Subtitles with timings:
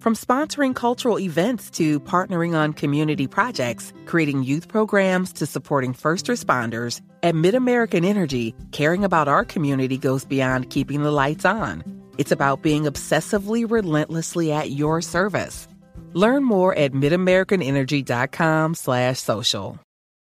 [0.00, 6.24] From sponsoring cultural events to partnering on community projects, creating youth programs to supporting first
[6.24, 11.84] responders, at MidAmerican Energy, caring about our community goes beyond keeping the lights on.
[12.16, 15.68] It's about being obsessively relentlessly at your service.
[16.14, 19.78] Learn more at midamericanenergy.com slash social.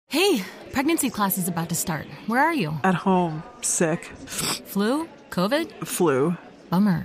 [0.09, 2.07] Hey, pregnancy class is about to start.
[2.27, 2.73] Where are you?
[2.85, 4.03] At home, sick.
[4.07, 5.07] Flu?
[5.29, 5.87] COVID?
[5.87, 6.39] Flu.
[6.71, 7.05] Bummer.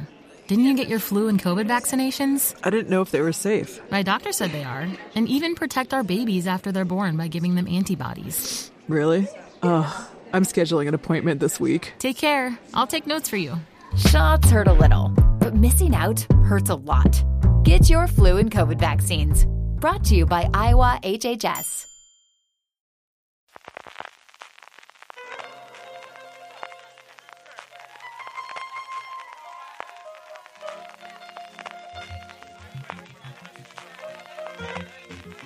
[0.53, 2.55] Didn't you get your flu and COVID vaccinations?
[2.63, 3.81] I didn't know if they were safe.
[3.89, 7.55] My doctor said they are, and even protect our babies after they're born by giving
[7.55, 8.71] them antibodies.
[8.87, 9.27] Really?
[9.63, 10.07] Ugh.
[10.31, 11.93] I'm scheduling an appointment this week.
[11.97, 12.55] Take care.
[12.75, 13.55] I'll take notes for you.
[13.97, 15.09] Shots hurt a little,
[15.39, 17.23] but missing out hurts a lot.
[17.63, 19.47] Get your flu and COVID vaccines.
[19.81, 21.87] Brought to you by Iowa HHS.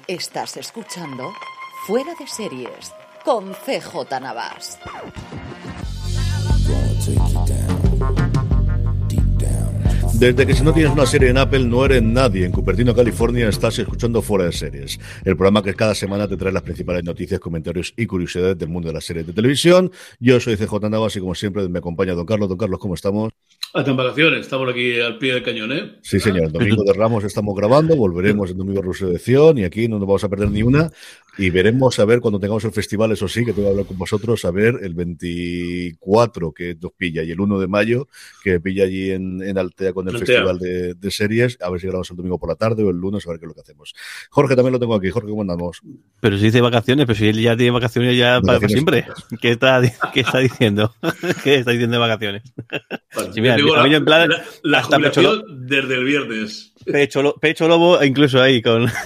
[0.07, 1.33] Estás escuchando
[1.85, 2.93] Fuera de Series
[3.25, 4.79] con CJ Navas.
[10.13, 12.45] Desde que si no tienes una serie en Apple no eres nadie.
[12.45, 16.53] En Cupertino, California, estás escuchando Fuera de Series, el programa que cada semana te trae
[16.53, 19.91] las principales noticias, comentarios y curiosidades del mundo de las series de televisión.
[20.21, 22.47] Yo soy CJ Navas y como siempre me acompaña Don Carlos.
[22.47, 23.33] Don Carlos, ¿cómo estamos?
[23.73, 25.97] Hasta en vacaciones, estamos aquí al pie del cañón, ¿eh?
[26.01, 26.51] Sí, señor.
[26.51, 30.23] Domingo de Ramos estamos grabando, volveremos el domingo de Resurrección y aquí no nos vamos
[30.23, 30.89] a perder ni una.
[31.39, 33.97] Y veremos a ver cuando tengamos el festival, eso sí, que tengo que hablar con
[33.97, 38.07] vosotros, a ver el 24 que nos pilla y el 1 de mayo
[38.43, 40.25] que pilla allí en, en Altea con el Altea.
[40.25, 42.97] festival de, de series, a ver si grabamos el domingo por la tarde o el
[42.97, 43.93] lunes, a ver qué es lo que hacemos.
[44.31, 45.09] Jorge también lo tengo aquí.
[45.09, 45.81] Jorge, ¿cómo andamos?
[46.19, 49.05] Pero si dice vacaciones, pero si él ya tiene vacaciones ya para, siempre.
[49.41, 49.81] ¿Qué está,
[50.13, 50.93] ¿Qué está diciendo?
[51.43, 52.43] ¿Qué está diciendo de vacaciones?
[53.13, 55.67] Bueno, Sí, mira, yo digo a mí la, en plan, la- la hasta pecho jubilación
[55.67, 56.73] desde el viernes.
[56.85, 58.87] Pecho, lo- pecho lobo, incluso ahí con.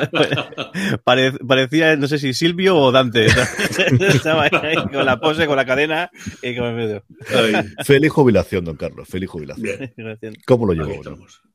[1.04, 1.32] Pare-
[1.68, 3.26] parecía, no sé si Silvio o Dante.
[4.00, 6.10] Estaba ahí con la pose, con la cadena
[6.42, 7.04] y con el medio.
[7.34, 9.08] Ay, Feliz jubilación, don Carlos.
[9.08, 9.92] Feliz jubilación.
[10.20, 11.02] bien, ¿Cómo lo llevó?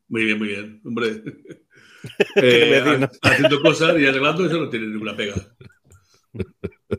[0.08, 0.82] Muy bien, muy bien.
[0.86, 1.22] Hombre.
[2.36, 3.10] ¿Qué te voy a Eh, decir, no?
[3.24, 5.34] haciendo cosas y arreglando, eso no tiene ninguna pega.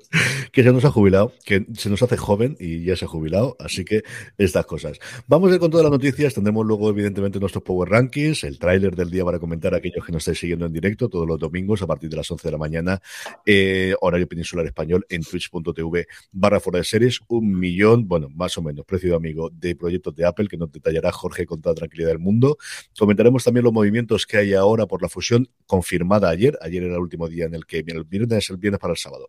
[0.53, 3.57] que se nos ha jubilado, que se nos hace joven y ya se ha jubilado,
[3.59, 4.03] así que
[4.39, 4.99] estas cosas.
[5.27, 8.95] Vamos a ir con todas las noticias, tendremos luego evidentemente nuestros Power Rankings, el tráiler
[8.95, 11.83] del día para comentar a aquellos que nos estáis siguiendo en directo todos los domingos
[11.83, 13.01] a partir de las 11 de la mañana,
[13.45, 18.63] eh, horario peninsular español en twitch.tv barra fuera de series, un millón, bueno, más o
[18.63, 22.09] menos, precio de amigo, de proyectos de Apple que nos detallará Jorge con toda tranquilidad
[22.11, 22.59] del mundo.
[22.99, 27.01] Comentaremos también los movimientos que hay ahora por la fusión confirmada ayer, ayer era el
[27.01, 29.29] último día en el que, el viernes, el viernes para el sábado,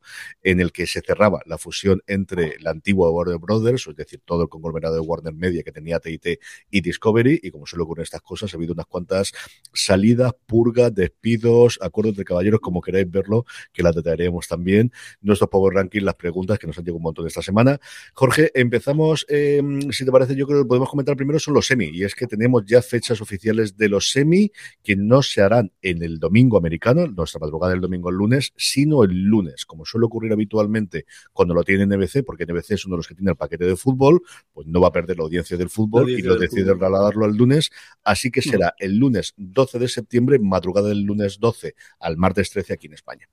[0.59, 4.50] el que se cerraba la fusión entre la antigua Warner Brothers, es decir, todo el
[4.50, 8.22] conglomerado de Warner Media que tenía TIT y Discovery, y como suele ocurrir en estas
[8.22, 9.31] cosas, ha habido unas cuantas
[9.73, 14.91] salidas, purgas, despidos, acuerdos de caballeros, como queráis verlo, que las detallaremos también.
[15.22, 17.79] Nuestros Power Ranking, las preguntas que nos han llegado un montón esta semana.
[18.13, 21.90] Jorge, empezamos, eh, si te parece, yo creo que podemos comentar primero son los semi,
[21.91, 24.51] y es que tenemos ya fechas oficiales de los semi
[24.84, 29.03] que no se harán en el domingo americano, nuestra madrugada del domingo al lunes, sino
[29.03, 33.00] el lunes, como suele ocurrir habitualmente cuando lo tiene NBC, porque NBC es uno de
[33.00, 34.22] los que tiene el paquete de fútbol,
[34.53, 37.35] pues no va a perder la audiencia del fútbol audiencia y lo decide trasladarlo al
[37.35, 37.72] lunes,
[38.03, 42.73] así que será el lunes 12 de septiembre, madrugada del lunes 12 al martes 13
[42.73, 43.28] aquí en España.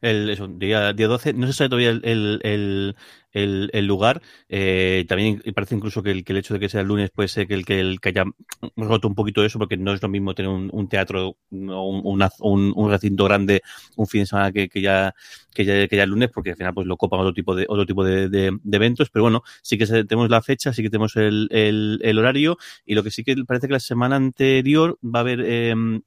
[0.00, 2.96] El, eso, día, día 12, no se sabe todavía el, el,
[3.32, 4.22] el, el- lugar.
[4.48, 7.28] Eh, también parece incluso que el, que el hecho de que sea el lunes puede
[7.28, 8.24] ser que el que, el que haya
[8.76, 12.22] roto un poquito eso, porque no es lo mismo tener un, un teatro o un,
[12.40, 13.62] un, un recinto grande
[13.96, 15.14] un fin de semana que, que ya
[15.54, 17.66] que ya, que ya el lunes, porque al final pues lo copan otro tipo de
[17.68, 19.10] otro tipo de, de- de eventos.
[19.10, 22.56] Pero bueno, sí que tenemos la fecha, sí que tenemos el, el, horario,
[22.86, 25.40] y lo que sí que parece que la semana anterior va a haber.
[25.44, 26.02] em,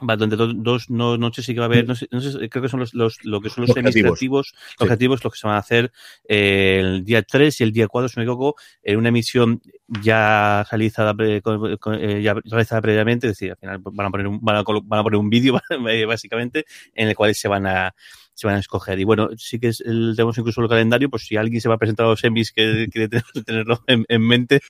[0.00, 2.48] Va, donde do- dos no, noches sí que va a haber, no sé, no sé,
[2.48, 4.54] creo que son los, los lo que son los Objetivos.
[4.56, 4.76] Sí.
[4.84, 5.90] objetivos, los que se van a hacer
[6.28, 9.60] eh, el día 3 y el día 4, si me equivoco, en una emisión
[10.02, 14.10] ya realizada, pre- con- con- eh, ya realizada previamente, es decir, al final van a
[14.10, 15.58] poner un, van a, colo- van a poner un vídeo
[16.06, 17.94] básicamente en el cual se van a
[18.34, 19.00] se van a escoger.
[19.00, 21.74] Y bueno, sí que es el, tenemos incluso el calendario, pues si alguien se va
[21.74, 24.60] a presentar a los semis que quiere tener- tenerlo en, en mente,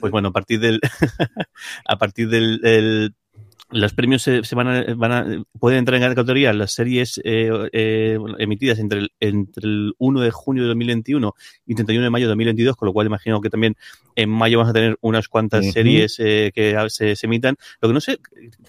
[0.00, 0.80] pues bueno, a partir del
[1.84, 3.14] a partir del, del-
[3.72, 8.18] los premios se, van, a, van a pueden entrar en categoría las series eh, eh,
[8.38, 11.34] emitidas entre el, entre el 1 de junio de 2021
[11.66, 13.76] y 31 de mayo de 2022, con lo cual imagino que también
[14.22, 17.56] en mayo vamos a tener unas cuantas series eh, que se, se emitan.
[17.80, 18.18] Lo que no sé,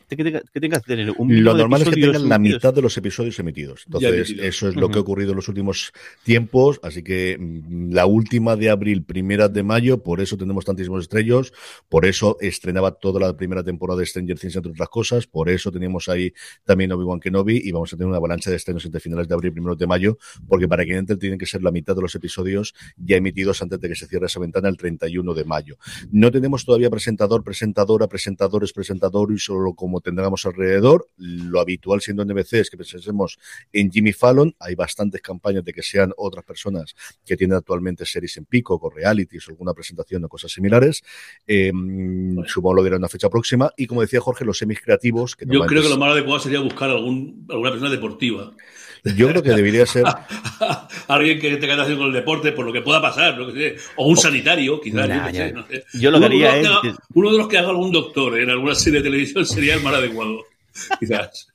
[0.08, 2.60] que, que, tenga- que tengas que tener un Lo normal es que tengan la emitidos.
[2.62, 3.84] mitad de los episodios emitidos.
[3.86, 5.92] Entonces, eso es lo que ha ocurrido en los últimos
[6.24, 6.80] tiempos.
[6.84, 11.54] Así que mm, la última de abril, primera de mayo, por eso tenemos tantísimos estrellos.
[11.90, 15.28] Por eso estrenaba toda la primera temporada de Stranger Things, entre otras cosas.
[15.28, 16.34] Por eso teníamos ahí
[16.66, 19.50] también Obi-Wan Kenobi y vamos a tener una avalancha de estrenos entre finales de abril
[19.52, 20.18] y primeros de mayo,
[20.48, 23.80] porque para que entre tienen que ser la mitad de los episodios ya emitidos antes
[23.80, 25.78] de que se cierre esa ventana el 31 de mayo.
[26.12, 31.08] No tenemos todavía presentador, presentadora, presentadores, presentador y solo como tendremos alrededor.
[31.18, 33.38] Lo habitual siendo en NBC es que pensemos
[33.72, 34.56] en Jimmy Fallon.
[34.60, 36.96] Hay bastantes campañas de que sean otras personas
[37.26, 41.04] que tienen actualmente series en pico, o realities, o alguna presentación o cosas similares.
[41.48, 41.72] Eh,
[42.48, 43.72] supongo lo dirá una fecha próxima.
[43.78, 45.36] Y como decía Jorge, los semis creativos.
[45.36, 48.52] Que Yo creo que lo más adecuado sería buscar algún, alguna persona deportiva.
[49.04, 50.04] Yo creo que debería ser.
[51.08, 53.84] Alguien que tenga relación con el deporte, por lo que pueda pasar, lo que sé.
[53.96, 55.08] o un sanitario, quizás.
[55.10, 55.48] Nah, yo qué ya.
[55.48, 55.86] sé, no sé.
[55.94, 57.92] Yo lo que Uno haría los es que haga- Uno de los que haga algún
[57.92, 60.46] doctor en alguna serie de televisión sería el más adecuado.
[61.00, 61.48] Quizás.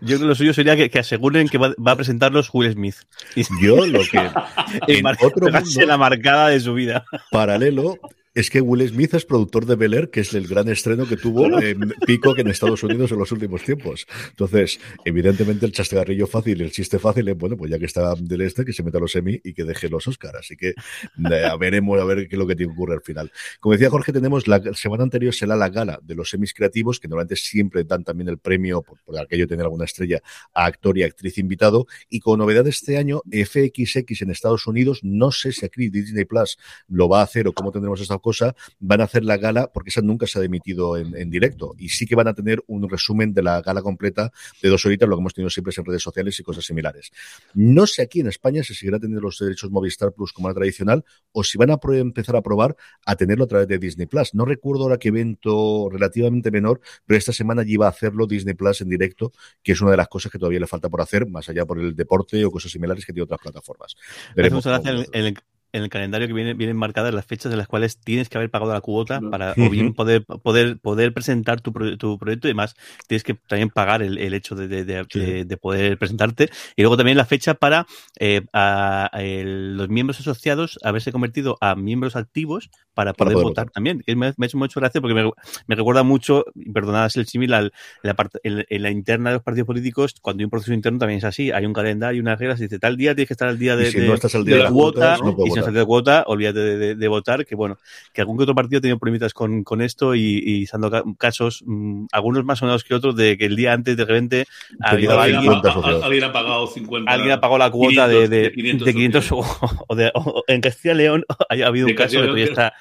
[0.00, 2.72] Yo creo que lo suyo sería que, que aseguren que va, va a presentarlos Will
[2.72, 2.96] Smith.
[3.36, 4.18] Y, Yo lo que.
[4.88, 7.04] en otro mundo- la marcada de su vida.
[7.30, 7.96] paralelo
[8.34, 11.16] es que Will Smith es productor de Bel Air, que es el gran estreno que
[11.16, 14.06] tuvo en Peacock en Estados Unidos en los últimos tiempos.
[14.30, 18.14] Entonces, evidentemente, el chascarrillo fácil y el chiste fácil es, bueno, pues ya que está
[18.14, 20.36] del este, que se meta a los Emmy y que deje los Oscar.
[20.36, 23.30] Así que eh, a veremos a ver qué es lo que te ocurre al final.
[23.60, 27.08] Como decía Jorge, tenemos la semana anterior será la gala de los Emmys creativos, que
[27.08, 30.22] normalmente siempre dan también el premio por, por aquello de tener alguna estrella
[30.54, 31.86] a actor y actriz invitado.
[32.08, 36.56] Y con novedad este año, FXX en Estados Unidos, no sé si aquí Disney Plus
[36.88, 39.90] lo va a hacer o cómo tendremos esta cosa, van a hacer la gala, porque
[39.90, 42.88] esa nunca se ha emitido en, en directo, y sí que van a tener un
[42.88, 44.32] resumen de la gala completa
[44.62, 47.10] de dos horitas, lo que hemos tenido siempre en redes sociales y cosas similares.
[47.52, 51.04] No sé aquí en España si seguirá teniendo los derechos Movistar Plus como la tradicional,
[51.32, 54.34] o si van a empezar a probar a tenerlo a través de Disney Plus.
[54.34, 58.54] No recuerdo ahora qué evento relativamente menor, pero esta semana ya iba a hacerlo Disney
[58.54, 59.32] Plus en directo,
[59.62, 61.80] que es una de las cosas que todavía le falta por hacer, más allá por
[61.80, 63.96] el deporte o cosas similares que tiene otras plataformas.
[64.36, 65.38] Veremos Hacemos cómo gracia en, en el,
[65.72, 68.50] en el calendario que viene, vienen marcadas las fechas en las cuales tienes que haber
[68.50, 69.30] pagado la cuota No.
[69.30, 72.74] para o bien poder, poder, poder presentar tu, pro- tu proyecto y además
[73.06, 75.18] tienes que también pagar el, el hecho de, de- de- Sí.
[75.20, 76.50] de- de poder presentarte.
[76.76, 77.86] Y luego también la fecha para
[78.18, 83.34] eh, a- a el- los miembros asociados haberse convertido a miembros activos para Para poder,
[83.44, 83.70] votar votar.
[83.70, 84.02] también.
[84.06, 85.30] Que me, me ha hecho mucho gracia porque me,
[85.66, 87.72] me recuerda mucho, y perdonad el
[88.02, 90.98] la, parte- en, en la interna de los partidos políticos, cuando hay un proceso interno
[90.98, 91.50] también es así.
[91.50, 93.88] Hay un calendario, unas reglas, y dice tal día tienes que estar al día de,
[93.88, 95.74] Y si de- no estás al día de de las cuota, no y si estás
[95.74, 97.78] de cuota, olvídate de, de- de votar, que bueno,
[98.12, 101.02] que algún que otro partido ha tenido problemitas con, con esto y, y dado ca-
[101.18, 104.44] casos, mm, algunos más sonados que otros, de que el día antes de repente
[104.80, 106.02] ha habido Alguien, ha, social.
[106.02, 107.10] a- alguien ha pagado 50.
[107.10, 109.44] alguien ha pagado la cuota de, 500, de, de 500 de 500 o,
[109.88, 112.72] o de, o en Castilla y León ha habido De un caso que todavía está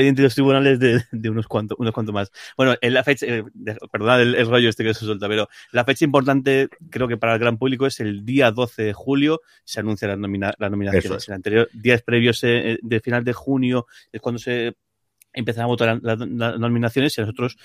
[0.00, 2.32] pendiente de los tribunales de, de unos cuantos unos cuantos más.
[2.56, 3.44] Bueno, en la fecha, eh,
[3.92, 7.34] perdonad el, el rollo este que se suelta, pero la fecha importante creo que para
[7.34, 10.54] el gran público es el día 12 de julio se anuncian las, nomina-.
[10.92, 11.28] Eso es.
[11.28, 14.74] En anterior días previos eh, de final de junio es cuando se
[15.32, 17.56] empiezan a votar las nominaciones y a nosotros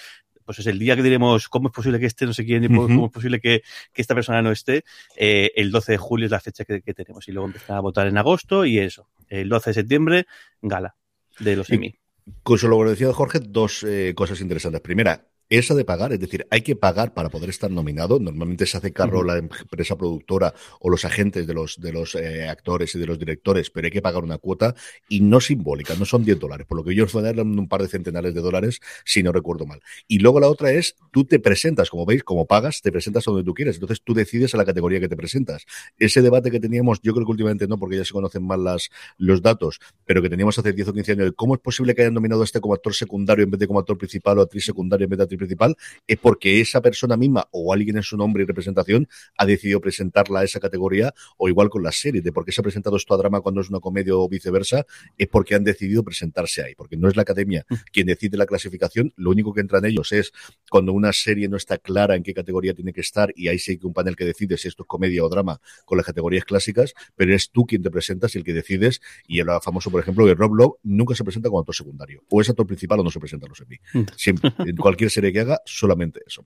[0.43, 3.07] pues es el día que diremos cómo es posible que esté no sé quién cómo
[3.07, 3.63] es posible que,
[3.93, 4.83] que esta persona no esté.
[5.15, 7.79] Eh, el 12 de julio es la fecha que, que tenemos y luego empiezan a
[7.79, 9.09] votar en agosto y eso.
[9.27, 10.27] El 12 de septiembre,
[10.61, 10.95] gala
[11.39, 11.97] de los Emmy.
[12.43, 14.81] Con lo que decía Jorge, dos eh, cosas interesantes.
[14.81, 18.19] Primera, esa de pagar, es decir, hay que pagar para poder estar nominado.
[18.19, 22.47] Normalmente se hace cargo la empresa productora o los agentes de los, de los eh,
[22.47, 24.75] actores y de los directores, pero hay que pagar una cuota
[25.07, 27.81] y no simbólica, no son 10 dólares, por lo que yo os eran un par
[27.81, 29.81] de centenares de dólares, si no recuerdo mal.
[30.07, 33.31] Y luego la otra es, tú te presentas, como veis, como pagas, te presentas a
[33.31, 35.65] donde tú quieres, entonces tú decides a la categoría que te presentas.
[35.97, 38.89] Ese debate que teníamos, yo creo que últimamente no, porque ya se conocen mal las,
[39.17, 42.01] los datos, pero que teníamos hace 10 o 15 años, de cómo es posible que
[42.01, 44.65] hayan nominado a este como actor secundario en vez de como actor principal o actriz
[44.65, 45.75] secundaria en vez de actriz actriz principal,
[46.07, 50.41] es porque esa persona misma o alguien en su nombre y representación ha decidido presentarla
[50.41, 53.13] a esa categoría, o igual con las series, de por qué se ha presentado esto
[53.13, 54.85] a drama cuando es una comedia o viceversa,
[55.17, 59.13] es porque han decidido presentarse ahí, porque no es la academia quien decide la clasificación,
[59.15, 60.31] lo único que entra en ellos es
[60.69, 63.77] cuando una serie no está clara en qué categoría tiene que estar y ahí sí
[63.77, 66.93] que un panel que decide si esto es comedia o drama con las categorías clásicas,
[67.15, 70.25] pero eres tú quien te presentas y el que decides, y el famoso, por ejemplo,
[70.25, 73.11] que Rob Lowe nunca se presenta como actor secundario, o es actor principal o no
[73.11, 73.77] se presenta en los Emmy.
[73.93, 74.05] Mm.
[74.15, 76.45] Siempre, en cualquier serie que haga, solamente eso.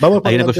[0.00, 0.52] Vamos Hay una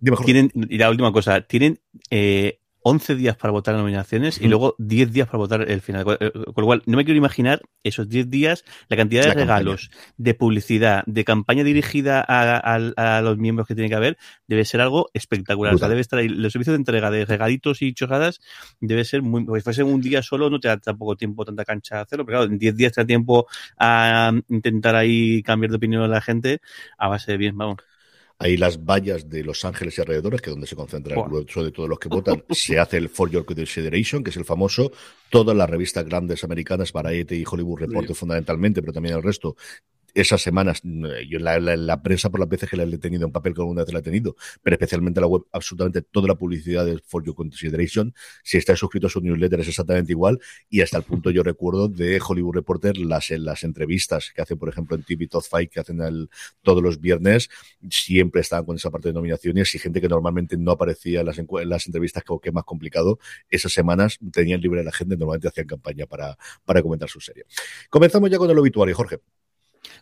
[0.00, 0.16] Dime.
[0.24, 5.10] Tienen, y la última cosa, tienen eh, 11 días para votar nominaciones y luego 10
[5.10, 6.04] días para votar el final.
[6.04, 9.28] Con eh, con lo cual, no me quiero imaginar esos 10 días, la cantidad de
[9.28, 9.46] La campaña.
[9.46, 14.18] regalos, de publicidad, de campaña dirigida a, a- a los miembros que tiene que haber,
[14.46, 15.74] debe ser algo espectacular.
[15.74, 18.40] O sea, debe estar ahí, los servicios de entrega de regalitos y chorradas
[18.80, 19.44] debe ser muy.
[19.44, 22.38] Pues fuese un día solo, no te da tampoco tiempo, tanta cancha a hacerlo, pero
[22.40, 23.46] claro, en 10 días te da tiempo
[23.78, 26.60] a intentar ahí cambiar de opinión a la gente
[26.98, 27.78] a base de bien, vamos.
[28.38, 31.62] Ahí las vallas de Los Ángeles y alrededores, que es donde se concentra el grueso
[31.62, 34.90] de todos los que votan, se hace el For Your Consideration, que es el famoso,
[35.30, 38.14] todas las revistas grandes americanas, Variety y Hollywood Reporter Sí.
[38.20, 39.56] fundamentalmente, pero también el resto,
[40.14, 40.80] esas semanas,
[41.28, 43.82] yo la, la- prensa por las veces que la he tenido en papel, que alguna
[43.84, 47.34] vez la he tenido, pero especialmente la web, absolutamente toda la publicidad de For Your
[47.34, 51.42] Consideration, si estás suscrito a su newsletter es exactamente igual, y hasta el punto yo
[51.42, 55.68] recuerdo de Hollywood Reporter las, las entrevistas que hacen, por ejemplo, en TV Top Five,
[55.68, 56.28] que hacen el-
[56.62, 57.48] todos los viernes,
[57.90, 61.38] siempre estaban con esa parte de nominaciones y gente que normalmente no aparecía en las,
[61.38, 63.18] en las entrevistas, como que es más complicado,
[63.50, 67.44] esas semanas tenían libre la gente, normalmente hacían campaña para, para comentar su serie.
[67.90, 69.18] Comenzamos ya con el obituario, Jorge.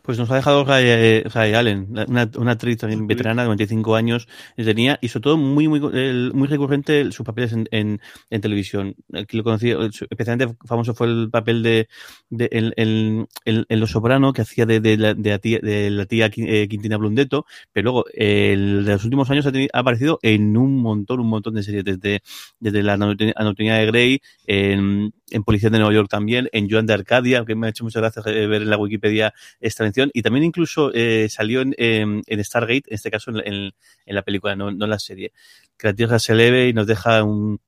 [0.02, 3.94] Pues nos ha dejado Ray, eh, Ray Allen, una, una actriz también veterana, de 95
[3.96, 8.94] años tenía, y sobre todo muy muy muy recurrente sus papeles en, en, en televisión.
[9.12, 9.70] Aquí lo conocí,
[10.10, 11.88] especialmente famoso fue el papel de,
[12.30, 13.26] de en, en-
[13.68, 16.68] en- Los Soprano, que hacía de, de la, de la tía, de la tía eh,
[16.68, 21.28] Quintina Blundetto, pero luego el de los últimos años ha, aparecido en un montón, un
[21.28, 22.22] montón de series, desde,
[22.60, 26.94] desde la anatomía de Grey, en, en Policía de Nueva York también, en Joan de
[26.94, 30.22] Arcadia, que me ha hecho muchas gracias eh, ver en la Wikipedia esta mención, y
[30.22, 33.72] también incluso eh, salió en, en- en Stargate, en este caso en,
[34.06, 35.32] la película, no, en la serie.
[35.76, 37.58] Que se eleve y nos deja un,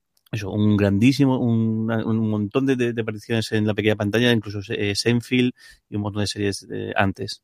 [0.77, 1.87] grandísimo, un,
[2.29, 5.53] montón de, apariciones en la pequeña pantalla, incluso eh, Seinfeld
[5.89, 7.43] y un montón de series eh, antes.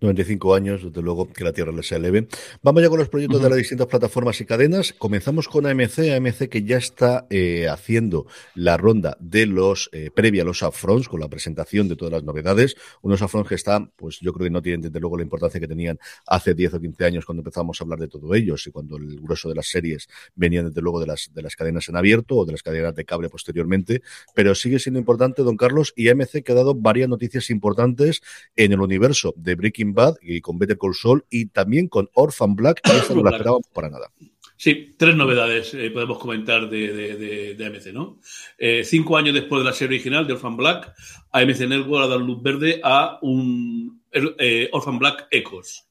[0.00, 2.28] 95 años, desde luego que la Tierra les sea leve.
[2.62, 4.92] Vamos ya con los proyectos de las distintas plataformas y cadenas.
[4.92, 10.42] Comenzamos con AMC, AMC que ya está eh, haciendo la ronda de los eh, previa
[10.42, 12.76] a los upfronts con la presentación de todas las novedades.
[13.00, 15.68] Unos upfronts que están, pues yo creo que no tienen desde luego la importancia que
[15.68, 18.96] tenían hace 10 o 15 años cuando empezamos a hablar de todo ellos y cuando
[18.98, 22.36] el grueso de las series venían desde luego de las, de las cadenas en abierto
[22.36, 24.02] o de las cadenas de cable posteriormente,
[24.34, 28.22] pero sigue siendo importante, don Carlos, y AMC que ha dado varias noticias importantes
[28.56, 32.54] en el universo de Breaking Bad y con Better Call Saul y también con Orphan
[32.56, 34.10] Black, y no la esperábamos para nada.
[34.58, 38.18] Sí, tres novedades eh, podemos comentar de, de, de- de AMC, ¿no?
[38.56, 40.94] Eh, cinco años después de la serie original de Orphan Black,
[41.32, 45.86] AMC Network ha dado luz verde a un eh, Orphan Black Echoes,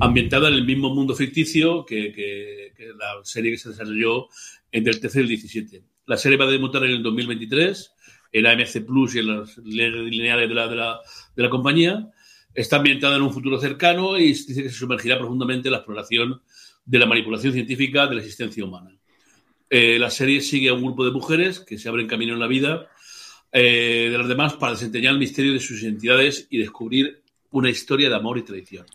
[0.00, 4.26] ambientada en el mismo mundo ficticio que, que- que la serie que se desarrolló
[4.72, 5.82] entre el 13 y el 17.
[6.06, 7.92] La serie va a debutar en el 2023
[8.32, 11.00] en AMC Plus y en las lineales de la, de la,
[11.36, 12.08] de la compañía.
[12.54, 16.42] Está ambientada en un futuro cercano y dice que se sumergirá profundamente en la exploración
[16.84, 18.96] de la manipulación científica de la existencia humana.
[19.68, 22.48] Eh, la serie sigue a un grupo de mujeres que se abren camino en la
[22.48, 22.88] vida
[23.52, 28.08] eh, de las demás para desentrañar el misterio de sus identidades y descubrir una historia
[28.08, 28.86] de amor y traición.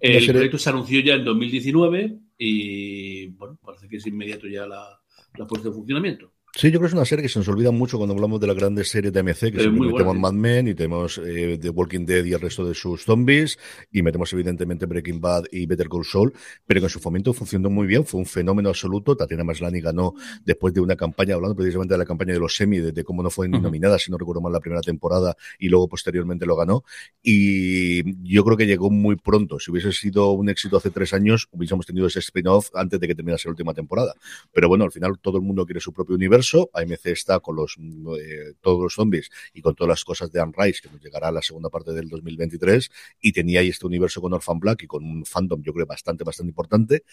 [0.00, 4.66] El serie- proyecto se anunció ya en 2019 y bueno, parece que es inmediato ya
[4.66, 5.00] la,
[5.36, 6.32] la puesta en funcionamiento.
[6.52, 8.48] Sí, yo creo que es una serie que se nos olvida mucho cuando hablamos de
[8.48, 11.70] las grandes series de AMC, que Es muy metemos Mad Men y tenemos eh, The
[11.70, 13.56] Walking Dead y el resto de sus zombies,
[13.92, 16.32] y metemos evidentemente Breaking Bad y Better Call Saul,
[16.66, 19.16] pero que en su fomento funcionó muy bien, fue un fenómeno absoluto.
[19.16, 20.14] Tatiana Maslany ganó
[20.44, 23.22] después de una campaña, hablando precisamente de la campaña de los semi, de, de cómo
[23.22, 23.62] no fue ni Ujú.
[23.64, 26.82] nominada, si no recuerdo mal, la primera temporada, y luego posteriormente lo ganó.
[27.22, 29.60] Y yo creo que llegó muy pronto.
[29.60, 33.14] Si hubiese sido un éxito hace tres años, hubiésemos tenido ese spin-off antes de que
[33.14, 34.14] terminase la última temporada.
[34.52, 36.39] Pero bueno, al final todo el mundo quiere su propio universo.
[36.72, 40.52] AMC está con los eh, todos los zombies y con todas las cosas de Anne
[40.56, 44.20] Rice, que nos llegará a la segunda parte del 2023, y tenía ahí este universo
[44.20, 47.04] con Orphan Black y con un fandom, yo creo, bastante, bastante importante.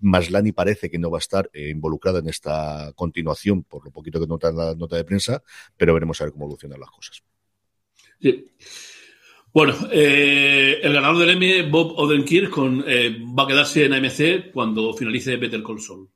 [0.00, 4.20] Maslany parece que no va a estar eh, involucrada en esta continuación, por lo poquito
[4.20, 5.42] que nota la nota de prensa,
[5.76, 7.22] pero veremos a ver cómo evolucionan las cosas.
[9.54, 12.52] Bueno, eh, el ganador del Emmy, Bob Odenkirk,
[12.88, 16.08] eh, va a quedarse en AMC cuando finalice Better Call Saul.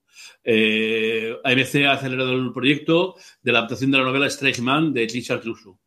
[0.45, 5.07] Eh, AMC ha acelerado el proyecto de la adaptación de la novela Strange Man de
[5.07, 5.78] Richard Russo.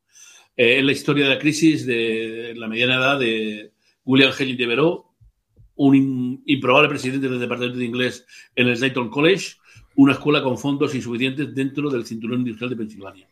[0.56, 3.72] Eh, es la historia de la crisis de la mediana edad de
[4.06, 5.06] William Henry Devereux,
[5.76, 9.56] un improbable presidente del departamento de inglés en el Dayton College,
[9.96, 13.28] una escuela con fondos insuficientes dentro del cinturón industrial de Pensilvania.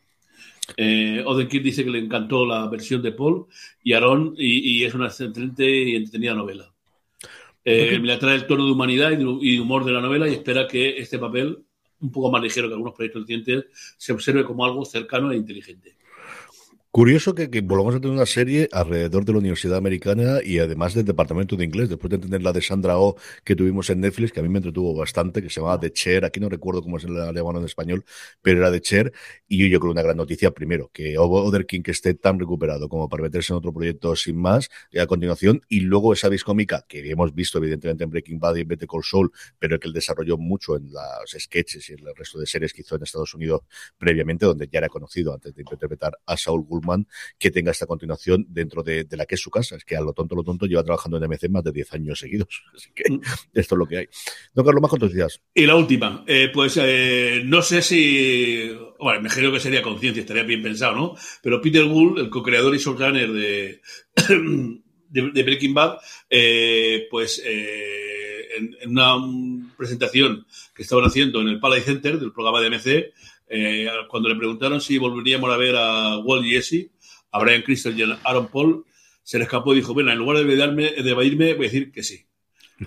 [0.76, 3.46] Eh, Odenkirk dice que le encantó la versión de Paul
[3.82, 6.72] y Aaron y, es una excelente y entretenida novela.
[7.64, 10.66] Eh, Le atrae el tono de humanidad y de, humor de la novela y espera
[10.66, 11.58] que este papel,
[12.00, 15.96] un poco más ligero que algunos proyectos recientes, se observe como algo cercano e inteligente.
[16.92, 21.04] Curioso que, volvamos a tener una serie alrededor de la Universidad Americana y además del
[21.04, 24.32] Departamento de Inglés, después de tener la de Sandra O oh que tuvimos en Netflix,
[24.32, 26.98] que a mí me entretuvo bastante, que se llamaba The Chair, aquí no recuerdo cómo
[26.98, 28.04] se la llamaban en español,
[28.42, 29.12] pero era The Chair,
[29.46, 33.08] y yo, creo una gran noticia, primero, que Other King que esté tan recuperado como
[33.08, 37.08] para meterse en otro proyecto sin más, y a continuación, y luego esa cómica que
[37.08, 39.30] hemos visto evidentemente en Breaking Bad y en Better Call Saul,
[39.60, 42.80] pero que él desarrolló mucho en los sketches y en el resto de series que
[42.80, 43.60] hizo en Estados Unidos
[43.96, 46.79] previamente, donde ya era conocido antes de interpretar a Saul Gould
[47.38, 49.76] que tenga esta continuación dentro de, la que es su casa.
[49.76, 52.18] Es que a lo tonto, lo tonto, lleva trabajando en MC más de 10 años
[52.18, 52.62] seguidos.
[52.74, 53.20] Así que mm.
[53.54, 54.08] esto es lo que hay.
[54.54, 55.40] No, Carlos, más noticias.
[55.54, 60.20] Y la última, eh, pues eh, no sé si, bueno, me creo que sería conciencia,
[60.20, 61.14] estaría bien pensado, ¿no?
[61.42, 63.80] Pero Peter Gould, el co-creador y showrunner de,
[65.08, 69.16] de, Breaking Bad, eh, pues en, en, una
[69.76, 73.12] presentación que estaban haciendo en el Palais Center del programa de MC,
[74.08, 76.90] cuando le preguntaron si volveríamos a ver a Walt Jesse,
[77.32, 78.84] a Brian Crystal y a Aaron Paul,
[79.22, 81.92] se le escapó y dijo, bueno, en lugar de, darme, de evadirme, voy a decir
[81.92, 82.24] que sí.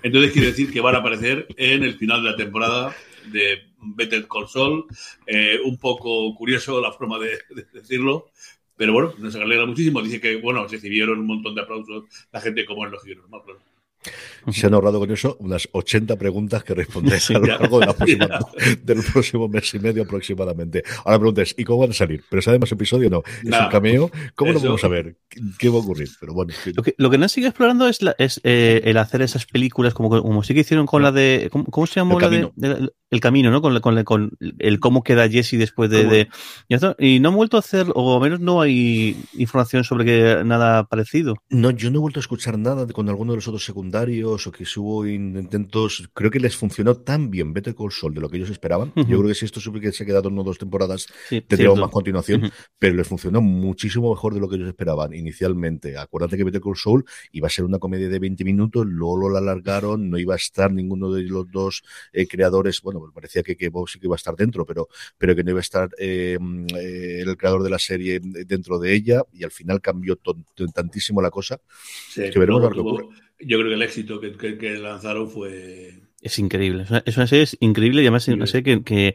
[0.02, 2.94] Entonces quiere decir que van a aparecer en el final de la temporada
[3.30, 4.86] de Better Saul.
[5.26, 7.38] Eh, un poco curioso la forma de,
[7.72, 8.30] decirlo,
[8.76, 10.02] pero bueno, nos alegra muchísimo.
[10.02, 13.42] Dice que, bueno, recibieron un montón de aplausos la gente como en los giros, ¿no?
[14.52, 17.94] Se han ahorrado con eso unas 80 preguntas que responder a lo largo de la
[18.82, 20.82] del próximo mes y medio aproximadamente.
[21.04, 22.22] Ahora preguntas, ¿y cómo van a salir?
[22.28, 23.22] ¿Pero sabemos episodio no?
[23.42, 24.10] ¿Es un cameo?
[24.34, 25.16] ¿Cómo lo vamos a ver?
[25.58, 26.08] ¿Qué va a ocurrir?
[26.20, 29.46] Pero bueno, lo, que, lo que no sigue explorando es, es eh, el hacer esas
[29.46, 31.50] películas como, como sí que hicieron con la de.
[31.50, 33.62] ¿Cómo, se llamó el la de, El camino, ¿no?
[33.62, 36.28] Con, con, con, el cómo queda Jesse después de.
[36.98, 40.84] y no han vuelto a hacer, o al menos no hay información sobre que nada
[40.84, 41.36] parecido.
[41.48, 44.50] No, yo no he vuelto a escuchar nada con alguno de los otros secundarios o
[44.50, 48.36] que hubo intentos, creo que les funcionó tan bien Better Call Saul de lo que
[48.36, 48.92] ellos esperaban.
[48.96, 52.50] Yo creo que si esto que se ha quedado en dos temporadas, tendríamos más continuación,
[52.78, 55.96] pero les funcionó muchísimo mejor de lo que ellos esperaban inicialmente.
[55.96, 59.36] Acuérdate que Better Call Saul iba a ser una comedia de 20 minutos, luego lo
[59.36, 63.68] alargaron, no iba a estar ninguno de los dos eh, creadores, bueno, parecía que, que
[63.68, 64.88] Bob sí que iba a estar dentro, pero,
[65.18, 66.38] pero que no iba a estar eh,
[66.76, 70.18] eh, el creador de la serie dentro de ella, y al final cambió
[70.74, 71.60] tantísimo la cosa
[72.14, 76.00] que veremos que yo creo que el éxito que, lanzaron fue...
[76.20, 79.14] Es increíble, es una, serie increíble y además es una serie que,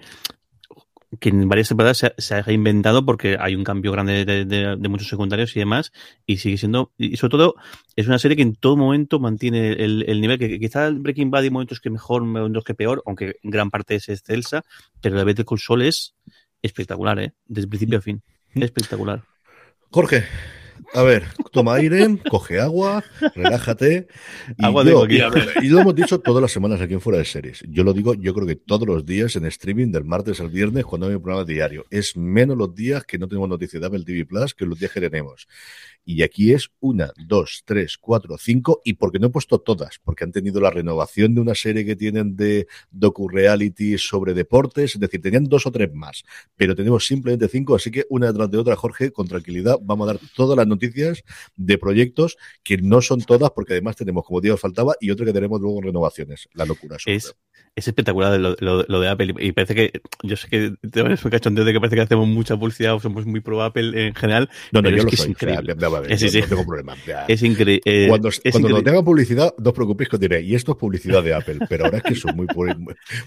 [1.19, 5.55] que, en varias temporadas se ha, reinventado porque hay un cambio grande de, muchos secundarios
[5.55, 5.91] y demás
[6.25, 7.55] y sigue siendo, y sobre todo
[7.95, 11.43] es una serie que en todo momento mantiene el, nivel, que quizá el Breaking Bad
[11.43, 14.63] hay momentos que mejor, momentos que peor, aunque en gran parte es excelsa,
[15.01, 16.15] pero la Better Call Saul es
[16.61, 17.33] espectacular, ¿eh?
[17.45, 18.21] desde principio a fin,
[18.55, 19.23] espectacular.
[19.91, 20.25] Jorge,
[20.93, 23.03] a ver, toma aire, coge agua,
[23.35, 24.07] relájate.
[24.57, 25.19] Y, agua yo, aquí,
[25.61, 27.63] y, lo hemos dicho todas las semanas aquí en Fuera de Series.
[27.69, 30.85] Yo lo digo, yo creo que todos los días en streaming, del martes al viernes,
[30.85, 31.85] cuando hay un programa diario.
[31.89, 34.91] Es menos los días que no tenemos noticias de Apple TV Plus que los días
[34.91, 35.47] que tenemos.
[36.05, 40.23] Y aquí es una, dos, tres, cuatro, cinco, y porque no he puesto todas, porque
[40.23, 45.21] han tenido la renovación de una serie que tienen de docu-reality sobre deportes, es decir,
[45.21, 46.23] tenían dos o tres más,
[46.55, 50.13] pero tenemos simplemente cinco, así que una detrás de otra, Jorge, con tranquilidad, vamos a
[50.13, 51.23] dar todas las noticias
[51.55, 55.33] de proyectos que no son todas, porque además tenemos, como os faltaba, y otro que
[55.33, 56.47] tenemos luego renovaciones.
[56.53, 56.97] La locura.
[57.05, 57.35] Es,
[57.75, 61.65] es espectacular lo, lo, de Apple, y parece que, yo sé que te un cachondeo
[61.65, 64.49] de que parece que hacemos mucha publicidad o somos muy pro Apple en general.
[64.71, 65.25] No, no, yo es lo que soy.
[65.25, 65.75] Es increíble.
[65.91, 66.95] No tengo problema.
[67.27, 67.81] Es, increíble.
[67.85, 70.77] Eh, cuando cuando no tenga publicidad, no os preocupéis que os diré, y esto es
[70.77, 72.47] publicidad de Apple, pero ahora es que soy muy,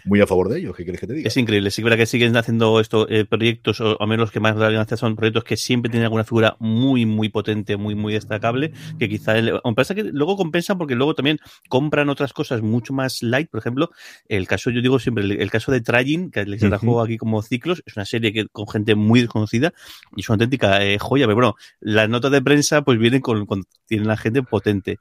[0.04, 0.76] muy, a favor de ellos.
[0.76, 1.28] ¿Qué quieres que te diga?
[1.28, 1.70] Es increíble.
[1.70, 4.98] Sí, verdad que siguen haciendo estos eh, proyectos, o al menos los que más hacer
[4.98, 9.34] son proyectos que siempre tienen alguna figura muy, muy potente, muy, muy destacable, que quizá,
[9.74, 13.50] pasa que luego compensan porque luego también compran otras cosas mucho más light.
[13.50, 13.90] Por ejemplo,
[14.28, 17.82] el caso, yo digo siempre, el, caso de Tragin, que les trajo aquí como ciclos,
[17.86, 19.72] es una serie que con gente muy desconocida
[20.16, 23.46] y es una auténtica eh, joya, pero bueno, las notas de prensa pues vienen con,
[23.46, 24.98] con tienen la gente potente.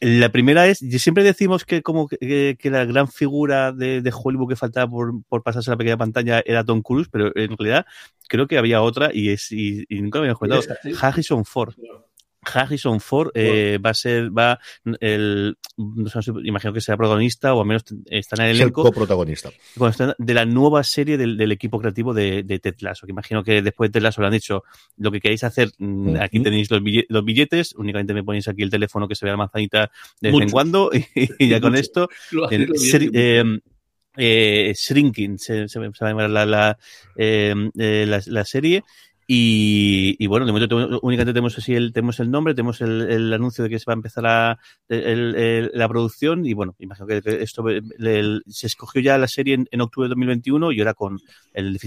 [0.00, 4.90] La primera es, siempre decimos que como que, la gran figura de, Hollywood que faltaba
[4.90, 7.86] por, por, pasarse a la pequeña pantalla era Tom Cruise, pero en realidad
[8.28, 10.62] creo que había otra y es y, nunca me había comentado.
[11.00, 11.74] Harrison Ford.
[12.52, 14.58] Harrison Ford eh, va a ser, va
[15.00, 15.56] el,
[16.44, 18.82] imagino que será protagonista o al menos está en el elenco.
[18.82, 19.50] Es el coprotagonista.
[20.18, 23.92] De la nueva serie del, equipo creativo de, Ted Lasso, que imagino que después de
[23.94, 24.64] Ted Lasso le han dicho
[24.96, 29.08] lo que queréis hacer, mm, aquí tenéis los billetes, únicamente me ponéis aquí el teléfono
[29.08, 30.90] que se vea la manzanita de vez en cuando
[31.38, 32.08] y, ya con esto.
[34.18, 36.78] Eh, eh, Shrinking se, se, va a llamar la, la,
[37.16, 38.82] eh, la, la serie
[39.28, 43.64] y, bueno, de momento únicamente tenemos así el, tenemos el nombre, tenemos el, el, anuncio
[43.64, 44.58] de que se va a empezar a,
[44.88, 47.64] el, la producción y bueno, imagino que esto
[48.46, 51.18] se escogió ya la serie en, octubre de 2021 y ahora con
[51.52, 51.78] el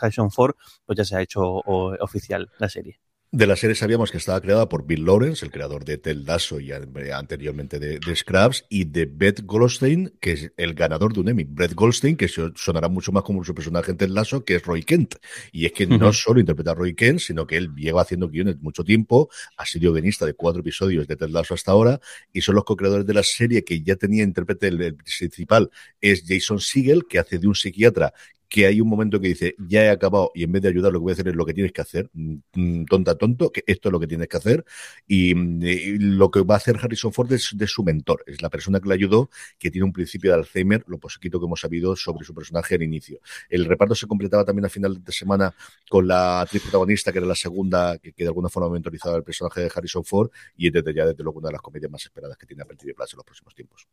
[0.00, 2.98] Harrison Ford pues ya se ha hecho oficial la serie.
[3.34, 6.60] De la serie sabíamos que estaba creada por Bill Lawrence, el creador de Tel Dasso
[6.60, 11.44] y anteriormente de, Scraps, y de Beth Goldstein, que es el ganador de un Emmy.
[11.44, 14.82] Brett Goldstein, que sonará mucho más como su personaje en Tel Lasso, que es Roy
[14.82, 15.14] Kent.
[15.50, 18.60] Y es que no solo interpreta a Roy Kent, sino que él lleva haciendo guiones
[18.60, 22.00] mucho tiempo, ha sido guionista de cuatro episodios de Tel Lasso hasta ahora,
[22.34, 25.70] y son los co-creadores de la serie que ya tenía intérprete el, principal,
[26.02, 28.12] es Jason Siegel, que hace de un psiquiatra
[28.52, 30.98] que hay un momento que dice, ya he acabado y en vez de ayudar lo
[30.98, 33.64] que voy a hacer es lo que tienes que hacer, mm, mm, tonta tonto, que
[33.66, 34.64] esto es lo que tienes que hacer
[35.06, 38.78] y, lo que va a hacer Harrison Ford es de su mentor, es la persona
[38.78, 42.26] que le ayudó, que tiene un principio de Alzheimer, lo poquito que hemos sabido sobre
[42.26, 43.20] su personaje al inicio.
[43.48, 45.54] El reparto se completaba también a final de semana
[45.88, 49.62] con la actriz protagonista, que era la segunda, que, de alguna forma mentorizaba el personaje
[49.62, 52.44] de Harrison Ford y desde ya desde luego una de las comedias más esperadas que
[52.44, 53.88] tiene Apple TV Plus en los próximos tiempos.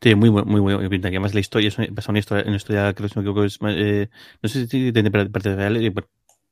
[0.00, 1.00] Sí, muy, muy, muy.
[1.00, 4.08] Que además la historia es una historia, una historia que es eh,
[4.42, 5.92] no sé si tiene eh,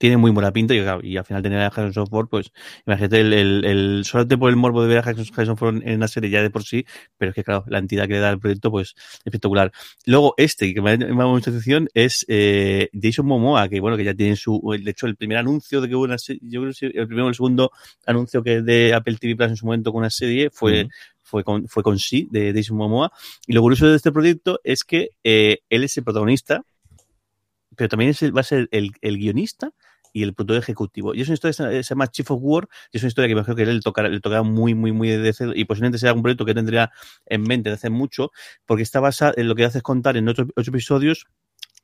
[0.00, 2.52] tiene muy buena pinta y, y al final tener a Harrison Ford, pues
[2.86, 6.08] imagínate el, el, el solamente por el morbo de ver a Harrison Ford en la
[6.08, 6.86] serie ya de por sí,
[7.18, 8.94] pero es que claro, la entidad que le da el proyecto, pues
[9.26, 9.72] espectacular.
[10.06, 14.04] Luego este, que me ha llamado mucha atención, es eh, Jason Momoa, que bueno, que
[14.04, 16.72] ya tiene su, de hecho el primer anuncio de que hubo una serie, yo creo
[16.72, 17.70] que el primero o el segundo
[18.06, 20.88] anuncio que de Apple TV Plus en su momento con una serie fue,
[21.22, 23.12] fue con, fue con sí, de Jason Momoa.
[23.46, 26.64] Y lo curioso de este proyecto es que eh, él es el protagonista,
[27.80, 29.70] pero también es va a ser el, el guionista
[30.12, 31.14] y el productor ejecutivo.
[31.14, 33.56] Y es una historia se llama Chief of War, y es una historia que imagino
[33.56, 36.44] que él tocará, le tocará muy, muy, muy de cero, y posiblemente sea un proyecto
[36.44, 36.90] que tendría
[37.24, 38.32] en mente de hace mucho,
[38.66, 41.24] porque está basado en lo que hace es contar en otros ocho episodios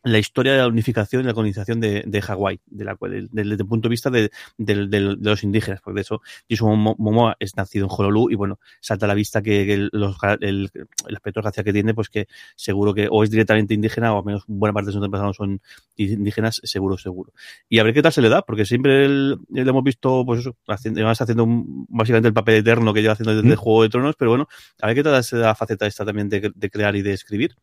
[0.03, 2.85] la historia de la unificación y la colonización de, de Hawái, de
[3.33, 7.57] desde el punto de vista de, de, los indígenas, porque de eso Jason Momoa es
[7.57, 11.65] nacido en Honolulu y bueno, salta a la vista que, los, el, el, aspecto racial
[11.65, 14.87] que tiene, pues que seguro que o es directamente indígena o al menos buena parte
[14.87, 15.61] de sus antepasados son
[15.97, 17.33] indígenas, seguro, seguro.
[17.69, 20.57] Y a ver qué tal se le da, porque siempre le hemos visto, pues eso,
[20.69, 21.47] haciendo, haciendo
[21.89, 24.49] básicamente el papel eterno que lleva haciendo desde el Juego de Tronos, pero bueno,
[24.81, 27.13] a ver qué tal se da la faceta esta también de, de crear y de
[27.13, 27.57] escribir.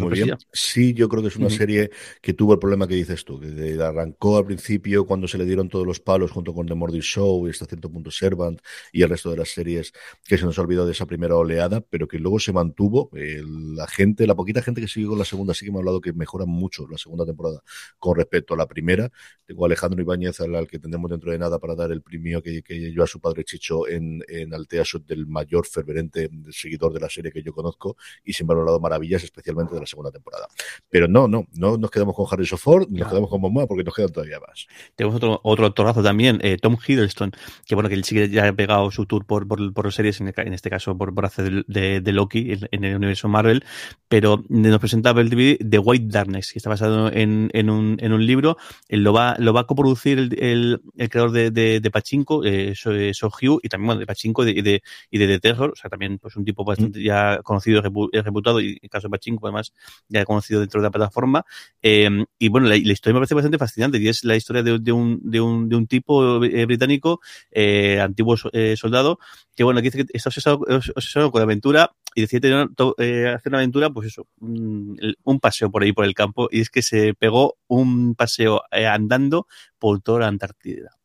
[0.00, 0.36] Muy bien.
[0.52, 3.78] Sí, yo creo que es una serie que tuvo el problema que dices tú, que
[3.80, 7.46] arrancó al principio cuando se le dieron todos los palos junto con The Mordy Show
[7.46, 8.60] y hasta cierto punto Servant
[8.92, 9.92] y el resto de las series
[10.24, 13.10] que se nos ha olvidado de esa primera oleada, pero que luego se mantuvo.
[13.12, 16.00] la gente, la poquita gente que sigue con la segunda, sí que me ha hablado
[16.00, 17.62] que mejora mucho la segunda temporada
[17.98, 19.10] con respecto a la primera.
[19.44, 22.62] Tengo a Alejandro Ibáñez, al, que tendremos dentro de nada para dar el premio que,
[22.62, 27.08] que yo a su padre Chicho en, en Altea del mayor ferverente seguidor de la
[27.08, 30.48] serie que yo conozco y siempre ha hablado maravillas especialmente de la segunda temporada.
[30.88, 33.94] Pero no, no, no nos quedamos con Harrison Ford, nos quedamos con Momoa porque nos
[33.94, 34.66] quedan todavía más.
[34.94, 37.32] Tenemos otro, otro actorazo también, eh, Tom Hiddleston,
[37.66, 40.20] que bueno, que él sí que ya ha pegado su tour por, por, por series,
[40.20, 43.64] en, en, este caso por, por hacer de, de, Loki en, el universo Marvel,
[44.08, 48.12] pero nos presentaba el DVD de White Darkness, que está basado en, en, un, en
[48.12, 48.56] un libro,
[48.88, 52.44] él lo va, lo va a coproducir el, el, el creador de, de, de Pachinko,
[52.44, 55.70] eh, So, eh, Hugh, y también bueno, de Pachinko y de, y de, The Terror,
[55.72, 57.02] o sea, también pues un tipo bastante mm.
[57.02, 57.78] ya conocido
[58.12, 59.72] y reputado, y en caso de Pachinko además
[60.08, 61.44] ya he conocido dentro de la plataforma.
[61.82, 65.20] Eh, y bueno, la, historia me parece bastante fascinante y es la historia de, un,
[65.22, 69.18] de, un, de un tipo eh, británico, eh, antiguo eh, soldado,
[69.54, 72.66] que bueno, dice que está obsesado con la aventura y decide
[72.98, 76.60] eh, hacer una aventura, pues eso, un, un, paseo por ahí por el campo y
[76.60, 79.46] es que se pegó un paseo andando
[79.78, 80.97] por toda la Antártida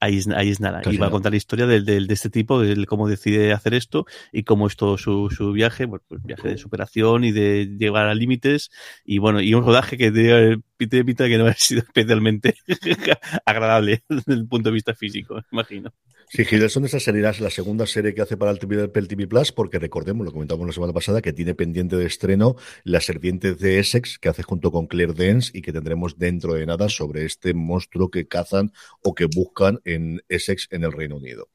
[0.00, 0.82] ahí es, ahí es nada.
[0.90, 3.74] y va a contar la historia de, de, de, este tipo, de cómo decide hacer
[3.74, 8.06] esto y cómo es todo su, su viaje, pues, viaje de superación y de llegar
[8.06, 8.70] a límites
[9.04, 10.10] y bueno, y un rodaje que
[10.78, 12.54] tiene pinta que no ha sido especialmente
[13.46, 15.92] agradable desde el punto de vista físico, imagino.
[16.28, 19.78] Sí, Hiddleston, esa sería la segunda serie que hace para el TV, TV Plus, porque
[19.78, 24.18] recordemos, lo comentamos la semana pasada, que tiene pendiente de estreno La Serpiente de Essex,
[24.18, 28.10] que hace junto con Claire Dance y que tendremos dentro de nada sobre este monstruo
[28.10, 31.48] que cazan o que buscan en Essex, en el Reino Unido.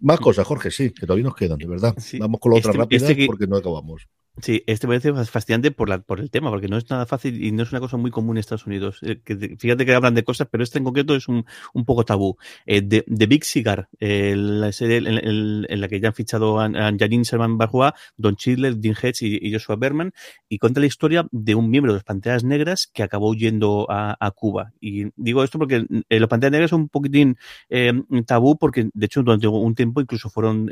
[0.00, 1.94] Más cosas, Jorge, sí, que todavía nos quedan, de verdad.
[2.18, 4.08] Vamos con la otra este, rápida este porque no acabamos.
[4.42, 7.52] Sí, este parece fascinante por, la, por el tema, porque no es nada fácil y
[7.52, 8.98] no es una cosa muy común en Estados Unidos.
[9.02, 9.20] Eh,
[9.58, 11.44] fíjate que hablan de cosas, pero este en concreto es un,
[11.86, 12.36] poco tabú.
[12.66, 17.58] Eh, Big Cigar, la serie en, la que ya han fichado a, a Janine Sherman
[17.58, 20.12] Barjoa, Don Chidler, Dean Hedge y, Joshua Berman,
[20.48, 24.32] y cuenta la historia de un miembro de los Panteras Negras que acabó huyendo a,
[24.34, 24.72] Cuba.
[24.80, 27.92] Y digo esto porque eh, los Panteras Negras son un poquitín eh,
[28.26, 30.68] tabú, porque de hecho durante un tiempo incluso fueron,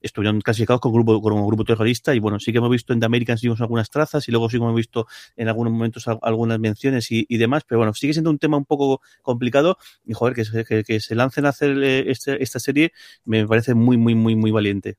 [0.00, 3.06] estuvieron clasificados como grupo, como grupo terrorista, y bueno, sí que hemos visto en The
[3.06, 7.08] Americans vimos algunas trazas y luego sí que hemos visto en algunos momentos algunas menciones
[7.10, 10.84] y, demás, pero bueno, sigue siendo un tema un poco complicado y joder, que, que,
[10.84, 12.92] que se lancen a hacer este, esta serie
[13.24, 14.96] me parece muy, muy, muy, muy valiente.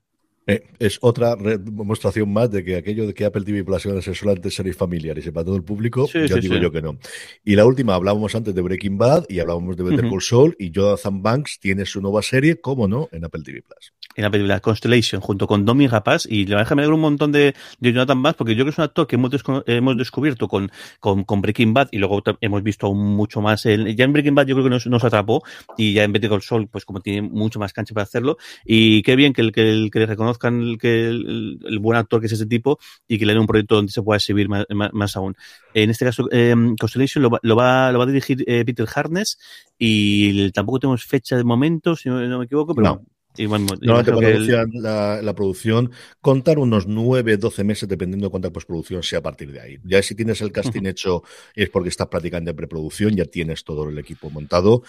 [0.48, 4.02] Eh, es otra demostración más de que aquello de que Apple TV Plus iban a
[4.02, 6.98] ser solamente series familiares y para todo el público, ya digo yo que no.
[7.44, 10.72] Y la última, hablábamos antes de Breaking Bad y hablábamos de Better Call Saul y
[10.72, 14.60] Jonathan Banks tiene su nueva serie, ¿cómo no?, en Apple TV Plus en la película
[14.60, 18.22] Constellation junto con Domi Rapaz y le verdad me alegro un montón de, de, Jonathan
[18.22, 19.32] Banks porque yo creo que es un actor que hemos,
[19.68, 23.96] hemos descubierto con, con, con, Breaking Bad y luego hemos visto aún mucho más el,
[23.96, 25.44] ya en Breaking Bad yo creo que nos, nos atrapó
[25.78, 29.04] y ya en Better Call Saul pues como tiene mucho más cancha para hacerlo y
[29.04, 32.28] qué bien que, el, que, el, que le reconozcan el, que el, buen actor que
[32.28, 35.16] es ese tipo y que le den un proyecto donde se pueda exhibir más, más,
[35.16, 35.36] aún.
[35.74, 39.38] En este caso eh, Constellation lo, lo, va, lo va a dirigir eh, Peter Harness
[39.78, 43.02] y tampoco tenemos fecha de momento si no, me equivoco pero
[43.38, 49.20] y bueno, la, la, producción, contar unos 9, 12 meses, dependiendo de cuánta postproducción sea
[49.20, 49.78] a partir de ahí.
[49.84, 51.24] Ya si tienes el casting hecho
[51.56, 54.84] es porque estás prácticamente en preproducción, ya tienes todo el equipo montado.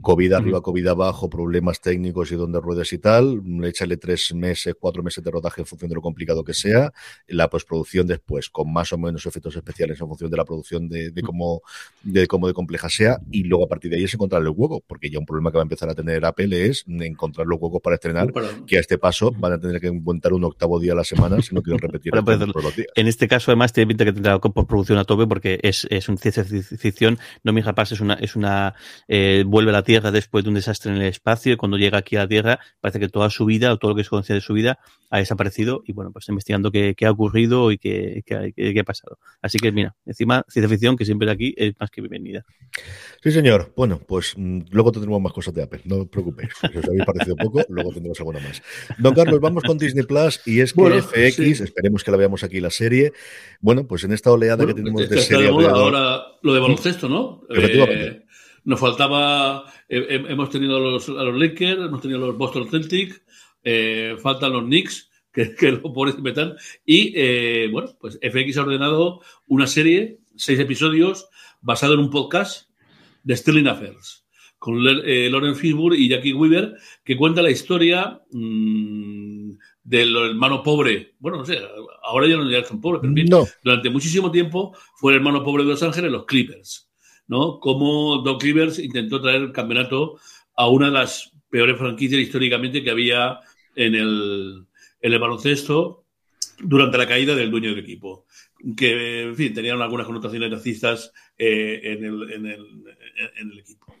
[0.00, 3.42] COVID arriba, COVID abajo, problemas técnicos y donde ruedas y tal.
[3.64, 6.92] Échale tres meses, cuatro meses de rodaje en función de lo complicado que sea.
[7.28, 11.10] La postproducción después, con más o menos efectos especiales en función de la producción de,
[11.10, 11.62] de cómo,
[12.02, 13.18] de cómo de compleja sea.
[13.30, 15.56] Y luego a partir de ahí es encontrar el hueco, porque ya un problema que
[15.56, 18.32] va a empezar a tener Apple es encontrar los huecos para estrenar,
[18.66, 21.40] que a este paso van a tener que montar un octavo día a la semana
[21.42, 22.88] si no quieren repetir los días.
[22.94, 26.08] En este caso, además, tiene pinta que tendrá por producción a tope porque es, es
[26.08, 27.18] un ciencia ficción.
[27.42, 28.74] No mi rapaz es una, es una
[29.08, 31.98] eh, vuelve a la Tierra después de un desastre en el espacio y cuando llega
[31.98, 34.34] aquí a la Tierra parece que toda su vida o todo lo que se conoce
[34.34, 34.78] de su vida
[35.10, 38.84] ha desaparecido y bueno, pues investigando qué, qué ha ocurrido y qué, qué, qué, ha
[38.84, 39.18] pasado.
[39.42, 42.44] Así que mira, encima ciencia ficción que siempre aquí es más que bienvenida.
[43.22, 43.72] Sí, señor.
[43.76, 46.50] Bueno, pues mm, luego tendremos más cosas de Apple, no os preocupéis.
[46.60, 48.62] Si os habéis parecido poco, luego tendremos alguna más.
[48.98, 52.60] Don Carlos, vamos con Disney Plus y es que FX, esperemos que la veamos aquí
[52.60, 53.12] la serie.
[53.60, 55.48] Bueno, pues en esta oleada que tenemos de serie.
[55.48, 57.42] ahora lo de baloncesto, ¿no?
[57.50, 58.24] Eh,
[58.64, 62.68] nos faltaba, eh, hemos tenido a los, a los Lakers, hemos tenido a los Boston
[62.70, 63.22] Celtics,
[63.62, 66.56] eh, faltan los Knicks, que, que lo ponen metal.
[66.84, 71.28] Y bueno, pues FX ha ordenado una serie, seis episodios,
[71.60, 72.68] basado en un podcast
[73.22, 74.23] de Sterling Affairs
[74.64, 76.74] con eh, Lauren Fishburne y Jackie Weaver,
[77.04, 79.50] que cuenta la historia mmm,
[79.82, 81.16] del hermano pobre.
[81.18, 81.58] Bueno, no sé,
[82.02, 85.82] ahora ya no son pobres, pero durante muchísimo tiempo fue el hermano pobre de Los
[85.82, 86.88] Ángeles, los Clippers.
[87.26, 87.60] ¿no?
[87.60, 90.18] Como Doc Rivers intentó traer el campeonato
[90.56, 93.40] a una de las peores franquicias históricamente que había
[93.76, 94.64] en el,
[95.02, 96.06] en el baloncesto
[96.58, 98.24] durante la caída del dueño del equipo
[98.76, 102.84] que, en fin, tenían algunas connotaciones racistas eh, en, el, en, el,
[103.36, 103.94] en, el, equipo.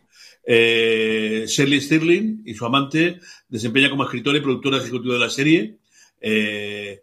[0.46, 5.78] Eh, Shirley Stirling y su amante desempeña como escritora y productora ejecutiva de la serie.
[6.20, 7.02] Eh,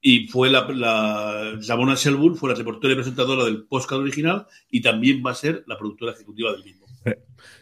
[0.00, 5.22] y fue la, la Shelburne, fue la reportera y presentadora del podcast original y también
[5.24, 6.81] va a ser la productora ejecutiva del mismo.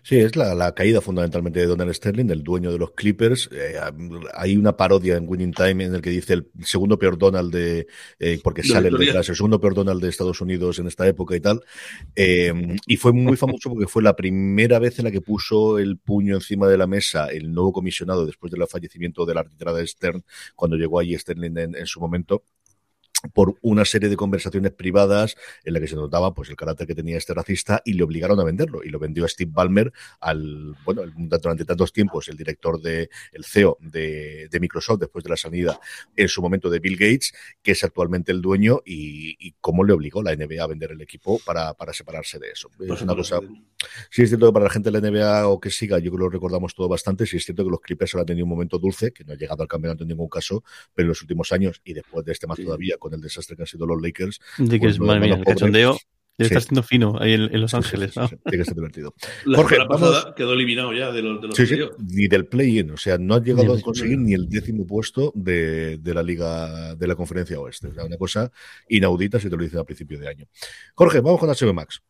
[0.03, 3.49] Sí, es la, caída fundamentalmente de Donald Sterling, del dueño de los Clippers.
[3.53, 3.75] Eh,
[4.35, 7.87] hay una parodia en Winning Time en el que dice el segundo peor Donald de,
[8.19, 11.41] eh, porque sale detrás, el segundo peor Donald de Estados Unidos en esta época y
[11.41, 11.63] tal.
[12.17, 12.53] Eh,
[12.87, 16.35] y fue muy famoso porque fue la primera vez en la que puso el puño
[16.35, 20.25] encima de la mesa el nuevo comisionado después del fallecimiento de la arbitrada Stern,
[20.57, 22.45] cuando llegó allí Sterling en su momento
[23.33, 26.95] por una serie de conversaciones privadas en la que se notaba pues el carácter que
[26.95, 28.83] tenía este racista y le obligaron a venderlo.
[28.83, 31.03] Y lo vendió a Steve Ballmer al bueno
[31.41, 35.81] durante tantos tiempos el director de el CEO de, Microsoft después de la salida
[36.17, 40.23] en su momento de Bill Gates que es actualmente el dueño y, cómo le obligó
[40.23, 42.69] la NBA a vender el equipo para, para separarse de eso.
[42.79, 43.41] Es pues una cosa
[44.11, 46.19] sí es cierto que para la gente de la NBA o que siga yo creo
[46.19, 48.79] que lo recordamos todo bastante sí es cierto que los Clippers han tenido un momento
[48.79, 50.63] dulce que no ha llegado al campeonato en ningún caso
[50.95, 53.63] pero en los últimos años y después de este más todavía con el desastre que
[53.63, 54.41] han sido los Lakers.
[54.59, 55.99] De que pues, madre mía, el cachondeo
[56.45, 58.13] está siendo fino ahí en, Los Ángeles.
[58.13, 59.15] tiene que ser divertido.
[59.45, 63.19] La Jorge, pasada quedó eliminado ya de los, de los Ni del play-in, o sea,
[63.19, 67.15] no ha llegado a conseguir ni el décimo puesto de, de, la Liga de la
[67.15, 67.89] Conferencia Oeste.
[67.89, 68.51] O sea, una cosa
[68.89, 70.47] inaudita si te lo dicen a principio de año.
[70.95, 72.03] Jorge, vamos con HBO Max.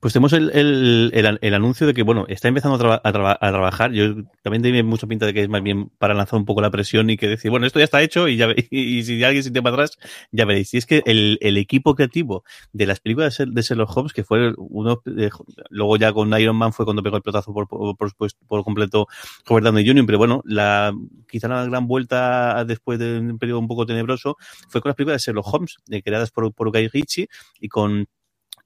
[0.00, 3.92] Pues tenemos el, el, el, anuncio de que, bueno, está empezando a, a, trabajar.
[3.92, 6.70] Yo también tiene mucha pinta de que es más bien para lanzar un poco la
[6.70, 9.50] presión y que decir, bueno, esto ya está hecho y ya y, si alguien se
[9.62, 9.98] para atrás,
[10.32, 10.72] ya veréis.
[10.74, 14.52] Y es que el, el equipo creativo de las películas de Sherlock Holmes, que fue
[14.56, 15.02] uno,
[15.70, 18.12] luego ya con Iron Man fue cuando pegó el pelotazo por, por, por,
[18.46, 19.06] por completo
[19.46, 20.92] Robert Downey Jr., pero bueno, la,
[21.28, 24.36] quizá la gran vuelta después de un periodo un poco tenebroso
[24.68, 27.28] fue con las películas de Sherlock Holmes, eh, creadas por, por Guy Ritchie
[27.60, 28.06] y con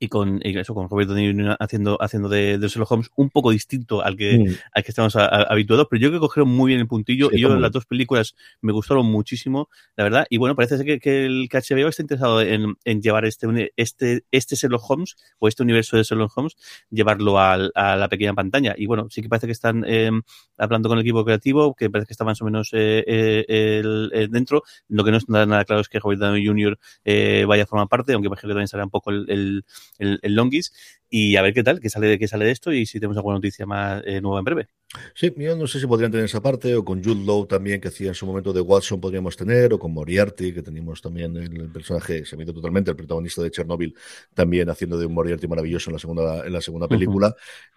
[0.02, 3.50] y con y eso con Robert Downey haciendo haciendo de, de Sherlock Holmes un poco
[3.50, 4.54] distinto al que mm.
[4.72, 7.54] al que estamos habituados pero yo creo que cogieron muy bien el puntillo y yo
[7.54, 11.48] las dos películas me gustaron muchísimo la verdad y bueno parece ser que, que el
[11.50, 15.98] que HBO está interesado en, en, llevar este este este Sherlock Holmes o este universo
[15.98, 16.56] de Sherlock Holmes
[16.90, 20.10] llevarlo al, a la pequeña pantalla y bueno sí que parece que están eh,
[20.56, 24.30] hablando con el equipo creativo que parece que está más o menos eh, eh, el,
[24.30, 26.78] dentro lo que no está nada claro es que Robert Downey Jr.
[27.04, 29.64] Eh, vaya a formar parte aunque imagino que también será un poco el, el
[29.98, 30.72] el, el Longis
[31.08, 33.36] y a ver qué tal, qué sale, qué sale de esto y si tenemos alguna
[33.36, 34.68] noticia más eh, nueva en breve.
[35.14, 37.88] Sí, yo no sé si podrían tener esa parte, o con Jude Law también, que
[37.88, 41.70] hacía en su momento de Watson, podríamos tener, o con Moriarty, que teníamos también el,
[41.70, 43.94] personaje, se mete totalmente, el protagonista de Chernobyl,
[44.34, 47.32] también haciendo de un Moriarty maravilloso en la segunda, en la segunda película.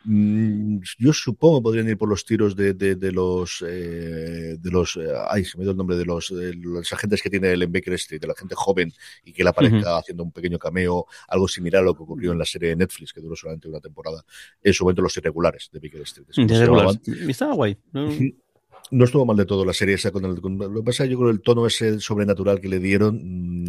[0.05, 4.95] Mm, yo supongo que podrían ir por los tiros de, de, los, eh, de los,
[4.95, 7.93] eh, ay, se me dio el nombre de los, los agentes que tiene el Baker
[7.93, 8.91] Street, de la gente joven,
[9.23, 12.39] y que la aparezca haciendo un pequeño cameo, algo similar a lo que ocurrió en
[12.39, 14.25] la serie de Netflix, que duró solamente una temporada,
[14.63, 16.27] en su momento los irregulares de Baker Street.
[17.05, 17.77] Estaba guay.
[17.91, 18.09] ¿no?
[18.91, 21.29] No estuvo mal de todo la serie esa con el lo que pasa yo creo
[21.29, 23.19] que el tono ese sobrenatural que le dieron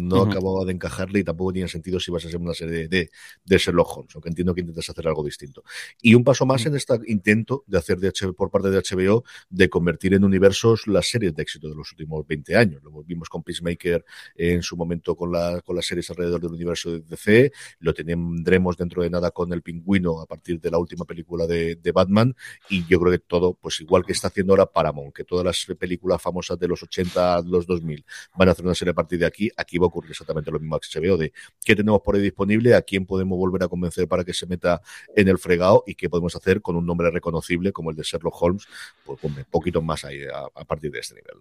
[0.07, 3.09] no acababa de encajarle y tampoco tenía sentido si vas a ser una serie de,
[3.43, 5.63] de Sherlock Holmes aunque entiendo que intentas hacer algo distinto.
[6.01, 9.69] Y un paso más en este intento de hacer de por parte de HBO de
[9.69, 12.83] convertir en universos las series de éxito de los últimos 20 años.
[12.83, 16.91] Lo vimos con Peacemaker en su momento con, la, con las series alrededor del universo
[16.91, 21.05] de DC lo tendremos dentro de nada con el pingüino a partir de la última
[21.05, 22.35] película de, de Batman
[22.69, 25.77] y yo creo que todo pues igual que está haciendo ahora Paramount que todas las
[25.77, 29.25] películas famosas de los 80, los 2000 van a hacer una serie a partir de
[29.25, 32.15] aquí, aquí va a ocurrir exactamente lo mismo que se veo de qué tenemos por
[32.15, 34.81] ahí disponible, a quién podemos volver a convencer para que se meta
[35.15, 38.41] en el fregado y qué podemos hacer con un nombre reconocible como el de Sherlock
[38.41, 38.67] Holmes,
[39.05, 41.35] pues un poquito más ahí a, partir de este nivel.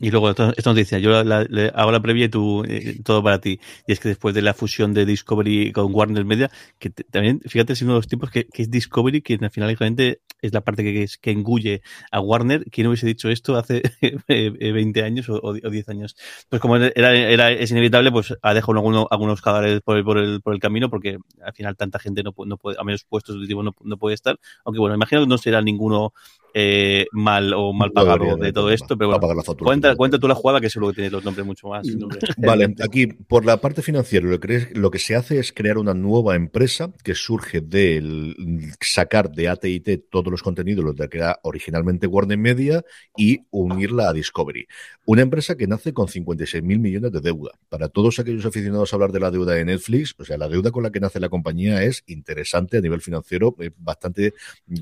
[0.00, 3.60] Y luego esta noticia, yo hago la previa y tú, eh, todo para ti.
[3.86, 7.74] Y es que después de la fusión de Discovery con Warner Media, que también, fíjate,
[7.74, 10.82] es uno de los tiempos que, es Discovery, que al final realmente es la parte
[10.82, 12.64] que, que engulle a Warner.
[12.70, 13.82] ¿Quién hubiese dicho esto hace
[14.28, 14.28] 20
[15.00, 16.16] eh, años o, 10 años?
[16.48, 20.18] Pues como era, era, es inevitable, pues ha dejado algunos, algunos cadáveres por el, por,
[20.18, 23.36] el, por el camino, porque al final tanta gente no, no puede, a menos puestos
[23.36, 24.38] no, no puede estar.
[24.64, 26.12] Aunque bueno, imagino que no será ninguno
[26.54, 30.60] eh, mal o mal pagado de todo esto, pero bueno, cuenta, cuenta tú la jugada
[30.60, 31.86] que seguro que tiene los nombres mucho más.
[32.38, 35.94] Vale, aquí por la parte financiera lo que, lo que se hace es crear una
[35.94, 38.34] nueva empresa que surge de
[38.80, 42.84] sacar de AT&T todos los contenidos, los de que era originalmente Warner Media
[43.16, 44.66] y unirla a Discovery.
[45.04, 47.52] Una empresa que nace con 56 mil millones de deuda.
[47.68, 50.70] Para todos aquellos aficionados a hablar de la deuda de Netflix, o sea, la deuda
[50.70, 54.34] con la que nace la compañía es interesante a nivel financiero, bastante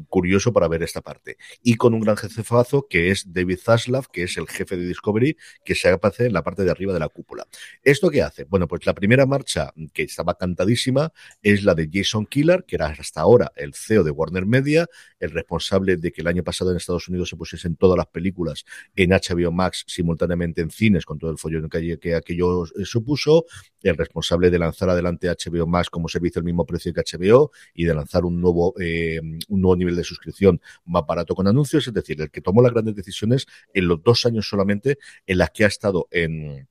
[0.09, 4.25] curioso para ver esta parte y con un gran jefazo que es David Zaslav, que
[4.25, 7.09] es el jefe de Discovery, que se aparece en la parte de arriba de la
[7.09, 7.47] cúpula.
[7.83, 8.45] ¿Esto qué hace?
[8.45, 12.87] Bueno, pues la primera marcha que estaba cantadísima es la de Jason Killer, que era
[12.87, 14.87] hasta ahora el CEO de Warner Media,
[15.19, 18.65] el responsable de que el año pasado en Estados Unidos se pusiesen todas las películas
[18.95, 23.47] en HBO Max simultáneamente en cines con todo el follón que, que aquello eh, supuso,
[23.83, 27.85] el responsable de lanzar adelante HBO Max como servicio al mismo precio que HBO y
[27.85, 31.95] de lanzar un nuevo, eh, un nuevo nivel de suscripción más barato con anuncios, es
[31.95, 35.65] decir, el que tomó las grandes decisiones en los dos años solamente en las que
[35.65, 36.69] ha estado en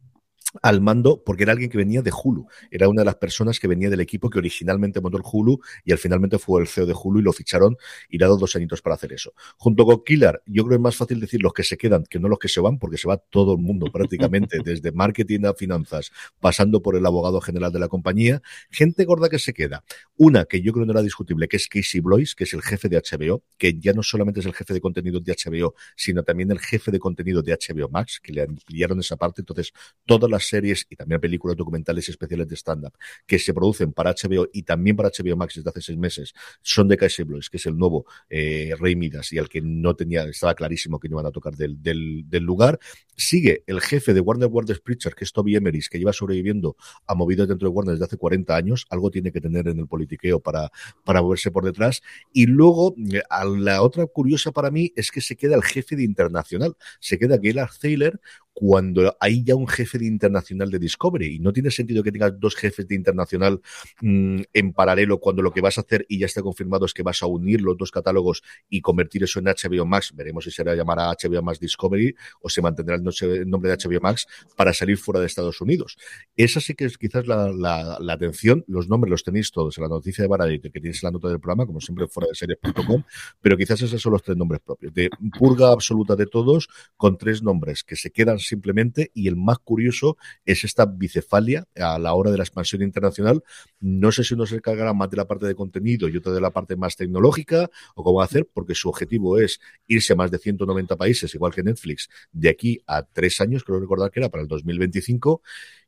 [0.62, 2.48] al mando porque era alguien que venía de Hulu.
[2.72, 5.92] Era una de las personas que venía del equipo que originalmente montó el Hulu y
[5.92, 7.78] al finalmente fue el CEO de Hulu y lo ficharon
[8.10, 9.34] y le ha dado dos añitos para hacer eso.
[9.58, 12.20] Junto con Killer, yo creo que es más fácil decir los que se quedan que
[12.20, 15.54] no los que se van, porque se va todo el mundo prácticamente, desde marketing a
[15.54, 18.42] finanzas, pasando por el abogado general de la compañía.
[18.70, 19.84] Gente gorda que se queda.
[20.16, 22.90] Una que yo creo no era discutible, que es Casey Blois, que es el jefe
[22.90, 26.52] de HBO, que ya no solamente es el jefe de contenido de HBO, sino también
[26.52, 29.42] el jefe de contenido de HBO Max, que le ampliaron esa parte.
[29.42, 29.74] Entonces,
[30.06, 32.94] todas las series y también películas documentales especiales de stand-up
[33.26, 36.88] que se producen para HBO y también para HBO Max desde hace seis meses son
[36.88, 40.24] de Casey Blois, que es el nuevo eh, Rey Midas y al que no tenía,
[40.24, 42.80] estaba clarísimo que no iban a tocar del, del, lugar.
[43.16, 47.16] sigue el jefe de Warner Brothers Pictures, que es Toby Emmerich, que lleva sobreviviendo a
[47.16, 50.40] movidos dentro de Warner desde hace 40 años, algo tiene que tener en el politiqueo
[50.40, 50.72] para,
[51.04, 52.02] para moverse por detrás.
[52.32, 53.22] Y luego, eh,
[53.58, 57.38] la otra curiosa para mí es que se queda el jefe de internacional, se queda
[57.38, 58.20] Gaylord Thaler
[58.60, 62.40] cuando hay ya un jefe de internacional de Discovery y no tiene sentido que tengas
[62.40, 63.62] dos jefes de internacional
[64.02, 67.04] mmm, en paralelo cuando lo que vas a hacer y ya está confirmado es que
[67.04, 70.12] vas a unir los dos catálogos y convertir eso en HBO Max.
[70.16, 73.04] Veremos si será llamar a HBO Max Discovery o se mantendrá el
[73.48, 75.96] nombre de HBO Max para salir fuera de Estados Unidos.
[76.36, 78.66] Esa sí que es quizás la, atención.
[78.68, 81.28] Los nombres los tenéis todos en la noticia de Variety que tienes en la nota
[81.28, 83.04] del programa, como siempre fuera de series.com,
[83.40, 84.92] pero quizás esos son los tres nombres propios.
[84.96, 89.60] De purga absoluta de todos con tres nombres que se quedan simplemente y el más
[89.60, 93.44] curioso es esta bicefalia a la hora de la expansión internacional.
[93.80, 96.42] No sé si uno se encargará más de la parte de contenido y otro de
[96.42, 100.40] la parte más tecnológica o cómo hacer, porque su objetivo es irse a más de
[100.40, 104.42] 190 países, igual que Netflix, de aquí a tres años, creo recordar que era para
[104.44, 105.42] el 2025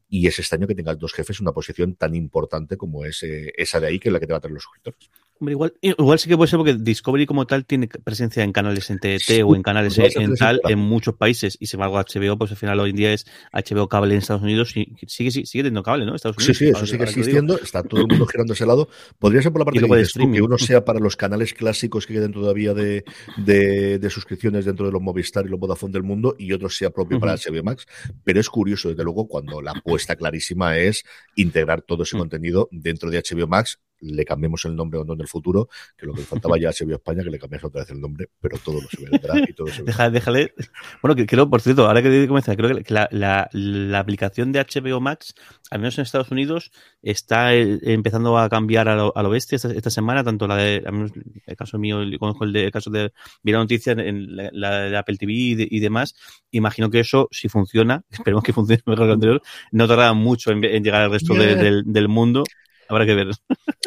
[0.10, 3.80] y es extraño que tengas dos jefes una posición tan importante como es eh, esa
[3.80, 5.10] de ahí, que es la que te va a traer los suscriptores.
[5.40, 8.90] Hombre, igual, igual sí que puede ser porque Discovery como tal tiene presencia en canales
[8.90, 11.98] en TT sí, o en canales en, en tal en muchos países y sin embargo
[11.98, 15.32] HBO pues al final hoy en día es HBO cable en Estados Unidos y sigue,
[15.32, 16.14] sigue, sigue teniendo cable, ¿no?
[16.14, 18.90] Estados Unidos, sí, sí, eso sigue existiendo, está todo el mundo girando ese lado.
[19.18, 20.36] Podría ser por la parte de, streaming.
[20.36, 23.06] que uno sea para los canales clásicos que queden todavía de,
[23.38, 26.90] de, de, suscripciones dentro de los Movistar y los Vodafone del mundo y otro sea
[26.90, 27.22] propio uh -huh.
[27.22, 27.86] para HBO Max,
[28.26, 32.22] pero es curioso desde luego cuando la apuesta clarísima es integrar todo ese uh -huh.
[32.24, 36.06] contenido dentro de HBO Max le cambiemos el nombre o no en el futuro, que
[36.06, 38.58] lo que faltaba ya se vio España, que le cambiase otra vez el nombre, pero
[38.58, 40.54] todo lo se vendrá y todo se Deja, déjale.
[41.02, 44.60] Bueno, que creo, por cierto, ahora que comenzar, creo que la, la, la, aplicación de
[44.60, 45.34] HBO Max,
[45.72, 46.72] al menos en Estados Unidos,
[47.02, 50.56] está eh, empezando a cambiar a lo, a lo bestia esta, esta, semana, tanto la
[50.56, 51.12] de, al menos
[51.46, 53.12] el caso mío, conozco el, de, el caso de
[53.44, 56.16] vi la noticia en la, la de Apple TV y, de, y, demás.
[56.52, 59.42] Imagino que eso, si funciona, esperemos que funcione mejor que lo anterior,
[59.72, 61.46] no tardará mucho en, en llegar al resto yeah.
[61.46, 62.44] de, del, del mundo
[62.90, 63.28] habrá que ver.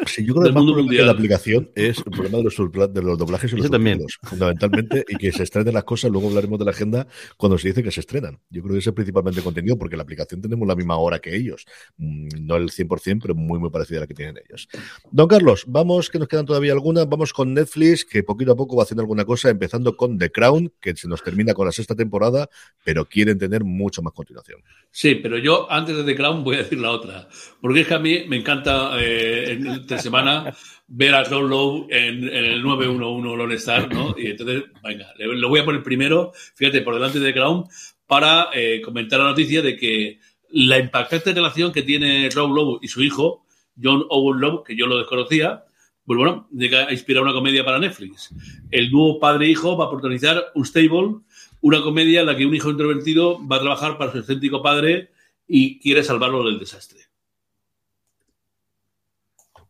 [0.07, 3.01] Sí, yo creo que el problema de la aplicación es el problema de los, de
[3.01, 6.65] los doblajes y los subtítulos, fundamentalmente, y que se estrenen las cosas, luego hablaremos de
[6.65, 8.39] la agenda cuando se dice que se estrenan.
[8.49, 11.35] Yo creo que ese es principalmente contenido, porque la aplicación tenemos la misma hora que
[11.35, 11.65] ellos.
[11.97, 14.67] Mm, no el 100%, pero muy, muy parecida a la que tienen ellos.
[15.11, 17.07] Don Carlos, vamos, que nos quedan todavía algunas.
[17.07, 20.73] Vamos con Netflix, que poquito a poco va haciendo alguna cosa, empezando con The Crown,
[20.79, 22.49] que se nos termina con la sexta temporada,
[22.83, 24.61] pero quieren tener mucho más continuación.
[24.91, 27.27] Sí, pero yo antes de The Crown voy a decir la otra,
[27.61, 29.59] porque es que a mí me encanta eh,
[29.97, 30.53] semana
[30.87, 34.15] ver a Rob Lowe en, en, el 911 Lone Star, ¿no?
[34.17, 37.65] Y entonces, venga, lo voy a poner primero, fíjate, por delante de Crown,
[38.05, 40.19] para eh, comentar la noticia de que
[40.49, 43.45] la impactante relación que tiene Rob Lowe y su hijo,
[43.81, 45.65] John Owen Lowe, que yo lo desconocía,
[46.05, 48.33] pues bueno, llega a inspirar una comedia para Netflix.
[48.69, 51.21] El nuevo padre-hijo va a protagonizar un stable,
[51.61, 55.11] una comedia en la que un hijo introvertido va a trabajar para su excéntrico padre
[55.47, 56.99] y quiere salvarlo del desastre.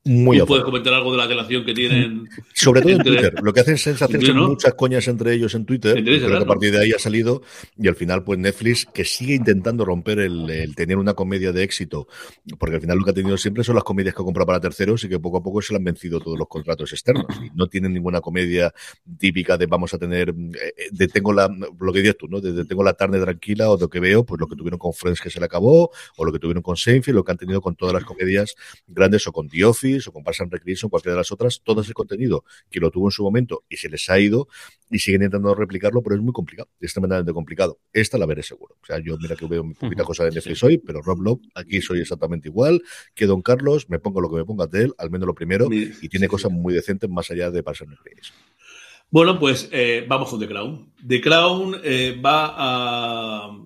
[0.05, 2.27] Muy ¿Tú puedes comentar algo de la relación que tienen?
[2.53, 3.13] Sobre todo entre...
[3.13, 3.41] en Twitter.
[3.41, 4.49] Lo que hacen es hacerse ¿no?
[4.49, 6.03] muchas coñas entre ellos en Twitter.
[6.03, 7.41] Pero que a partir de ahí ha salido
[7.77, 11.63] y al final, pues Netflix, que sigue intentando romper el, el, tener una comedia de
[11.63, 12.09] éxito,
[12.59, 14.59] porque al final lo que ha tenido siempre son las comedias que ha comprado para
[14.59, 17.27] terceros y que poco a poco se le han vencido todos los contratos externos.
[17.41, 18.73] Y no tienen ninguna comedia
[19.17, 22.41] típica de vamos a tener, eh, de tengo la, lo que dices tú, ¿no?
[22.41, 24.79] De, de tengo la tarde tranquila o de lo que veo, pues lo que tuvieron
[24.79, 27.37] con Friends que se le acabó, o lo que tuvieron con Seinfeld, lo que han
[27.37, 28.53] tenido con todas las comedias
[28.85, 31.81] grandes o con The Office o con Parks and Recreation, cualquiera de las otras, todo
[31.81, 34.47] ese contenido que lo tuvo en su momento y se les ha ido
[34.89, 37.79] y siguen intentando replicarlo, pero es muy complicado, es tremendamente complicado.
[37.91, 38.75] Esta la veré seguro.
[38.81, 40.65] O sea, yo mira que veo mi poquita cosa de Netflix sí.
[40.65, 42.81] hoy, pero Rob Love, aquí soy exactamente igual
[43.13, 45.67] que Don Carlos, me pongo lo que me ponga de él, al menos lo primero,
[45.71, 48.35] y tiene cosas muy decentes más allá de Parks and Recreation.
[49.13, 50.91] Bueno, pues eh, vamos con The Crown.
[51.07, 53.57] The Crown eh, va a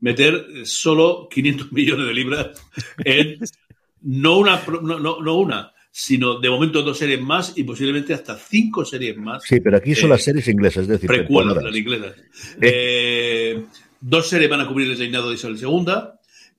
[0.00, 2.62] meter solo 500 millones de libras
[3.04, 3.38] en
[4.02, 8.36] no una, no, no, no una, sino de momento dos series más y posiblemente hasta
[8.36, 9.42] cinco series más.
[9.44, 12.14] Sí, pero aquí son eh, las series inglesas, es decir, precuelas, las inglesas.
[12.60, 13.64] Eh,
[14.00, 15.92] dos series van a cubrir el reinado de Isabel II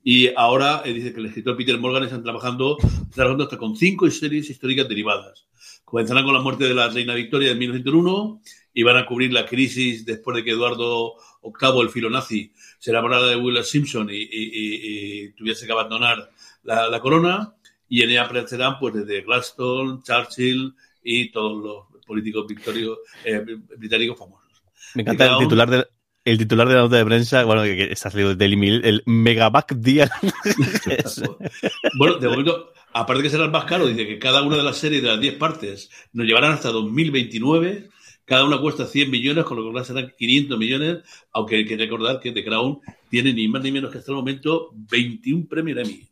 [0.02, 2.76] y ahora eh, dice que el escritor Peter Morgan están trabajando,
[3.14, 5.46] trabajando hasta con cinco series históricas derivadas.
[5.84, 8.42] Comenzarán con la muerte de la reina Victoria en 1901
[8.74, 13.26] y van a cubrir la crisis después de que Eduardo VIII, el filonazi, se enamorara
[13.26, 16.30] de Will Simpson y, y, y, y tuviese que abandonar
[16.62, 17.54] la, la corona
[17.88, 23.44] y en ella aparecerán pues desde Gladstone, Churchill y todos los políticos victorios, eh,
[23.76, 24.62] británicos famosos.
[24.94, 25.86] Me encanta el titular de,
[26.24, 29.02] el titular de la nota de prensa, bueno, que está salido del Daily Mail, el
[29.06, 30.10] Megaback Día.
[31.98, 34.76] bueno, de momento, aparte que será el más caro, dice que cada una de las
[34.76, 37.88] series de las 10 partes nos llevarán hasta 2029
[38.24, 40.98] Cada una cuesta 100 millones, con lo que serán 500 millones,
[41.32, 44.16] aunque hay que recordar que The Crown tiene ni más ni menos que hasta el
[44.16, 46.09] momento 21 premios Emmy.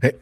[0.00, 0.18] Eh, eh,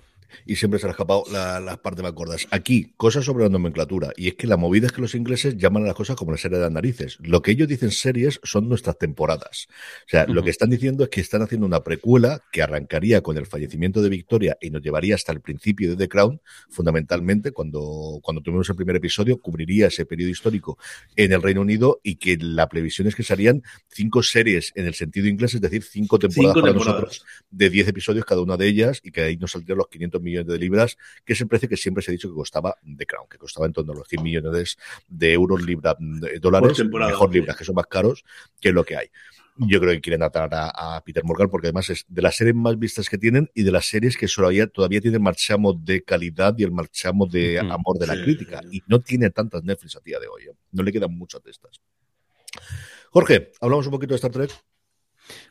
[0.47, 2.47] y siempre se le ha escapado las la partes más gordas.
[2.51, 4.13] Aquí, cosas sobre la nomenclatura.
[4.17, 6.39] Y es que la movida es que los ingleses llaman a las cosas como la
[6.39, 7.19] serie de las narices.
[7.21, 9.67] Lo que ellos dicen series son nuestras temporadas.
[10.07, 13.37] O sea, lo que están diciendo es que están haciendo una precuela que arrancaría con
[13.37, 16.41] el fallecimiento de Victoria y nos llevaría hasta el principio de The Crown,
[16.71, 20.79] fundamentalmente, cuando, cuando tuvimos el primer episodio, cubriría ese periodo histórico
[21.17, 24.95] en el Reino Unido y que la previsión es que serían cinco series en el
[24.95, 27.03] sentido inglés, es decir, cinco temporadas Cinco para temporadas.
[27.03, 30.21] nosotros de 10 episodios cada una de ellas y que ahí nos saldrían los 500
[30.21, 33.07] millones de libras, que es el precio que siempre se ha dicho que costaba The
[33.07, 34.77] Crown, que costaba en torno a los 100 millones
[35.09, 37.11] de euros, libra, de dólares, Por temporada.
[37.13, 38.25] mejor libras, que son más caros
[38.61, 39.07] que lo que hay.
[39.59, 42.55] Yo creo que quieren atar a, a Peter Morgan porque además es de las series
[42.55, 46.55] más vistas que tienen y de las series que todavía, todavía tienen marchamo de calidad
[46.59, 48.61] y el marchamo de amor de la Sí, crítica.
[48.63, 48.77] sí.
[48.77, 50.43] Y no tiene tantas Netflix a día de hoy.
[50.43, 50.53] ¿eh?
[50.73, 51.81] No le quedan muchas de estas.
[53.11, 54.51] Jorge, hablamos un poquito de Star Trek.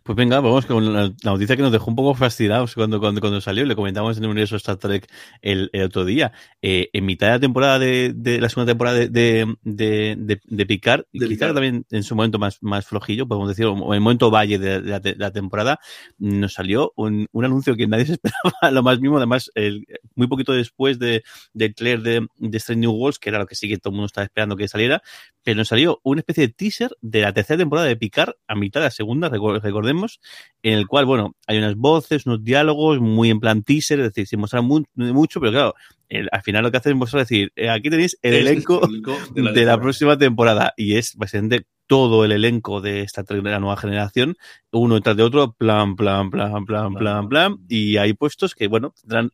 [0.03, 3.21] Pues venga, vamos con la, la noticia que nos dejó un poco fascinados cuando, cuando,
[3.21, 3.65] cuando salió.
[3.65, 5.07] Le comentamos en el universo Star Trek
[5.41, 6.31] el, el otro día.
[6.61, 10.41] Eh, en mitad de la temporada de, de la segunda temporada de, de, de, de,
[10.45, 11.53] de Picard, De quizá Picard.
[11.55, 14.81] también en su momento más, más flojillo, podemos decir, o en el momento valle de,
[14.81, 15.79] la, de la temporada,
[16.19, 20.27] nos salió un, un anuncio que nadie se esperaba, lo más mismo, además, el, muy
[20.27, 21.23] poquito después de,
[21.53, 23.95] del trailer de, de Strange New Worlds, que era lo que sí que todo el
[23.95, 25.01] mundo estaba esperando que saliera,
[25.43, 28.79] pero nos salió una especie de teaser de la tercera temporada de Picard a mitad
[28.81, 30.19] de la segunda, recor- recordemos,
[30.63, 34.27] en el cual, bueno, hay unas voces, unos diálogos muy en plan teaser, es decir,
[34.27, 35.73] sin mostrar mu- mucho, pero claro,
[36.07, 38.85] el- al final lo que hacen es mostrar, decir, eh, aquí tenéis el Es elenco
[38.87, 43.51] elenco de la, próxima temporada y es básicamente todo el elenco de esta Trek de
[43.51, 44.35] la nueva generación,
[44.71, 48.93] uno detrás de otro, plan, plan, plan, plan, plan, plan, y hay puestos que, bueno,
[49.01, 49.31] tendrán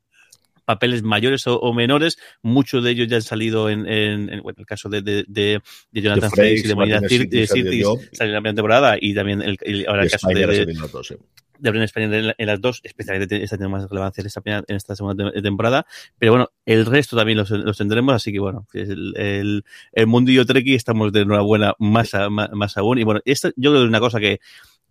[0.65, 4.57] papeles mayores o, o menores, muchos de ellos ya han salido en, en, en, bueno,
[4.59, 7.49] el caso de, de, de, de Jonathan Frakes y de Marina Sirtis
[8.13, 10.65] salió en la primera temporada y también el, el- ahora el caso de, de,
[11.71, 14.63] Bren Spanier en, la- en las dos, especialmente esta tiene más relevancia en esta, primera-
[14.67, 15.85] en esta segunda te- temporada,
[16.17, 20.43] pero bueno, el resto también los, los tendremos, así que bueno, el, el, el mundillo
[20.45, 23.89] Treki estamos de enhorabuena más, a- más, aún, y bueno, esta yo creo que es
[23.89, 24.39] una cosa que,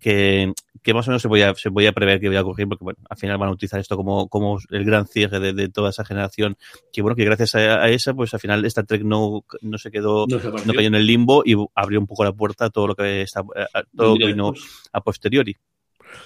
[0.00, 2.84] que, que más o menos se podía, se podía prever que iba a ocurrir, porque
[2.84, 5.90] bueno, al final van a utilizar esto como, como el gran cierre de, de toda
[5.90, 6.56] esa generación,
[6.92, 9.90] que bueno, que gracias a, a esa, pues al final esta Trek no, no se
[9.90, 12.70] quedó, No se no cayó en el limbo y abrió un poco la puerta a
[12.70, 14.88] todo lo que está, a todo lo que vino después.
[14.92, 15.56] a posteriori.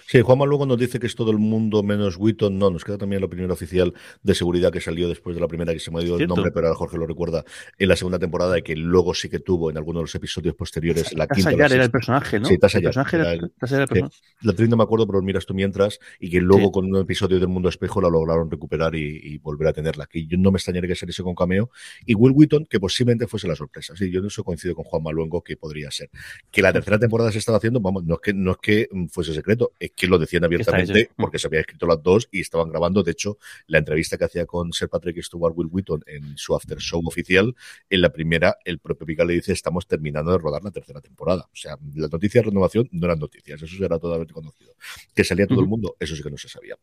[0.06, 2.58] Sí, Juanma luego nos dice que es todo el mundo menos Witton.
[2.58, 5.72] No, nos queda también la opinión oficial de seguridad que salió después de la primera,
[5.72, 7.44] que se me ha ido el nombre, pero ahora Jorge lo recuerda,
[7.78, 10.54] en la segunda temporada, y que luego sí que tuvo en algunos de los episodios
[10.54, 11.50] posteriores la quinta.
[11.50, 12.46] Tasayar era el personaje, ¿no?
[12.46, 14.02] Sí, Tasayar, El personaje.
[14.42, 16.72] La actriz no me acuerdo, pero miras tú mientras, y que luego Sí.
[16.72, 20.26] con un episodio del Mundo Espejo la lograron recuperar y, y volver a tenerla aquí.
[20.26, 21.70] Yo no me extrañaría que saliese con cameo.
[22.06, 23.94] Y Will Wheaton, que posiblemente fuese la sorpresa.
[23.96, 26.10] Sí, yo en eso coincido con Juan Maluengo que podría ser.
[26.50, 29.06] Que la tercera temporada se estaba haciendo, vamos, no es que, no es que mm,
[29.06, 31.12] fuese secreto, es que lo decían abiertamente hecho.
[31.16, 33.02] porque se habían escrito las dos y estaban grabando.
[33.02, 36.78] De hecho, la entrevista que hacía con Sir Patrick Stewart Will Wheaton en su after
[36.78, 37.54] show oficial,
[37.90, 41.42] en la primera, el propio Picard le dice, estamos terminando de rodar la tercera temporada.
[41.52, 44.74] O sea, las noticias de renovación no eran noticias, eso era totalmente conocido.
[45.14, 46.76] Que salía todo el mundo, eso sí que no se sabía.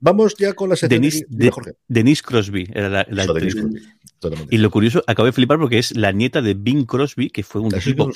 [0.00, 1.72] Vamos ya con la sección Denise, de- Jorge.
[1.88, 3.54] Denise Crosby era la, la Eso, actriz.
[3.54, 4.54] Denise Crosby, totalmente.
[4.54, 7.60] Y lo curioso, acabo de flipar porque es la nieta de Bing Crosby, que fue
[7.60, 8.10] un tipo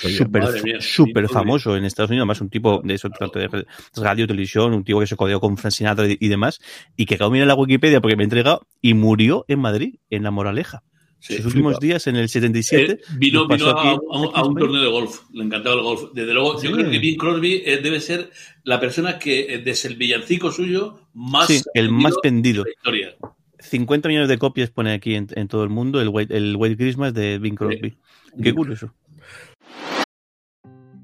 [0.81, 3.67] súper famoso en Estados Unidos, además un tipo de eso, tanto de
[4.17, 6.59] radio, televisión, un tipo que se codeó con Frank Sinatra y, y demás,
[6.97, 9.97] y que acabo de mirar la Wikipedia porque me he entregado y murió en Madrid,
[10.11, 10.83] en La Moraleja.
[11.19, 11.87] Sí, Sus últimos flipa.
[11.87, 15.21] días, en el 77, Eh, vino vino aquí- a, un- a torneo de golf.
[15.33, 16.03] Le encantaba el golf.
[16.15, 16.69] Desde luego, Sí.
[16.69, 18.31] yo creo que Bing Crosby eh, debe ser
[18.65, 21.47] la persona que, eh, desde el villancico suyo, más.
[21.49, 22.65] Sí, el más vendido.
[22.65, 23.17] de la historia.
[23.59, 26.77] 50 millones de copias pone aquí en, en todo el mundo el White, el White
[26.77, 27.97] Christmas de Bing Crosby.
[28.43, 28.93] Qué curioso.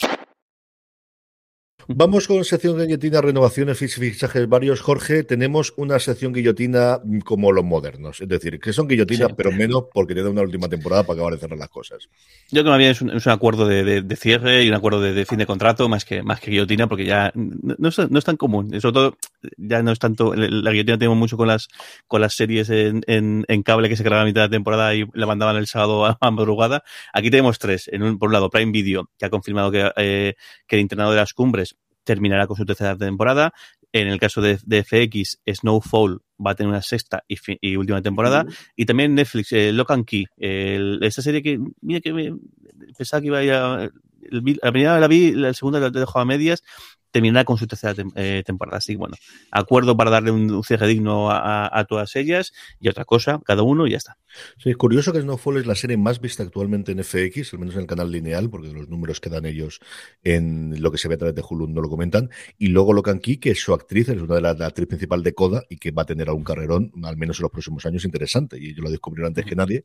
[0.00, 0.31] Bye.
[1.94, 4.80] Vamos con sección guillotina, renovaciones, fich- fichajes varios.
[4.80, 9.34] Jorge, tenemos una sección guillotina mm, como los modernos, es decir, que son guillotinas, Sí.
[9.36, 12.08] pero menos porque le da una última temporada para acabar de cerrar las cosas.
[12.50, 14.74] Yo creo que bien es un, es un acuerdo de, de- de cierre y un
[14.74, 17.88] acuerdo de, de fin de contrato más que, más que guillotina, porque ya no, no
[17.88, 18.68] es, no es tan común.
[18.80, 19.16] Sobre todo,
[19.56, 20.34] ya no es tanto.
[20.34, 21.68] La guillotina tenemos mucho con las,
[22.06, 25.04] con las series en, en, en cable que se grababan a mitad de temporada y
[25.14, 26.84] la mandaban el sábado a, a madrugada.
[27.12, 27.88] Aquí tenemos tres.
[27.92, 30.34] En un, por un lado, Prime Video, que ha confirmado que, eh,
[30.66, 33.52] que el internado de las cumbres terminará con su tercera temporada.
[33.92, 37.76] En el caso de, de FX, Snowfall va a tener una sexta y, fi- y
[37.76, 38.46] última temporada.
[38.74, 42.34] Y también Netflix, eh, Lock and Key, esa serie que, mira que me,
[42.96, 43.90] pensaba que iba a ir a,
[44.30, 46.62] la primera la vi, la segunda la dejó a medias,
[47.12, 48.78] terminará con su tercera tem- eh, temporada.
[48.78, 49.14] Así que bueno,
[49.52, 53.40] acuerdo para darle un, un cierre digno a, a- a todas ellas y otra cosa,
[53.44, 54.16] cada uno y ya está.
[54.56, 57.74] Sí, es curioso que Snowfall es la serie más vista actualmente en FX, al menos
[57.74, 59.78] en el canal lineal, porque los números que dan ellos
[60.24, 62.30] en lo que se ve a través de Hulu no lo comentan.
[62.58, 65.22] Y luego Locan Key, que es su actriz, es una de las la actriz principal
[65.22, 68.04] de Coda y que va a tener algún carrerón, al menos en los próximos años,
[68.06, 68.58] interesante.
[68.58, 69.84] Y ellos lo descubrieron antes que nadie,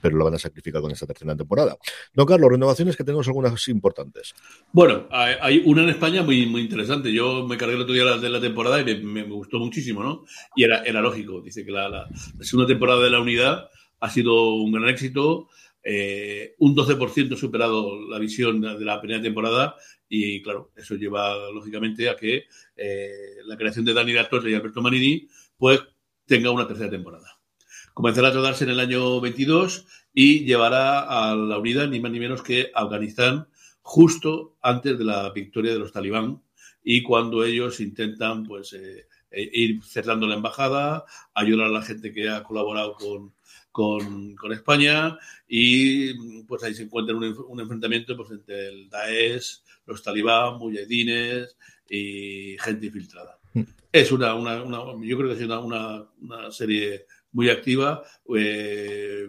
[0.00, 1.76] pero lo van a sacrificar con esta tercera temporada.
[2.14, 4.32] Don Carlos, renovaciones que tenemos algunas importantes.
[4.72, 7.12] Bueno, hay, hay una en España muy, muy interesante.
[7.12, 10.24] Yo me cargué el otro día de la temporada y me, gustó muchísimo, ¿no?
[10.56, 11.40] Y era, era lógico.
[11.40, 12.08] Dice que la, la-
[12.38, 13.68] la segunda temporada de la unidad
[14.00, 15.48] ha sido un gran éxito.
[15.82, 19.76] eh, un 12% superado la visión de la primera temporada
[20.08, 22.44] y claro, eso lleva lógicamente a que
[22.76, 25.80] eh, la creación de Dani Torre y Alberto Manini pues
[26.26, 27.38] tenga una tercera temporada.
[27.94, 32.20] Comenzará a rodarse en el año 22 y llevará a la unidad ni más ni
[32.20, 33.48] menos que Afganistán
[33.82, 36.42] justo antes de la victoria de los talibán
[36.82, 41.04] y cuando ellos intentan pues eh, eh, ir cerrando la embajada,
[41.34, 43.34] ayudar a la gente que ha colaborado con,
[43.70, 48.88] con, con España y pues ahí se encuentra un, enf- un enfrentamiento pues, entre el
[48.88, 51.56] Daesh, los talibán, mujahidines
[51.90, 53.38] y gente infiltrada.
[53.92, 58.02] Es una, una, una- yo creo que es una, una, una serie muy activa,
[58.34, 59.28] eh,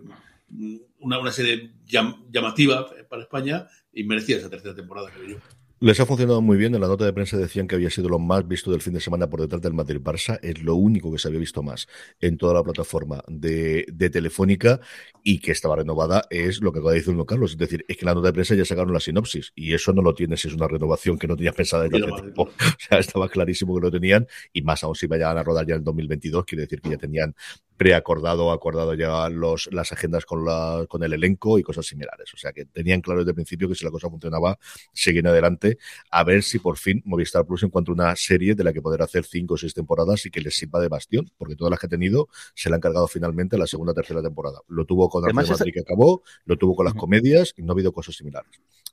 [0.99, 5.37] una, una serie llam- llamativa para España y merecía esa tercera temporada, creo yo.
[5.81, 6.75] Les ha funcionado muy bien.
[6.75, 8.99] En la nota de prensa decían que había sido lo más visto del fin de
[8.99, 10.37] semana por detrás del Madrid-Barça.
[10.41, 11.87] Es lo único que se había visto más
[12.19, 14.81] en toda la plataforma de, de Telefónica
[15.23, 17.51] y que estaba renovada es lo que acaba de decir uno Carlos.
[17.51, 19.93] Es decir, es que en la nota de prensa ya sacaron la sinopsis y eso
[19.93, 20.43] no lo tienes.
[20.43, 22.49] Es una renovación que no tenías pensada desde hace tiempo.
[22.59, 25.75] O sea, estaba clarísimo que lo tenían y más aún si vayan a rodar ya
[25.75, 26.43] en 2022.
[26.43, 27.33] Quiere decir que ya tenían
[27.79, 32.33] preacordado o acordado ya los, las agendas con, la, con el elenco y cosas similares.
[32.33, 34.59] O sea que tenían claro desde el principio que si la cosa funcionaba,
[34.93, 35.77] seguían adelante.
[36.11, 39.23] A ver si por fin Movistar Plus encuentra una serie de la que poder hacer
[39.23, 41.89] cinco o seis temporadas y que les sirva de bastión, porque todas las que ha
[41.89, 44.59] tenido se la han cargado finalmente a la segunda o tercera temporada.
[44.67, 47.53] Lo tuvo con Arte Además, de esa- Madrid que acabó, lo tuvo con las comedias
[47.55, 48.51] y no ha habido cosas similares.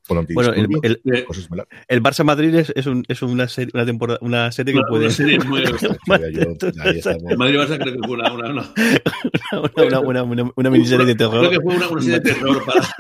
[0.08, 1.00] Bueno, el, el,
[1.88, 4.88] el Barça Madrid es, es, un- es una, serie, una, temporada, una serie que Una-
[4.88, 5.04] puede.
[5.06, 5.62] una serie muy-.
[7.28, 8.72] El Madrid Barça creo que fue una, una, una-
[9.76, 11.40] una, una, una, una miniserie de terror.
[11.48, 12.80] Creo que fue una, una serie de terror para.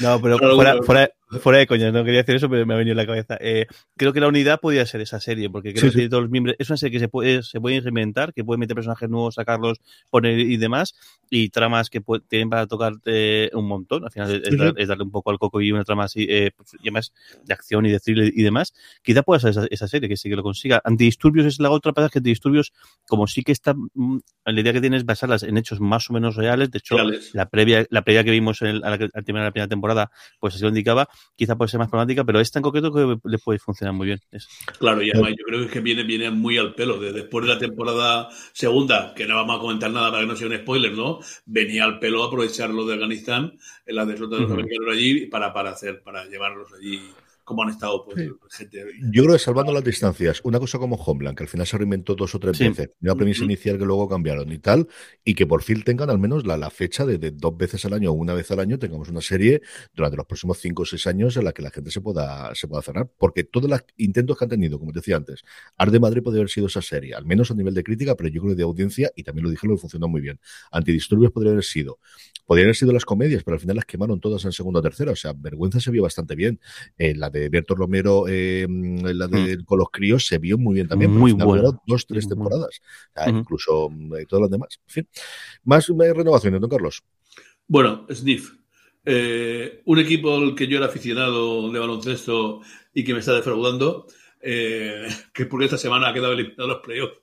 [0.00, 0.84] No, pero Claro, fuera, bueno.
[0.86, 1.10] fuera,
[1.40, 3.36] fuera de coña, no quería decir eso, pero me ha venido en la cabeza.
[3.40, 3.66] Eh,
[3.96, 5.96] creo que la unidad podría ser esa serie, porque creo Sí, que sí.
[5.96, 6.56] tiene todos los miembros.
[6.58, 9.80] Es una serie que se puede, se puede reinventar, que puede meter personajes nuevos, sacarlos,
[10.10, 10.94] poner y demás,
[11.30, 14.04] y tramas que pu- tienen para tocar eh, un montón.
[14.04, 16.26] Al final es, Sí, dar- es darle un poco al coco y una trama así,
[16.28, 17.12] eh, pues, y además
[17.44, 18.74] de acción y de thriller y demás.
[19.02, 20.80] Quizá pueda ser esa, esa serie que sí que lo consiga.
[20.84, 22.72] Antidisturbios es la otra, pasa que Antidisturbios,
[23.06, 26.12] como sí que está, mm, la idea que tiene es basarlas en hechos más o
[26.12, 26.70] menos reales.
[26.70, 27.30] De hecho, Reales.
[27.34, 29.68] la previa, la previa que vimos en el- a la, que- al terminar la primera
[29.68, 33.16] temporada, pues así lo indicaba, quizá puede ser más problemática, pero esta en concreto que
[33.28, 34.20] le puede funcionar muy bien.
[34.30, 34.48] Es-
[34.78, 36.98] Claro, y además yo creo que viene, viene muy al pelo.
[36.98, 40.36] De después de la temporada segunda, que no vamos a comentar nada para que no
[40.36, 41.20] sea un spoiler, ¿no?
[41.46, 44.60] Venía al pelo aprovechar lo de Afganistán, en la derrota de los Ujú.
[44.60, 47.00] americanos allí, para, para hacer, para llevarlos allí
[47.44, 48.16] como han estado pues,
[48.50, 48.84] gente.
[49.12, 52.14] Yo creo que salvando las distancias, una cosa como Homeland, que al final se reinventó
[52.14, 52.68] dos o tres Sí.
[52.68, 54.88] veces, una premisa inicial que luego cambiaron y tal,
[55.24, 57.92] y que por fin tengan al menos la, la fecha de, de dos veces al
[57.92, 59.60] año o una vez al año, tengamos una serie
[59.94, 62.66] durante los próximos cinco o seis años en la que la gente se pueda, se
[62.66, 63.08] pueda cerrar.
[63.18, 65.42] Porque todos los intentos que han tenido, como te decía antes,
[65.76, 68.28] Art de Madrid podría haber sido esa serie, al menos a nivel de crítica, pero
[68.30, 70.40] yo creo que de audiencia, y también lo dije, lo funcionó muy bien.
[70.70, 71.98] Antidisturbios podría haber sido.
[72.46, 75.12] Podrían haber sido las comedias, pero al final las quemaron todas en segunda o tercera.
[75.12, 76.60] O sea, Vergüenza se vio bastante bien.
[76.98, 80.88] Eh, la de Berto Romero, eh, la de con los críos, se vio muy bien
[80.88, 81.10] también.
[81.10, 82.80] Muy duraron dos, tres temporadas.
[83.26, 84.80] Incluso mm, eh, todas las demás.
[84.86, 85.08] En fin.
[85.64, 87.02] Más eh, renovaciones, don Carlos.
[87.66, 88.52] Bueno, Sniff.
[89.04, 92.60] Eh, un equipo al que yo era aficionado de baloncesto
[92.94, 94.06] y que me está defraudando,
[94.40, 97.18] eh, que porque esta semana ha quedado eliminado los playoffs.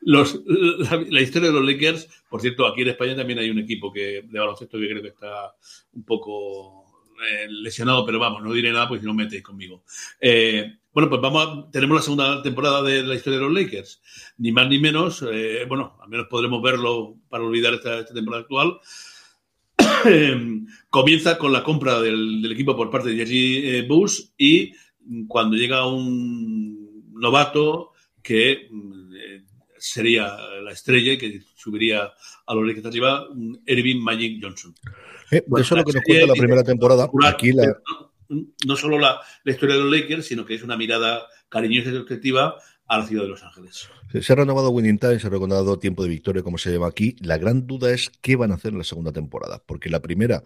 [0.00, 3.58] Los, la, la historia de los Lakers, por cierto, aquí en España también hay un
[3.58, 5.54] equipo que, de baloncesto que creo que está
[5.92, 6.85] un poco
[7.30, 9.84] eh, lesionado, pero vamos, no diré nada porque si no me metéis conmigo.
[10.20, 14.00] Eh, Bueno, pues vamos a- tenemos la segunda temporada de la historia de los Lakers.
[14.38, 18.78] Ni más ni menos, eh, bueno, al menos podremos verlo para olvidar esta, temporada actual.
[20.88, 24.72] Comienza con la compra del, equipo por parte de eh, Bush y
[25.28, 27.92] cuando llega un novato
[28.22, 28.96] que mm,
[29.78, 32.10] sería la estrella que subiría
[32.46, 34.74] a los Lakers arriba, mm, Irving Magic Johnson.
[35.30, 37.08] Eh, Bueno, eso es lo que nos cuenta la primera temporada.
[37.24, 37.66] Aquí la,
[38.28, 41.90] no, no solo la, la historia de los Lakers, sino que es una mirada cariñosa
[41.90, 42.56] y objetiva
[42.88, 43.88] a la ciudad de Los Ángeles.
[44.20, 47.16] Se ha renovado Winning Time, se ha renovado Tiempo de Victoria, como se llama aquí.
[47.20, 50.44] La gran duda es qué van a hacer en la segunda temporada, porque la primera,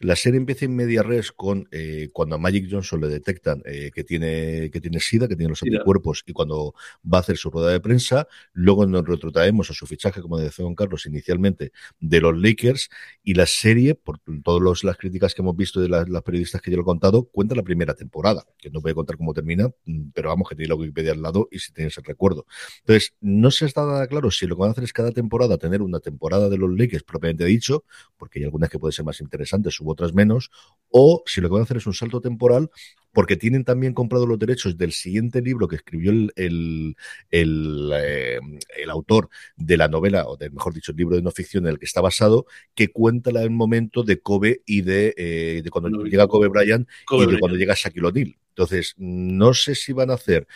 [0.00, 3.90] la serie empieza en media res con eh, cuando a Magic Johnson le detectan eh,
[3.94, 6.74] que tiene que tiene SIDA, que tiene los anticuerpos, y cuando
[7.04, 10.64] va a hacer su rueda de prensa, luego nos retrotraemos a su fichaje, como decía
[10.64, 12.88] Don Carlos inicialmente, de los Lakers,
[13.22, 16.70] y la serie, por todas las críticas que hemos visto de las, las periodistas que
[16.70, 19.68] yo lo he contado, cuenta la primera temporada, que no voy a contar cómo termina,
[19.84, 22.46] mm, pero vamos, que tiene la Wikipedia al lado y si tienes el recuerdo.
[22.80, 25.58] Entonces, no se está nada claro si lo que van a hacer es cada temporada
[25.58, 27.84] tener una temporada de los Lakers propiamente dicho,
[28.16, 30.50] porque hay algunas que pueden ser más interesantes u otras menos,
[30.90, 32.70] o si lo que van a hacer es un salto temporal
[33.12, 36.96] porque tienen también comprado los derechos del siguiente libro que escribió el, el,
[37.30, 38.40] el, eh,
[38.76, 41.72] el autor de la novela, o del mejor dicho, el libro de no ficción en
[41.72, 45.90] el que está basado, que cuenta el momento de Kobe y de, eh, de cuando
[45.90, 48.36] No, llega Kobe Bryant Kobe y de cuando llega Shaquille O'Neal.
[48.54, 50.46] Entonces, no sé si van a hacer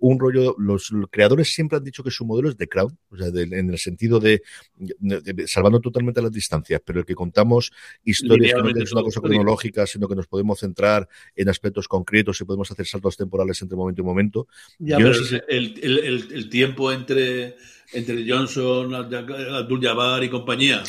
[0.00, 0.54] un rollo.
[0.58, 3.70] Los creadores siempre han dicho que su modelo es de crowd, o sea, de- en
[3.70, 4.42] el sentido de,
[4.76, 7.72] de- de- salvando totalmente las distancias, pero el que contamos
[8.04, 11.97] historias que no es una cosa cronológica, sino que nos podemos centrar en aspectos concretos
[12.40, 14.48] y podemos hacer saltos temporales entre momento y momento.
[14.78, 17.56] Ya, Yo no pero sé si- el, el- el- el tiempo entre,
[17.92, 20.82] entre Johnson, Abdul Jabbar y compañía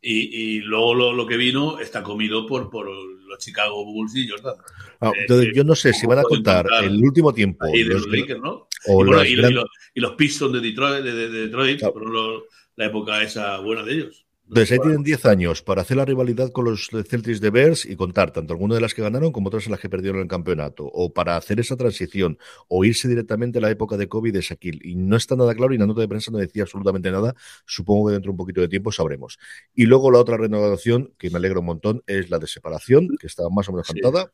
[0.00, 4.28] y, y luego lo, lo que vino está comido por, por los Chicago Bulls y
[4.28, 4.54] Jordan.
[5.00, 7.66] Ah, entonces, eh, yo no sé si van a contar el último tiempo.
[7.66, 8.68] de los- Lakers, ¿no?
[8.88, 11.28] o y, bueno, las y, gran- y los, y los Pistons de Detroit, de, de-
[11.28, 12.00] de Detroit Claro.
[12.00, 12.42] los-
[12.76, 14.24] la época esa buena de ellos.
[14.52, 17.96] Entonces ahí tienen 10 años para hacer la rivalidad con los Celtics de Bears y
[17.96, 20.84] contar tanto algunas de las que ganaron como otras en las que perdieron el campeonato,
[20.84, 22.38] o para hacer esa transición,
[22.68, 24.80] o irse directamente a la época de Kobe y de Shaquille.
[24.82, 27.34] Y no está nada claro y la nota de prensa no decía absolutamente nada.
[27.66, 29.38] Supongo que dentro de un poquito de tiempo sabremos.
[29.74, 33.26] Y luego la otra renovación, que me alegra un montón, es la de separación, que
[33.26, 33.94] está más o menos Sí.
[34.00, 34.30] cantada.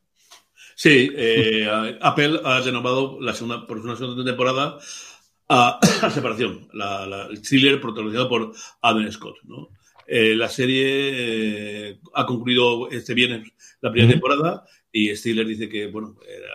[0.75, 1.67] Sí, eh,
[2.01, 4.77] Apple ha renovado la segunda, por una segunda temporada
[5.49, 9.35] a, a Separación, la, la- el thriller protagonizado por Adam Scott.
[9.45, 9.69] ¿no?
[10.11, 13.47] Eh, la serie eh, ha concluido este viernes
[13.79, 16.53] la primera temporada y Stiller dice que bueno era,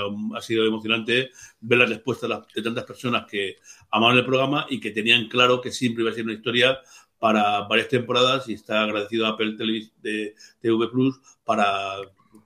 [0.00, 0.02] era
[0.36, 1.30] ha sido emocionante
[1.60, 3.58] ver la respuesta de, las- tantas personas que
[3.92, 6.78] amaban el programa y que tenían claro que siempre iba a ser una historia
[7.20, 11.98] para varias temporadas y está agradecido a Apple Televis de TV Plus para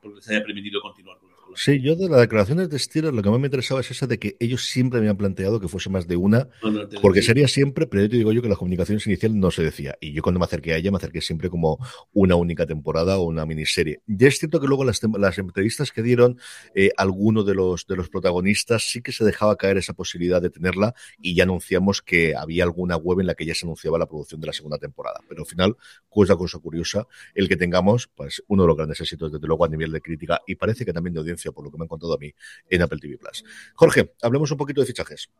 [0.03, 1.19] porque se haya permitido continuar
[1.55, 4.19] Sí, yo de las declaraciones de Steelers lo que más me interesaba es esa de
[4.19, 7.23] que ellos siempre me han planteado que fuese más de una, No, no, te- porque
[7.23, 9.97] sería siempre, pero yo te digo yo que las comunicaciones iniciales no se decía.
[10.01, 11.79] Y yo cuando me acerqué a ella me acerqué siempre como
[12.13, 14.01] una única temporada o una miniserie.
[14.07, 16.39] Ya es cierto que luego las, las entrevistas que dieron
[16.75, 20.51] eh, alguno de los, de los protagonistas sí que se dejaba caer esa posibilidad de
[20.51, 24.07] tenerla y ya anunciamos que había alguna web en la que ya se anunciaba la
[24.07, 25.21] producción de la segunda temporada.
[25.29, 25.77] Pero al final,
[26.09, 29.69] cosa, cosa curiosa, el que tengamos, pues uno de los grandes éxitos desde luego a
[29.69, 32.15] nivel de crítica y parece que también de audiencia por lo que me han contado
[32.15, 32.33] a mí
[32.69, 33.45] en Apple TV Plus.
[33.75, 35.31] Jorge, hablemos un poquito de fichajes.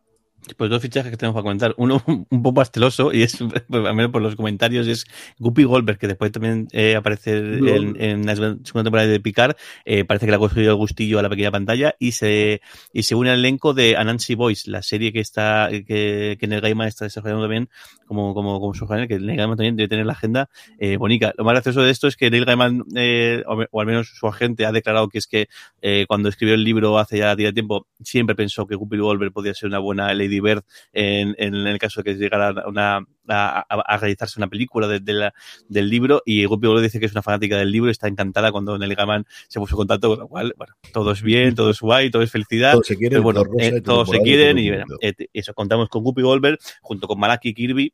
[0.57, 1.75] Pues dos fichajes que tenemos para comentar.
[1.77, 3.37] Uno un poco pasteloso, y es,
[3.69, 5.07] pues, al menos por los comentarios, es
[5.39, 9.57] Guppy Goldberg, que después también eh, aparece en, en la segunda temporada de Picard.
[9.85, 12.61] Eh, parece que le ha cogido el gustillo a la pequeña pantalla y se,
[12.93, 16.61] y se une al elenco de Anansi Boys, la serie que está que, que Neil
[16.61, 17.69] Gaiman está desarrollando también
[18.07, 21.33] como, como, como su canal, que Neil Gaiman también debe tener la agenda eh, bonita.
[21.37, 24.27] Lo más gracioso de esto es que Neil Gaiman, eh, o, o al menos su
[24.27, 25.49] agente, ha declarado que es que
[25.81, 29.55] eh, cuando escribió el libro hace ya de tiempo, siempre pensó que Guppy Goldberg podía
[29.55, 30.63] ser una buena Lady Bird
[30.93, 32.97] en, en el caso de que llegara una,
[33.29, 35.35] a, a, a realizarse una película de, de la,
[35.69, 38.53] del libro y Guppy Goldberg dice que es una fanática del libro y está encantada
[38.53, 41.71] cuando Neil Gaiman se puso en contacto, con lo cual, bueno, todo es bien, todo
[41.71, 42.73] es guay, todo es felicidad.
[42.73, 45.89] Todos se quieren, Pero bueno, eh, todo todos se quieren y bueno, eh, eso, contamos
[45.89, 47.93] con Guppy Goldberg junto con Malaki Kirby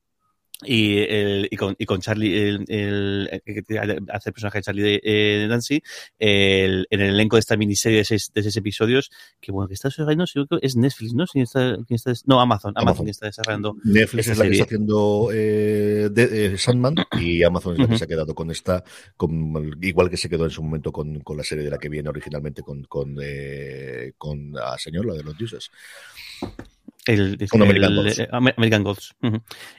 [0.64, 4.62] y, el, y, con, y con Charlie, el, el, el que hace el personaje de
[4.62, 5.82] Charlie de, eh, Nancy,
[6.18, 9.74] el, en el elenco de esta miniserie de seis, de seis episodios, que bueno, que
[9.74, 10.24] está desarrollando,
[10.62, 11.26] es Netflix, ¿no?
[11.26, 13.76] ¿Quién está, está, no, Amazon, Amazon, está desarrollando.
[13.84, 17.98] Netflix es la que está haciendo eh, de, eh, Sandman y Amazon es la que
[17.98, 18.82] se ha quedado con esta,
[19.16, 21.88] con, igual que se quedó en su momento con, con la serie de la que
[21.88, 25.70] viene originalmente con, con, eh, con la señora, la de los dioses.
[27.06, 28.18] El, Con el- American Gods.
[28.18, 29.14] eh, Amer- American Gods.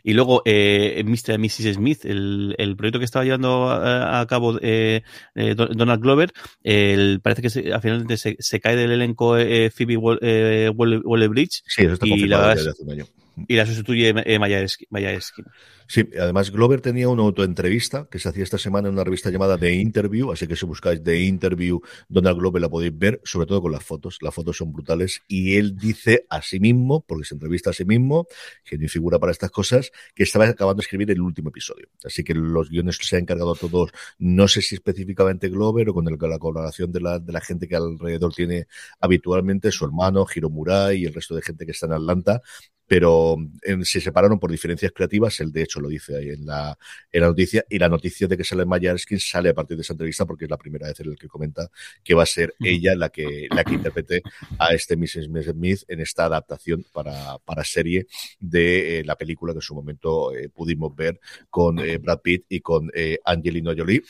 [0.04, 1.34] Y luego eh, Mr.
[1.36, 1.74] y Mrs.
[1.76, 5.04] Smith, el, el proyecto que estaba llevando a, a cabo eh,
[5.36, 6.32] eh, Don- Donald Glover,
[6.64, 11.02] el- parece que se, al final se, se cae del elenco eh, Phoebe Wall- Waller-
[11.04, 13.06] Waller-Bridge Sí, eso está y la, hace un año.
[13.48, 14.88] Y la sustituye eh, Maya Erskine.
[14.90, 15.48] Maya Erskine.
[15.90, 19.58] Sí, además Glover tenía una autoentrevista que se hacía esta semana en una revista llamada
[19.58, 21.80] The Interview, así que si buscáis The Interview
[22.10, 24.18] Donald Glover la podéis ver, sobre todo con las fotos.
[24.22, 27.86] Las fotos son brutales y él dice a sí mismo, porque se entrevista a sí
[27.86, 28.28] mismo,
[28.64, 31.88] genio y figura para estas cosas, que estaba acabando de escribir el último episodio.
[32.04, 36.04] Así que los guiones se han encargado todos, no sé si específicamente Glover o con
[36.06, 38.68] la colaboración de la, de la gente que alrededor tiene
[39.00, 42.42] habitualmente, su hermano, Hiro Murai y el resto de gente que está en Atlanta,
[42.88, 45.40] pero eh, se separaron por diferencias creativas.
[45.42, 46.78] Él, de hecho, lo dice ahí en la,
[47.12, 47.66] en la noticia.
[47.70, 50.46] Y la noticia de que sale Maya Erskine sale a partir de esa entrevista porque
[50.46, 51.70] es la primera vez en la que comenta
[52.04, 54.22] que va a ser ella la que, la que interprete
[54.58, 55.28] a este Mrs.
[55.52, 58.08] Smith en esta adaptación para, para serie
[58.40, 61.20] de eh, la película que en su momento eh, pudimos ver
[61.50, 64.04] con eh, Brad Pitt y con eh, Angelina Jolie.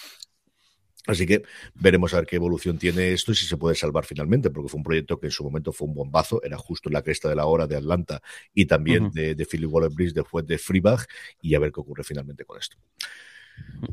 [1.08, 1.44] Así que
[1.74, 4.78] veremos a ver qué evolución tiene esto y si se puede salvar finalmente, porque fue
[4.78, 7.36] un proyecto que en su momento fue un bombazo, era justo en la cresta de
[7.36, 8.22] la hora de Atlanta
[8.54, 11.08] y también de, de Philip Waller-Bridge después de Freebag
[11.42, 12.78] y a ver qué ocurre finalmente con esto.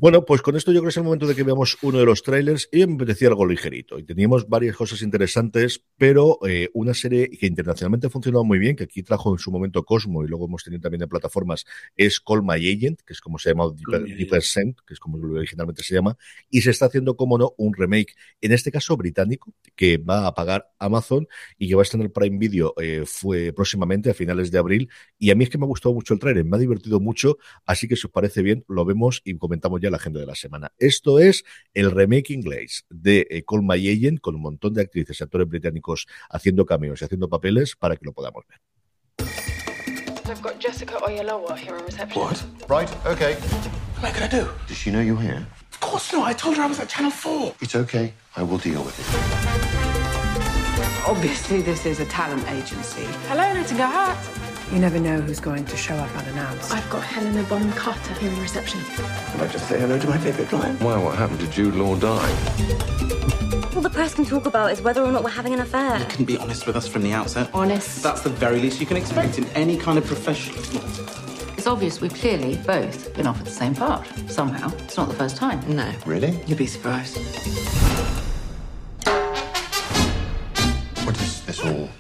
[0.01, 2.07] Bueno, pues con esto yo creo que es el momento de que veamos uno de
[2.07, 3.99] los trailers y me apetecía algo ligerito.
[3.99, 8.77] Y teníamos varias cosas interesantes, pero eh, una serie que internacionalmente ha funcionado muy bien,
[8.77, 12.19] que aquí trajo en su momento Cosmo y luego hemos tenido también en plataformas, es
[12.19, 13.65] Call My Agent, que es como se llama.
[14.17, 16.17] Deeper Scent, que es como originalmente se llama,
[16.51, 20.35] y se está haciendo, como no, un remake, en este caso británico, que va a
[20.35, 21.27] pagar Amazon
[21.59, 24.59] y que va a estar en el Prime Video eh, fue próximamente a finales de
[24.59, 24.91] abril.
[25.19, 27.39] Y a mí es que me ha gustado mucho el trailer, me ha divertido mucho,
[27.67, 30.35] así que si os parece bien, lo vemos y comentamos ya la agenda de la
[30.35, 30.73] semana.
[30.79, 31.45] Esto es
[31.75, 35.49] el remake inglés de eh, Call My Agent, con un montón de actrices y actores
[35.49, 38.61] británicos haciendo cameos y haciendo papeles para que lo podamos ver.
[40.27, 42.23] I've got Jessica here reception.
[42.23, 42.43] What?
[42.69, 43.35] Right, okay.
[43.35, 44.49] What am I gonna do?
[44.67, 45.47] Does she know you're here?
[45.73, 46.27] Of course not.
[46.27, 47.55] I told her I was at Channel 4.
[47.61, 48.15] It's okay.
[48.37, 49.07] I will deal with it.
[51.07, 53.05] Obviously, this is a talent agency.
[53.29, 54.44] Hello, Nottingham Heart.
[54.75, 56.73] You never know who's going to show up unannounced.
[56.73, 58.81] I've got Helena Bonham Carter here in reception.
[58.81, 60.83] Can I just say hello to my favourite client?
[60.83, 61.39] Why, what happened?
[61.39, 62.29] Did Jude Law die?
[63.77, 66.01] All the press can talk about is whether or not we're having an affair.
[66.01, 67.51] You can be honest with us from the outset.
[67.55, 68.03] Honest.
[68.03, 70.57] That's the very least you can expect in any kind of profession.
[71.57, 74.05] It's obvious we've clearly both been offered the same part.
[74.27, 74.75] Somehow.
[74.79, 75.61] It's not the first time.
[75.73, 75.89] No.
[76.05, 76.37] Really?
[76.49, 77.17] You'd be surprised.
[81.07, 81.91] What is this all mean?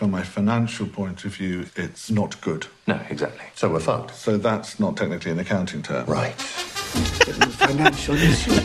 [0.00, 2.66] From a financial point of view, it's not good.
[2.86, 3.44] No, exactly.
[3.54, 4.14] So we're fucked.
[4.14, 6.06] So that's not technically an accounting term.
[6.06, 6.32] Right.
[7.60, 8.62] Financial issue.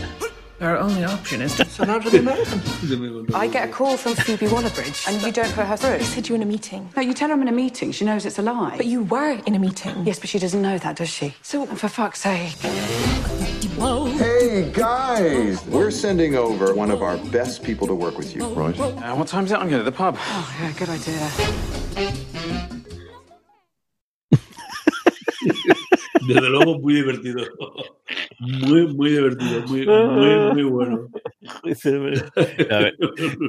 [0.61, 3.35] Our only option is to sell out to the American.
[3.35, 5.95] I get a call from Phoebe Waller-Bridge, and you don't put her through.
[5.95, 6.89] I said you're in a meeting.
[6.95, 7.91] No, you tell her I'm in a meeting.
[7.91, 8.77] She knows it's a lie.
[8.77, 10.05] But you were in a meeting.
[10.05, 11.33] Yes, but she doesn't know that, does she?
[11.41, 12.55] So, for fuck's sake.
[12.59, 13.67] Hey,
[14.63, 15.65] guys!
[15.65, 18.47] We're sending over one of our best people to work with you.
[18.47, 18.79] Right.
[18.79, 19.55] Uh, what time's it?
[19.55, 20.17] I'm going to the pub.
[20.17, 21.29] Oh, yeah, good idea.
[26.27, 27.45] Desde luego, muy divertido.
[28.39, 29.61] Muy, muy divertido.
[29.67, 31.09] Muy, muy, muy bueno.
[32.69, 32.97] A ver,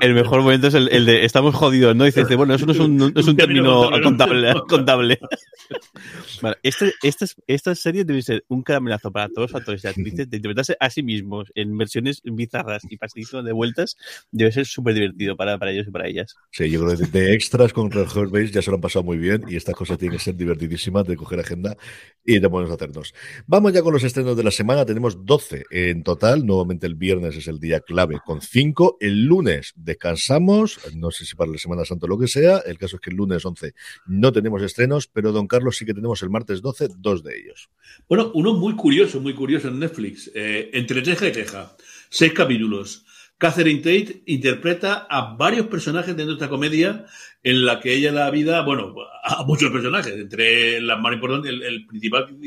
[0.01, 2.05] el mejor momento es el, el de estamos jodidos, ¿no?
[2.05, 4.55] Y dices, bueno, eso no es un, no es un término contable.
[4.69, 5.19] contable.
[6.43, 10.29] Vale, este, esta, esta serie debe ser un caramelazo para todos los actores y actrices
[10.29, 13.97] de interpretarse a sí mismos en versiones bizarras y pasadísimas de vueltas.
[14.31, 16.35] Debe ser súper divertido para, para ellos y para ellas.
[16.51, 19.17] Sí, yo creo que de extras con Red Base ya se lo han pasado muy
[19.17, 21.77] bien y estas cosas tienen que ser divertidísimas de coger agenda
[22.25, 23.15] y de ponernos a hacernos.
[23.47, 24.87] Vamos ya con los estrenos de la semana.
[24.87, 26.47] Tenemos 12 en total.
[26.47, 28.99] Nuevamente el viernes es el día clave con 5.
[29.01, 30.79] El lunes descansamos.
[30.95, 32.59] No sé si para la Semana Santa o lo que sea.
[32.59, 33.75] El caso es que el lunes 11
[34.07, 37.71] no tenemos estrenos, pero don Carlos sí que tenemos el martes 12 dos de ellos.
[38.09, 40.31] Bueno, uno muy curioso, muy curioso en Netflix.
[40.33, 41.77] Eh, entre ceja y ceja.
[42.09, 43.05] Seis capítulos.
[43.39, 47.05] Catherine Tate interpreta a varios personajes de esta comedia
[47.43, 51.87] en la que ella da vida, bueno, a muchos personajes, entre las más importantes, el
[51.87, 52.39] principal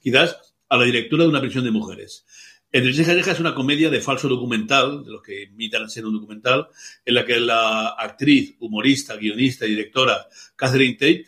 [0.00, 2.24] quizás, a la directora de una prisión de mujeres.
[2.70, 6.12] Entre ceja y es una comedia de falso documental, de los que imitan ser un
[6.12, 6.68] documental,
[7.04, 11.26] en la que la actriz, humorista, guionista y directora Catherine Tate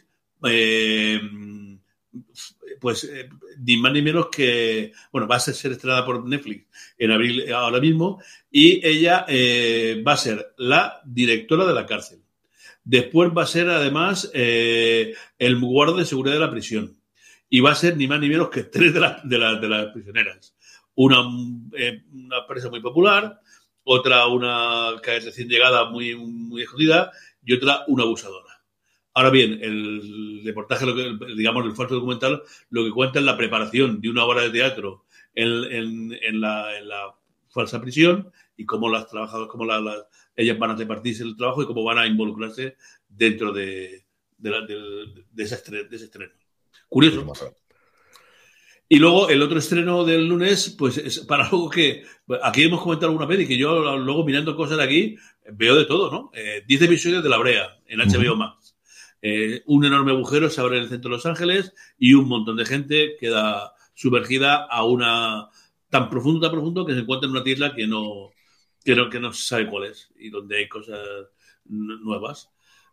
[0.48, 1.20] eh,
[2.80, 3.28] pues eh,
[3.58, 6.66] ni más ni menos que, bueno, va a ser, estrenada por Netflix
[6.96, 9.26] en abril eh, ahora mismo y ella
[10.06, 12.20] va a ser la directora de la cárcel.
[12.82, 16.99] Después va a ser además el guardia de seguridad de la prisión
[17.50, 19.68] y va a ser ni más ni menos que tres de, las de, las de
[19.68, 20.54] las prisioneras.
[20.94, 21.18] Una,
[21.76, 23.40] eh, una presa muy popular,
[23.82, 26.64] otra una que es recién llegada muy, muy
[27.42, 28.62] y otra una abusadora.
[29.12, 33.36] Ahora bien, el reportaje, lo que, digamos, el falso documental, lo que cuenta es la
[33.36, 37.14] preparación de una obra de teatro en, en, la, la,
[37.48, 39.66] falsa prisión y cómo las trabajadoras, cómo
[40.36, 42.76] ellas van a repartirse el trabajo y cómo van a involucrarse
[43.08, 44.04] dentro de,
[44.38, 44.50] de,
[45.32, 46.30] de, ese, estreno,
[46.90, 47.54] Curioso.
[48.88, 52.02] Y luego el otro estreno del lunes, pues es para algo que
[52.42, 55.16] aquí hemos comentado alguna vez y que yo luego mirando cosas de aquí
[55.52, 56.30] veo de todo, ¿no?
[56.34, 58.76] Eh, diez episodios de La Brea en HBO Max.
[59.22, 62.56] Eh, un enorme agujero se abre en el centro de Los Ángeles y un montón
[62.56, 65.48] de gente queda sumergida a una
[65.88, 68.30] tan profundo, tan profundo que se encuentra en una isla que no,
[68.84, 70.98] que no, que no se sabe cuál es y donde hay cosas
[71.64, 72.50] nuevas.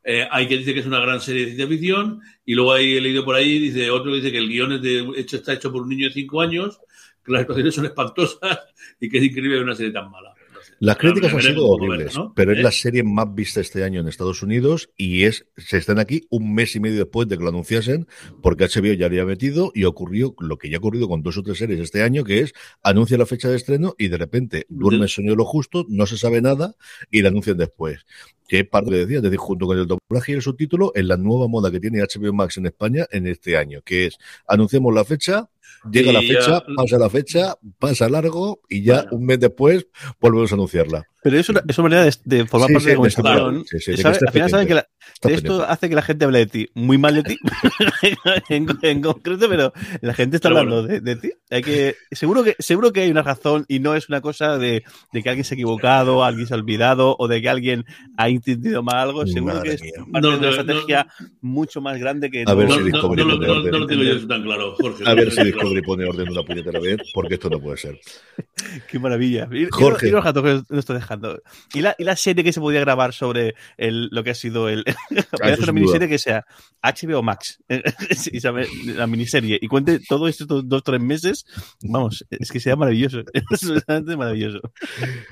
[0.10, 2.98] Eh, hay quien dice que es una gran serie de ciencia ficción y luego hay
[3.02, 5.82] leído por ahí, dice otro dice que el guion es de, hecho, está hecho por
[5.82, 6.80] un niño de 5 años,
[7.26, 8.40] que las situaciones son espantosas
[9.02, 10.34] y que es increíble una serie tan mala.
[10.80, 12.74] Las críticas han sido horribles, pero es la ¿Eh?
[12.74, 16.76] serie más vista este año en Estados Unidos y es se están aquí un mes
[16.76, 18.08] y medio después de que lo anunciasen,
[18.44, 21.44] porque HBO ya había metido y ocurrió lo que ya ha ocurrido con dos o
[21.44, 22.54] tres series este año, que es
[22.84, 26.06] anuncia la fecha de estreno y de repente duerme el sueño de lo justo, no
[26.06, 26.76] se sabe nada
[27.10, 28.06] y la anuncian después.
[28.48, 31.10] Que es parte de decía, es decir, junto con el doblaje y el subtítulo, en
[31.10, 34.18] la nueva moda que tiene HBO Max en España en este año, que es
[34.48, 35.50] anunciamos la fecha,
[35.92, 39.88] Llega la fecha, pasa la fecha, pasa largo y ya un mes después
[40.20, 41.04] volvemos a anunciarla.
[41.24, 43.66] Pero es una, es una manera de, formar parte de la conversación.
[44.06, 44.88] al final saben que la,
[45.24, 47.38] esto hace que la gente hable de ti, muy mal de ti,
[48.50, 51.32] en, concreto, pero la gente está hablando de, ti.
[51.50, 54.84] Hay que, seguro, que, seguro que hay una razón y no es una cosa de,
[55.12, 57.86] de, que alguien se ha equivocado, alguien se ha olvidado o de que alguien
[58.18, 59.26] ha entendido mal algo.
[59.26, 61.08] Seguro que es parte de una estrategia
[61.42, 62.44] mucho más grande que...
[62.46, 65.04] A ver si no, no, no, lo tengo yo tan claro, Jorge.
[65.06, 68.00] A ver si Discovery pone orden una puñetera vez, porque esto no puede ser.
[68.90, 69.48] Qué maravilla.
[69.72, 70.08] Jorge.
[70.08, 71.42] Y, los gatos que nos está dejando.
[71.74, 74.70] ¿Y la, y la serie que se podía grabar sobre el, lo que ha sido
[74.70, 76.46] el, Voy a hacer una miniserie que sea
[76.82, 77.62] HBO Max,
[78.86, 81.46] la miniserie, y cuente todo esto dos, dos tres meses.
[81.84, 83.24] Vamos, es que sea maravilloso.
[83.34, 84.60] Es maravilloso.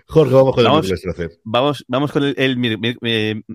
[0.07, 0.91] Jorge, vamos con el vamos,
[1.43, 3.45] vamos, vamos con el, el, el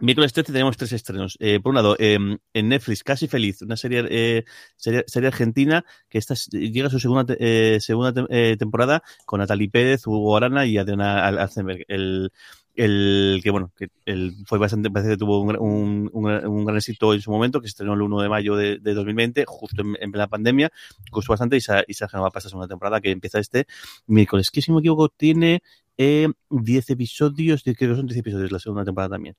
[0.00, 1.36] Miércoles 13 tenemos tres estrenos.
[1.40, 2.18] Eh, por un lado, eh,
[2.52, 4.44] en Netflix, Casi Feliz, una serie, eh,
[4.76, 10.06] serie, argentina que esta, llega a su segunda, eh, segunda eh, temporada con Natalie Pérez,
[10.06, 11.84] Hugo Arana y Adriana Alzenberg.
[11.88, 12.30] El,
[12.74, 17.14] el que bueno, que el, fue bastante, parece que tuvo un, un, un, gran éxito
[17.14, 20.12] en su momento, que se estrenó el 1 de mayo de, de 2020, justo en,
[20.12, 20.70] la pandemia,
[21.10, 23.66] gustó bastante y se, y se ha generado para segunda temporada que empieza este
[24.06, 25.62] miércoles, que si no me equivoco tiene
[25.96, 29.36] eh, 10 episodios, creo que son 10 episodios la segunda temporada también.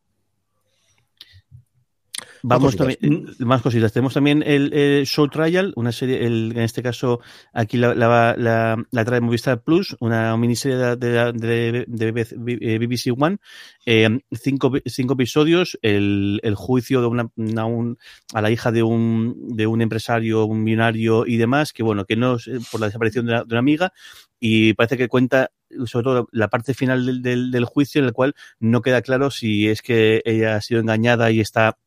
[2.44, 3.92] Vamos también, más cositas.
[3.94, 7.20] Tenemos también el, el, Show Trial, una serie, el, en este caso,
[7.54, 13.14] aquí la, la, la, la trae Movistar Plus, una miniserie de, de, de, de BBC
[13.18, 13.38] One,
[13.86, 17.98] eh, cinco, cinco episodios, el, el juicio de una, una un,
[18.34, 22.16] a la hija de un, de un empresario, un millonario y demás, que bueno, que
[22.16, 22.38] no
[22.72, 23.94] por la desaparición de una, de una amiga,
[24.40, 25.52] y parece que cuenta
[25.86, 29.32] sobre todo la parte final del, del, del juicio en el cual no queda claro
[29.32, 31.78] si es que ella ha sido engañada y está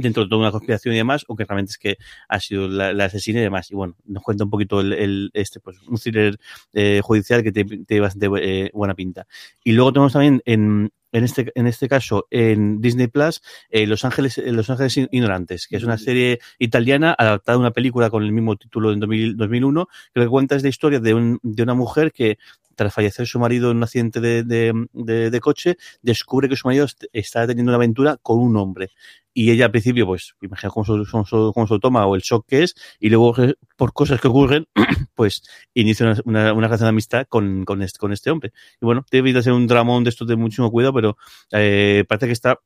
[0.00, 2.92] dentro de toda una conspiración y demás, o que realmente es que ha sido la,
[2.92, 3.70] la asesina y demás.
[3.70, 6.38] Y bueno, nos cuenta un poquito el, el este, pues, un thriller
[6.72, 9.26] eh, judicial que tiene te bastante eh, buena pinta.
[9.64, 14.04] Y luego tenemos también en, en este, en este caso, en Disney Plus, eh, Los
[14.04, 18.22] Ángeles, eh, Los Ángeles Ignorantes, que es una serie italiana adaptada a una película con
[18.22, 21.38] el mismo título en 2000, 2001, que lo que cuenta es la historia de, un,
[21.42, 22.38] de una mujer que,
[22.74, 26.68] tras fallecer su marido en un accidente de, de, de, de coche, descubre que su
[26.68, 28.90] marido está teniendo una aventura con un hombre
[29.38, 32.64] y ella al principio, pues, imagina cómo se, cómo, se toma o el shock que
[32.64, 33.36] es, y luego
[33.76, 34.66] por cosas que ocurren,
[35.14, 35.42] pues
[35.74, 38.52] inicia una, una, relación de amistad con, con, este, este hombre.
[38.80, 41.16] Y bueno, debe de ser un dramón de estos de muchísimo cuidado, pero
[41.52, 42.58] eh, parece que está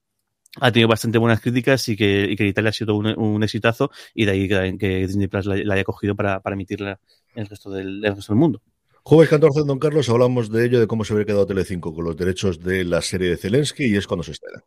[0.63, 4.49] ha tenido bastante buenas críticas y que, Italia ha sido un, exitazo y de ahí
[4.79, 7.01] que, Disney Plus la, haya cogido para, emitirla
[7.35, 8.63] en el resto del, el resto del mundo.
[9.03, 12.17] Jueves 14, don Carlos, hablamos de ello, de cómo se habría quedado Telecinco con los
[12.17, 14.65] derechos de la serie de Zelensky y es cuando se estrena.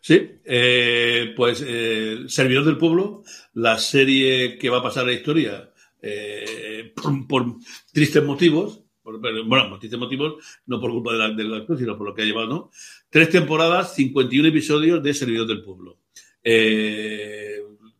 [0.00, 3.22] Sí, eh, pues eh, Servidor del Pueblo,
[3.54, 6.92] la serie que va a pasar a la historia eh,
[7.28, 7.44] por,
[7.92, 11.78] tristes motivos, por, bueno, por tristes motivos, no por culpa de la, de la actor,
[11.78, 12.70] sino por lo que ha llevado, ¿no?
[13.10, 15.98] Tres temporadas, 51 episodios de Servidor del Pueblo.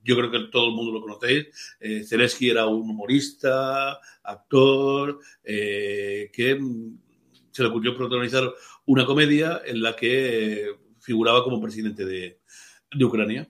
[0.04, 1.46] Yo creo que todo el mundo lo conocéis.
[2.08, 6.60] Zelensky era un humorista, actor, que
[7.50, 8.52] se le ocurrió protagonizar
[8.84, 12.40] una comedia en la que figuraba como presidente de,
[13.00, 13.48] Ucrania.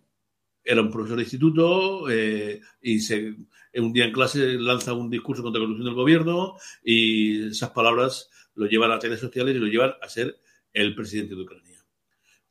[0.63, 3.35] Era un profesor de instituto eh, y se,
[3.75, 8.29] un día en clase lanza un discurso contra la corrupción del gobierno y esas palabras
[8.55, 10.39] lo llevan a redes sociales y lo llevan a ser
[10.73, 11.83] el presidente de Ucrania.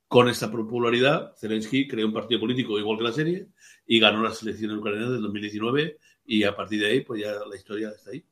[0.08, 3.48] Con esta popularidad, Zelensky creó un partido político igual que la serie
[3.86, 7.56] y ganó las elecciones ucranianas del 2019 y a partir de ahí, pues ya la
[7.56, 8.24] historia está ahí.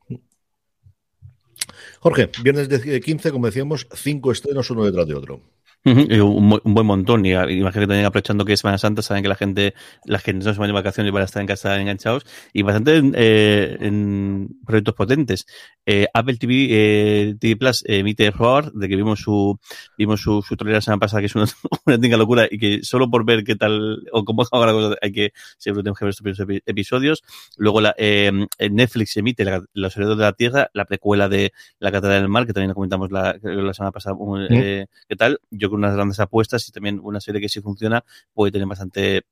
[2.01, 5.41] Jorge, viernes de 15, como decíamos, cinco estrenos uno detrás de otro.
[5.85, 7.24] Un, buen montón.
[7.26, 9.74] Y imagino que también aprovechando que es Semana Santa, saben que la gente,
[10.05, 12.24] la gente no se van de vacaciones van a estar en casa enganchados.
[12.53, 15.47] Y bastante eh, en proyectos potentes.
[15.87, 19.59] Eh, Apple TV, eh, TV Plus emite Roar, de que vimos su,
[19.99, 21.45] vimos su, su trailer la semana pasada, que es una,
[21.87, 25.12] una locura, y que solo por ver qué tal, o cómo haga la cosa, hay
[25.12, 27.22] que, siempre tenemos que ver estos episodios.
[27.59, 27.95] Luego la,
[28.59, 32.47] Netflix emite la, Los Herederos de la Tierra, la precuela de La Catedral del Mar,
[32.47, 34.16] que también comentamos la, la semana pasada,
[34.49, 35.41] qué tal.
[35.51, 39.25] Yo unas grandes apuestas y también una serie que si funciona puede tener bastante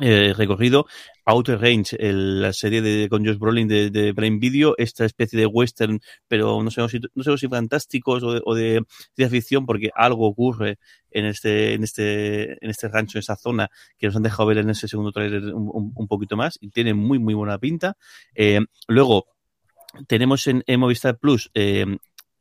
[0.00, 0.86] eh, recorrido.
[1.24, 6.00] Outer Range, la serie de, con Josh Brolin de, Prime Video, esta especie de western,
[6.28, 10.28] pero no sé si, no sé si fantásticos o de, o de ficción, porque algo
[10.28, 10.78] ocurre
[11.10, 14.58] en este, en este, en este rancho, en esa zona, que nos han dejado ver
[14.58, 17.96] en ese segundo trailer un, un, poquito más, y tiene muy, muy buena pinta.
[18.36, 19.26] Eh, luego,
[20.06, 21.86] tenemos en, en Movistar Plus eh,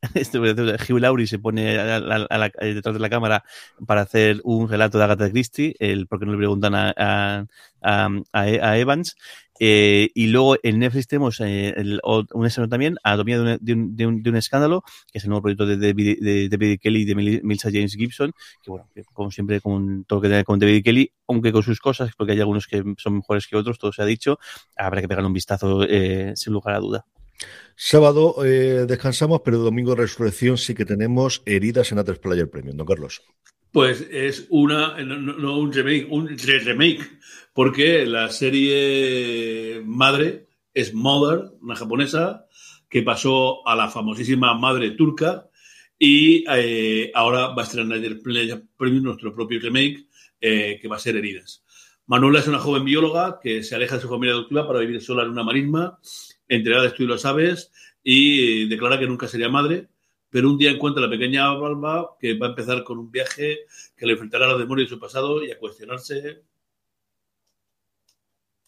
[0.13, 3.43] este, Hugh Laurie se pone detrás de la cámara
[3.85, 7.47] para hacer un relato de Agatha Christie, el, porque no le preguntan a,
[7.81, 9.15] a, a Evans.
[9.59, 13.73] Eh, y luego en Netflix tenemos eh, el, un estreno también, Anatomía de un, de,
[13.73, 16.79] un, de, un, de un, escándalo, que es el nuevo proyecto de David, de David
[16.79, 20.43] Kelly y de Milsa James Gibson, que bueno, como siempre, con todo lo que tiene
[20.43, 23.79] con David Kelly, aunque con sus cosas, porque hay algunos que son mejores que otros,
[23.79, 24.39] todo se ha dicho,
[24.75, 27.05] habrá que pegarle un vistazo eh, sin lugar a duda.
[27.75, 32.87] Sábado eh, descansamos, pero domingo resurrección sí que tenemos heridas en A3 Player Premium, don
[32.87, 33.21] Carlos.
[33.71, 37.07] Pues es una, no, un remake, un remake,
[37.53, 42.47] porque la serie madre es Mother, una japonesa,
[42.89, 45.47] que pasó a la famosísima madre turca
[45.99, 50.07] y eh, ahora va a estrenar Player Premium nuestro propio remake,
[50.39, 51.63] eh, que va a ser Heridas.
[52.05, 55.23] Manuela es una joven bióloga que se aleja de su familia adoptiva para vivir sola
[55.23, 55.99] en una marisma
[56.47, 57.71] entregada de estudio lo sabes
[58.03, 59.87] y declara que nunca sería madre,
[60.29, 63.59] pero un día encuentra a la pequeña Balba que va a empezar con un viaje
[63.95, 66.43] que le enfrentará a la memoria de su pasado y a cuestionarse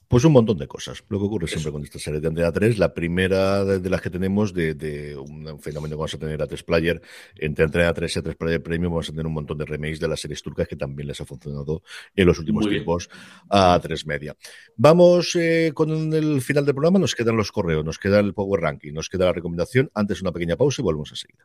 [0.09, 1.03] pues un montón de cosas.
[1.07, 4.09] Lo que ocurre siempre con esta serie de Andrea 3, la primera de, las que
[4.09, 6.99] tenemos de, un fenómeno que vamos a tener a 3 Player,
[7.35, 9.99] entre Andrea 3 y a 3 Player Premium vamos a tener un montón de remakes
[9.99, 11.83] de las series turcas que también les ha funcionado
[12.15, 13.07] en los últimos tiempos
[13.49, 14.35] a 3 Media.
[14.75, 18.61] Vamos eh, con el final del programa, nos quedan los correos, nos queda el Power
[18.61, 21.37] Ranking, nos queda la recomendación, antes una pequeña pausa y volvemos a seguir.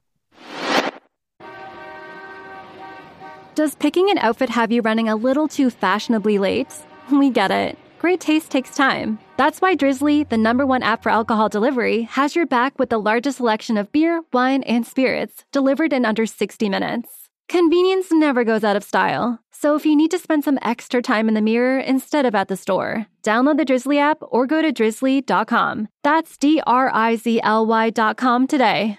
[3.54, 6.72] Does picking an outfit have you running a little too fashionably late?
[7.12, 7.83] We get it.
[8.04, 9.18] Great taste takes time.
[9.38, 13.00] That's why Drizzly, the number one app for alcohol delivery, has your back with the
[13.00, 17.30] largest selection of beer, wine, and spirits delivered in under 60 minutes.
[17.48, 19.40] Convenience never goes out of style.
[19.52, 22.48] So if you need to spend some extra time in the mirror instead of at
[22.48, 25.88] the store, download the Drizzly app or go to drizzly.com.
[26.02, 28.98] That's D R I Z L Y.com today.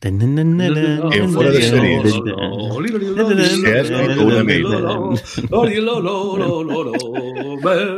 [0.00, 2.12] En fuera de series.
[2.12, 4.66] Se ha escrito una mail.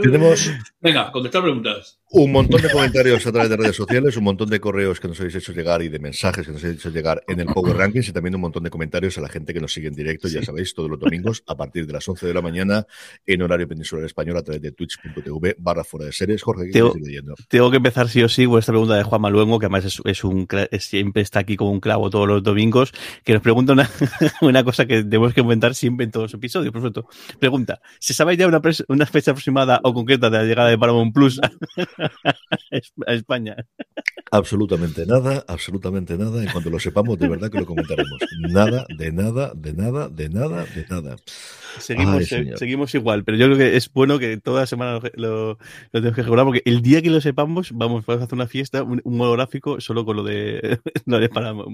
[0.02, 0.50] Tenemos.
[0.80, 1.98] Venga, contestar preguntas.
[2.12, 5.20] Un montón de comentarios a través de redes sociales, un montón de correos que nos
[5.20, 8.08] habéis hecho llegar y de mensajes que nos habéis hecho llegar en el Power Rankings
[8.08, 10.42] y también un montón de comentarios a la gente que nos sigue en directo, ya
[10.42, 12.84] sabéis, todos los domingos a partir de las 11 de la mañana
[13.26, 16.42] en horario peninsular español a través de twitch.tv barra fuera de series.
[16.42, 17.34] Jorge, ¿qué tengo, leyendo?
[17.48, 20.00] Tengo que empezar sí o sí con esta pregunta de Juan Maluengo, que además es,
[20.04, 20.48] es un,
[20.80, 22.92] siempre está aquí como un clavo todos los domingos,
[23.24, 23.90] que nos pregunta una,
[24.42, 26.72] una cosa que debemos que comentar siempre en todos los episodios.
[26.72, 27.08] Por supuesto,
[27.40, 31.12] pregunta, ¿se sabe ya una, una fecha aproximada o concreta de la llegada de Paramount
[31.12, 31.40] Plus
[33.06, 33.56] a España.
[34.30, 36.40] Absolutamente nada, absolutamente nada.
[36.40, 38.20] En cuanto lo sepamos, de verdad que lo comentaremos.
[38.38, 41.16] Nada, de nada, de nada, de nada, de nada.
[41.78, 45.58] Seguimos, seguimos igual, pero yo creo que es bueno que toda la semana lo, lo,
[45.92, 49.02] tenemos que regular, porque el día que lo sepamos, vamos, a hacer una fiesta, un,
[49.04, 51.28] monográfico solo con lo de, lo de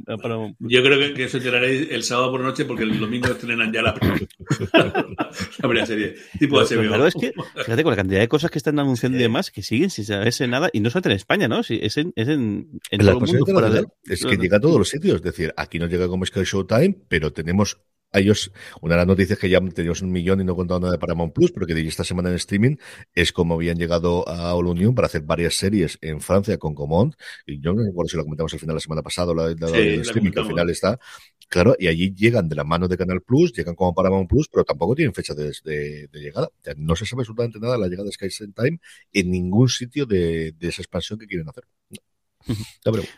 [0.07, 3.73] Paramount, Yo creo que, que eso enteraréis el sábado por noche, porque el domingo estrenan
[3.73, 3.95] ya la,
[5.59, 6.15] primera serie.
[6.39, 9.23] Tipo pero, pero es que, fíjate, con la cantidad de cosas que están anunciando y
[9.23, 11.61] demás, que siguen sin saberse nada, y no solamente en España, ¿no?
[11.61, 13.93] es en, es en, en todo el mundo.
[14.05, 16.97] Es que llega a todos los sitios, es decir, aquí no llega como Sky Showtime,
[17.09, 17.79] pero tenemos
[18.13, 18.51] a ellos,
[18.81, 20.99] una de las noticias que ya teníamos un millón y no he contado nada de
[20.99, 22.77] Paramount Plus, pero que esta semana en streaming
[23.15, 27.15] es como habían llegado a All Union para hacer varias series en Francia con Comont.
[27.47, 29.69] Y yo no recuerdo si lo comentamos al final la semana pasada o la, la,
[29.69, 30.99] Sí, streaming, que al final está.
[31.49, 34.65] Claro, y allí llegan de la mano de Canal Plus, llegan como Paramount Plus, pero
[34.65, 36.47] tampoco tienen fecha de, de- de llegada.
[36.49, 38.79] O sea, no se sabe absolutamente nada de la llegada de Sky Time
[39.13, 41.65] en ningún sitio de, de esa expansión que quieren hacer.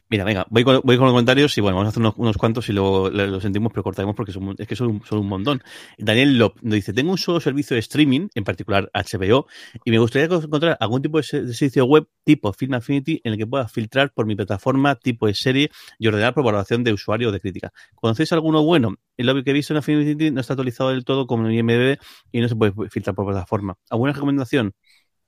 [0.08, 2.36] Mira, venga, voy con, voy con los comentarios y bueno, vamos a hacer unos, unos
[2.36, 5.18] cuantos y luego le- lo sentimos, pero cortaremos porque son, es que son, un- son
[5.18, 5.62] un montón.
[5.98, 9.46] Daniel Lop nos dice, tengo un solo servicio de streaming, en particular HBO,
[9.84, 13.32] y me gustaría encontrar algún tipo de se- de sitio web tipo Film Affinity en
[13.32, 16.92] el que pueda filtrar por mi plataforma, tipo de serie y ordenar por valoración de
[16.92, 17.72] usuario o de crítica.
[17.94, 18.94] ¿Conocéis alguno bueno?
[19.16, 21.98] El obvio que he visto en Affinity no está actualizado del todo como en IMDb
[22.32, 23.76] y no se puede filtrar por plataforma.
[23.90, 24.74] ¿Alguna recomendación?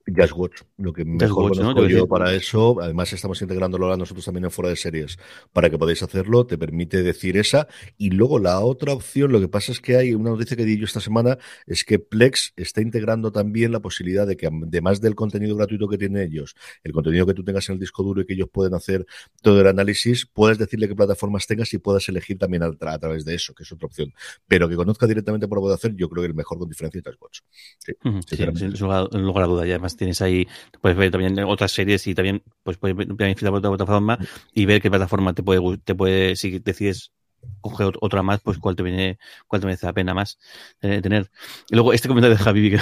[0.07, 2.81] Just Watch, lo que mejor Watch, Yo para eso.
[2.81, 5.19] Además, estamos integrándolo ahora nosotros también en fuera de series
[5.53, 6.47] para que podáis hacerlo.
[6.47, 7.69] Te permite decir esa.
[7.97, 10.79] Y luego la otra opción, lo que pasa es que hay una noticia que di
[10.79, 15.15] yo esta semana, es que Plex está integrando también la posibilidad de que, además del
[15.15, 18.27] contenido gratuito que tienen ellos, el contenido que tú tengas en el disco duro y
[18.27, 19.07] que ellos pueden hacer
[19.43, 22.99] todo el análisis, puedes decirle qué plataformas tengas y puedas elegir también a, tra- a
[22.99, 24.13] través de eso, que es otra opción.
[24.49, 26.99] Pero que conozca directamente por lo que hacer, yo creo que el mejor con diferencia
[27.01, 27.41] es Just Watch.
[27.79, 28.77] Sí, Ujú, Sí, sinceramente.
[28.77, 29.67] sin lugar, sin lugar a duda.
[29.67, 30.47] Y además tienes ahí,
[30.81, 34.19] puedes ver también otras series y también pues puedes ver- también otra plataforma
[34.55, 37.13] y ver qué plataforma te puede, te puede, si decides
[37.61, 40.39] coger ot- otra más, pues cuál te viene, cuál te merece la pena más
[40.83, 41.31] eh, tener.
[41.71, 42.79] Y luego este comentario de Javi, que,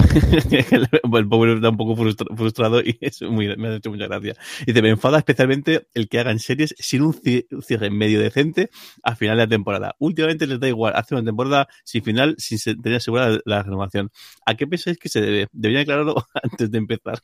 [0.49, 0.67] que
[1.17, 4.35] el pobre está un poco frustra- frustrado y es muy, me ha hecho mucha gracia.
[4.67, 8.71] Dice, me enfada especialmente el que hagan series sin un ci- cierre medio decente
[9.03, 9.95] a final de la temporada.
[9.99, 14.11] Últimamente les da igual hacer una temporada sin final, sin tener asegurada la renovación.
[14.47, 15.49] ¿A qué pensáis que se debe?
[15.53, 17.21] Deberían aclararlo antes de empezar.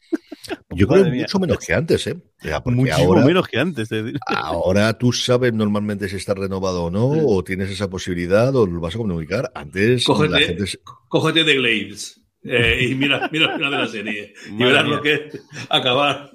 [0.70, 1.23] Yo creo mía.
[1.23, 2.16] mucho menos que antes, ¿eh?
[2.43, 3.90] O sea, porque Muchísimo ahora, menos que antes.
[3.90, 4.20] es decir.
[4.27, 8.81] ahora tú sabes normalmente si está renovado o no, o tienes esa posibilidad, o lo
[8.81, 9.51] vas a comunicar.
[9.55, 10.79] Antes la Cógete, gente se-
[11.09, 14.35] cógete de Glades eh, y mira, mira el final de la serie.
[14.51, 14.97] y verás mía.
[14.97, 15.41] lo que es
[15.71, 16.31] acabar.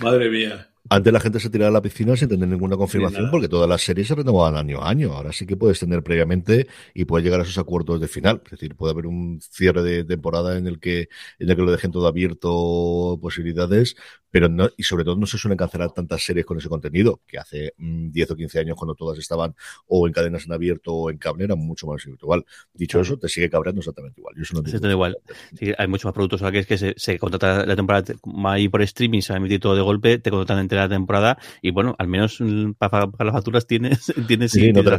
[0.00, 0.71] Madre mía.
[0.90, 3.82] Antes la gente se tiraba a la piscina sin tener ninguna confirmación porque todas las
[3.82, 5.12] series se renovaban año a año.
[5.12, 8.42] Ahora sí que puedes tener previamente y puedes llegar a esos acuerdos de final.
[8.44, 11.70] Es decir, puede haber un cierre de temporada en el que, en el que lo
[11.70, 13.96] dejen todo abierto, posibilidades,
[14.30, 17.38] pero no, y sobre todo no se suelen cancelar tantas series con ese contenido, que
[17.38, 19.54] hace mm, 10 o 15 años cuando todas estaban
[19.86, 22.44] o en cadenas en abierto o en cable era mucho más habitual.
[22.72, 24.34] Dicho eso, te sigue cabreando exactamente igual.
[24.36, 24.80] Yo eso no digo.
[24.80, 25.18] te igual.
[25.58, 28.16] Sí, hay muchos más productos ahora que es que se, se contrata la temporada te-
[28.46, 31.70] ahí por streaming, se va a emitir todo de golpe, te contratan la temporada y
[31.70, 34.96] bueno, al menos mm, para las facturas tienes, tienes, Sí, no te la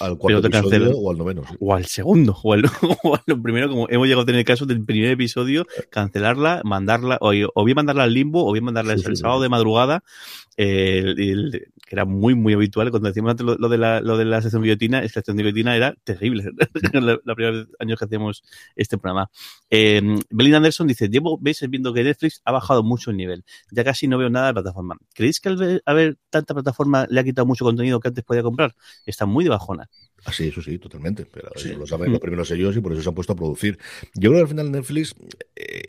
[0.00, 1.42] al, cuarto te episodio o al noveno.
[1.48, 1.56] sí.
[1.60, 2.64] o al segundo, o al,
[3.04, 7.18] o al primero, como hemos llegado a tener el caso del primer episodio, cancelarla, mandarla,
[7.20, 9.20] o, o bien mandarla al limbo, o bien mandarla Sí, el, sí, el sí.
[9.22, 10.02] sábado de madrugada,
[10.58, 11.50] eh, el- el-
[11.86, 12.90] que era muy, muy habitual.
[12.90, 15.20] Cuando decíamos antes lo, lo de, la, lo de la sección guillotina, es que la
[15.20, 16.44] sección de guillotina era terrible.
[16.92, 18.42] primera vez años que hacíamos
[18.76, 19.30] este programa.
[19.70, 23.44] Eh, Belinda Anderson dice, llevo meses viendo que Netflix ha bajado mucho el nivel.
[23.70, 24.96] Ya casi no veo nada de plataforma.
[25.14, 28.42] ¿Creéis que al ver- haber tanta plataforma le ha quitado mucho contenido que antes podía
[28.42, 28.74] comprar?
[29.06, 29.88] Está muy de bajona.
[30.24, 31.24] Así, eso sí, totalmente.
[31.32, 31.70] Pero Sí.
[31.70, 33.78] eso lo saben los primeros ellos y por eso se han puesto a producir.
[34.14, 35.14] Yo creo que al final Netflix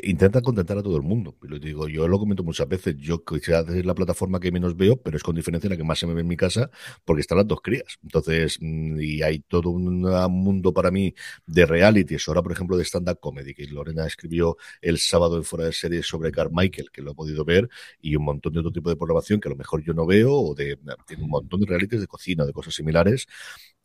[0.10, 1.38] eh, intenta contentar a todo el mundo.
[1.44, 2.96] Y lo digo, yo lo comento muchas veces.
[2.98, 6.00] Yo quizás es la plataforma que menos veo, pero es con diferencia la que más
[6.00, 6.70] se me ve en mi casa
[7.06, 7.98] porque están las dos crías.
[8.04, 11.14] Entonces, mm, y hay todo un mundo para mí
[11.46, 12.28] de realities.
[12.28, 16.08] Ahora, por ejemplo, de stand-up comedy, que Lorena escribió el sábado en fuera de series
[16.08, 17.70] sobre Carmichael, que lo he podido ver,
[18.02, 20.34] y un montón de otro tipo de programación que a lo mejor yo no veo,
[20.34, 20.78] o de,
[21.18, 23.28] un montón de realities de cocina, de cosas similares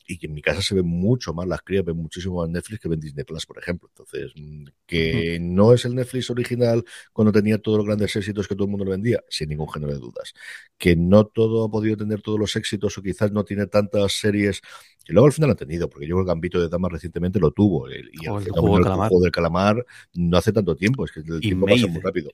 [0.07, 2.81] y que en mi casa se ven mucho más las crías, ven muchísimo más Netflix
[2.81, 3.89] que ven Disney Plus, por ejemplo.
[3.91, 8.55] Entonces, mm, que no es el Netflix original cuando tenía todos los grandes éxitos que
[8.55, 10.33] todo el mundo le vendía, sin ningún género de dudas.
[10.79, 14.61] Que no todo ha podido tener todos los éxitos o quizás no tiene tantas series
[15.05, 17.51] que luego al final ha tenido, porque yo creo que Gambito de Damas recientemente lo
[17.51, 17.89] tuvo.
[17.89, 19.09] el- y el el Juego del del Calamar.
[19.09, 22.31] juego del calamar no hace tanto tiempo, es que el Y tiempo pasa muy rápido.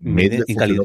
[0.00, 0.82] Made Made calidad,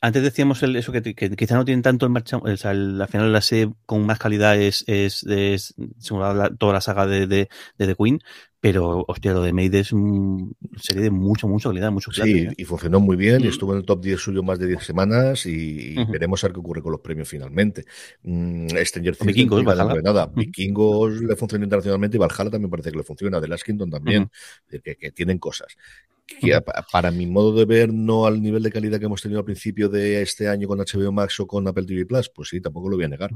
[0.00, 3.00] antes decíamos el- eso que, que quizá no tienen tanto en marcha, o sea, el-
[3.00, 5.74] al final la serie con más calidad es, es, es
[6.10, 7.48] la- toda la saga de, de,
[7.78, 8.20] de The Queen,
[8.60, 12.54] pero hostia, lo de Made es una serie de mucha, mucha calidad, mucho Sí, ¿eh?
[12.56, 15.46] y funcionó muy bien, y estuvo en el top 10 suyo más de 10 semanas
[15.46, 17.84] y, veremos a ver qué ocurre con los premios finalmente.
[18.22, 20.26] Mm, Stranger Things Vikingos, no nada.
[20.26, 23.40] Vikingos le funcionó internacionalmente y Valhalla también parece que le funciona.
[23.40, 24.22] The Last Kingdom también.
[24.32, 25.76] Es decir, que, que tienen cosas.
[26.26, 26.60] Que
[26.92, 29.88] para mi modo de ver, no al nivel de calidad que hemos tenido al principio
[29.88, 32.96] de este año con HBO Max o con Apple TV Plus, pues sí, tampoco lo
[32.96, 33.30] voy a negar.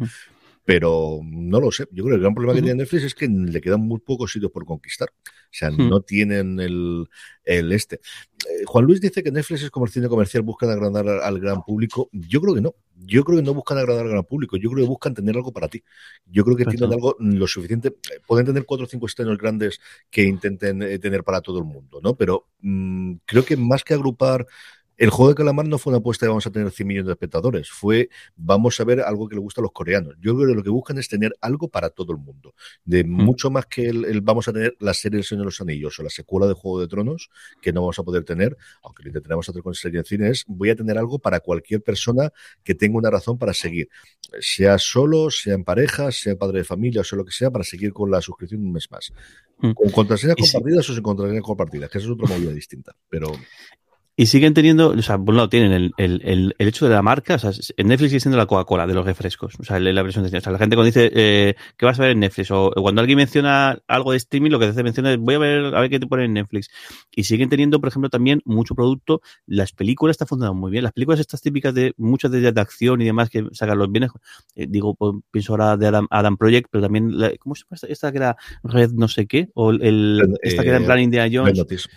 [0.70, 1.88] Pero no lo sé.
[1.90, 4.30] Yo creo que el gran problema que tiene Netflix es que le quedan muy pocos
[4.30, 5.08] sitios por conquistar.
[5.10, 5.82] O sea, Ujú.
[5.82, 7.08] no tienen el,
[7.42, 7.96] el este.
[7.96, 11.40] Eh, Juan Luis dice que Netflix es como el cine comercial, buscan agrandar al, al
[11.40, 12.08] gran público.
[12.12, 12.76] Yo creo que no.
[12.94, 15.52] yo creo que no buscan agradar al gran público, yo creo que buscan tener algo
[15.52, 15.82] para ti.
[16.26, 17.92] Yo creo que tienen algo lo suficiente,
[18.26, 22.00] pueden tener cuatro o cinco estrenos grandes que intenten eh, tener para todo el mundo,
[22.00, 22.14] ¿no?
[22.14, 24.46] Pero mm, creo que más que agrupar
[25.00, 27.12] el juego de calamar no fue una apuesta de vamos a tener 100 millones de
[27.12, 30.14] espectadores, fue vamos a ver algo que le gusta a los coreanos.
[30.20, 32.54] Yo creo que lo que buscan es tener algo para todo el mundo,
[32.84, 35.98] de mucho más que el, vamos a tener la serie del Señor de los Anillos
[35.98, 37.30] o la secuela de Juego de Tronos,
[37.62, 40.44] que no vamos a poder tener, aunque lo intentaremos hacer con serie en cine, es
[40.46, 42.30] voy a tener algo para cualquier persona
[42.62, 43.88] que tenga una razón para seguir,
[44.38, 47.64] sea solo, sea en pareja, sea padre de familia o sea lo que sea, para
[47.64, 49.10] seguir con la suscripción un mes más.
[49.56, 52.94] Con contraseñas compartidas o sin contraseñas compartidas, que eso es otra movida distinta.
[53.08, 53.32] Pero
[54.20, 56.94] y siguen teniendo, o sea, por un lado tienen el, el, el, el, hecho de
[56.94, 59.80] la marca, o sea, en Netflix sigue siendo la Coca-Cola de los refrescos, o sea,
[59.80, 62.20] la versión de o sea, la gente cuando dice eh, ¿qué vas a ver en
[62.20, 62.50] Netflix?
[62.50, 65.74] O cuando alguien menciona algo de streaming, lo que hace menciona es voy a ver,
[65.74, 66.68] a ver qué te pone en Netflix.
[67.16, 70.92] Y siguen teniendo, por ejemplo, también mucho producto, las películas están funcionando muy bien, las
[70.92, 74.10] películas estas típicas de muchas de, de acción y demás que sacan los bienes,
[74.54, 77.78] eh, digo, pues, pienso ahora de Adam, Adam Project, pero también, la, ¿cómo se llama
[77.88, 79.48] esta que era Red no sé qué?
[79.54, 81.88] O el, esta que era en plan Indiana Jones.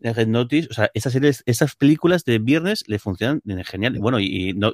[0.00, 3.98] Red Notice, o sea, esas series, esas películas de viernes le funcionan genial.
[3.98, 4.72] Bueno, y, no,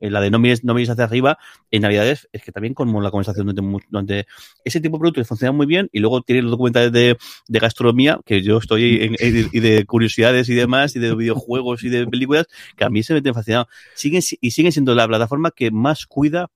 [0.00, 1.38] la de no mires, no mires hacia arriba
[1.70, 4.26] en Navidades es que también como la conversación durante, durante
[4.64, 7.16] ese tipo de productos funcionan muy bien y luego tiene los documentales de,
[7.48, 11.88] de gastronomía que yo estoy en, y de curiosidades y demás y de videojuegos y
[11.88, 12.46] de películas
[12.76, 13.68] que a mí se me tienen fascinado.
[13.94, 16.50] Siguen, y siguen siendo la plataforma que más cuida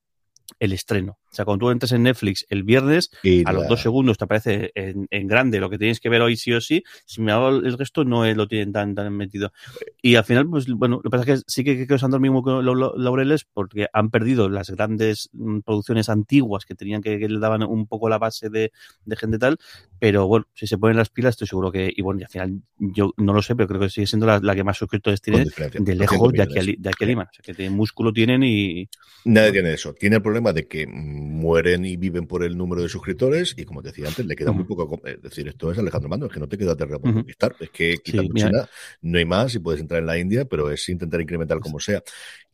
[0.58, 1.18] el estreno.
[1.36, 3.10] O sea, cuando tú entras en Netflix el viernes,
[3.44, 6.34] a los dos segundos te aparece en, en, grande lo que tienes que ver hoy
[6.38, 6.82] sí o sí.
[7.04, 9.52] Si me hago el resto, no lo tienen tan, tan metido.
[10.00, 12.10] Y al final, pues bueno, lo que pasa es que sí que, que se han
[12.10, 17.18] dormido mismo los laureles porque han perdido las grandes mm, producciones antiguas que tenían que,
[17.18, 18.72] que le daban un poco la base de,
[19.04, 19.58] de, gente tal.
[19.98, 22.62] Pero bueno, si se ponen las pilas, estoy seguro que, y bueno, y al final
[22.78, 25.44] yo no lo sé, pero creo que sigue siendo la, la que más suscriptores tiene
[25.44, 27.28] de lejos de aquí, a, de aquí a Lima.
[27.30, 28.88] O sea, que tienen músculo tienen y.
[29.26, 29.92] Nadie tiene eso.
[29.92, 30.86] Tiene el problema de que
[31.26, 34.52] mueren y viven por el número de suscriptores y como te decía antes, le queda
[34.52, 35.00] muy poco.
[35.04, 37.70] Es decir, esto es Alejandro Mando, es que no te queda tierra por conquistar, es
[37.70, 38.68] que quitando sí, China
[39.02, 42.02] no hay más y puedes entrar en la India, pero es intentar incrementar como sea.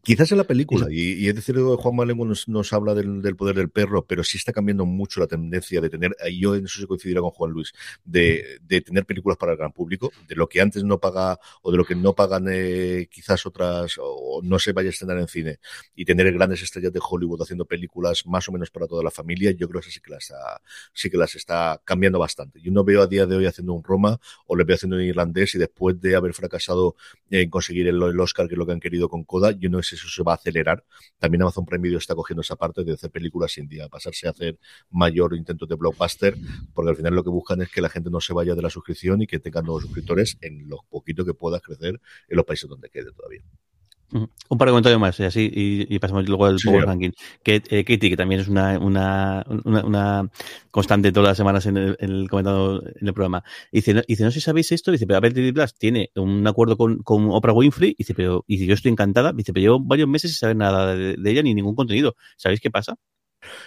[0.04, 3.36] Quizás en la película, y, y es decir, Juan Malengo nos, nos habla del, del,
[3.36, 6.80] poder del perro, pero sí está cambiando mucho la tendencia de tener, yo en eso
[6.80, 7.72] se coincidirá con Juan Luis,
[8.04, 11.70] de, de, tener películas para el gran público, de lo que antes no paga, o
[11.70, 15.28] de lo que no pagan eh, quizás otras, o no se vaya a estrenar en
[15.28, 15.60] cine,
[15.94, 19.52] y tener grandes estrellas de Hollywood haciendo películas más o menos para toda la familia,
[19.52, 20.32] yo creo que sí que las,
[20.92, 22.60] sí que las está cambiando bastante.
[22.60, 24.18] Yo no veo a día de hoy haciendo un Roma,
[24.48, 26.96] o le veo haciendo un irlandés, y después de haber fracasado
[27.30, 29.80] en conseguir el, el Oscar, que es lo que han querido con Coda, yo no
[29.80, 30.84] sé eso se va a acelerar.
[31.18, 34.30] También Amazon Prime Video está cogiendo esa parte de hacer películas sin día, pasarse a
[34.30, 34.58] hacer
[34.90, 36.36] mayor intento de blockbuster,
[36.74, 38.70] porque al final lo que buscan es que la gente no se vaya de la
[38.70, 42.68] suscripción y que tengan nuevos suscriptores en lo poquito que pueda crecer en los países
[42.68, 43.42] donde quede todavía.
[44.12, 47.10] Un par de comentarios más y así y, y pasamos luego al sí, Power Ranking.
[47.42, 50.30] Que, eh, Katie, que también es una, una, una, una
[50.70, 53.42] constante todas las semanas en el, en el comentado en el programa.
[53.70, 56.46] Dice, no, dice, no sé si sabéis esto, dice, pero Apple TV Plus tiene un
[56.46, 60.08] acuerdo con, con Oprah Winfrey, dice, pero dice, yo estoy encantada, dice, pero llevo varios
[60.08, 62.14] meses sin saber nada de, de ella ni ningún contenido.
[62.36, 62.96] ¿Sabéis qué pasa?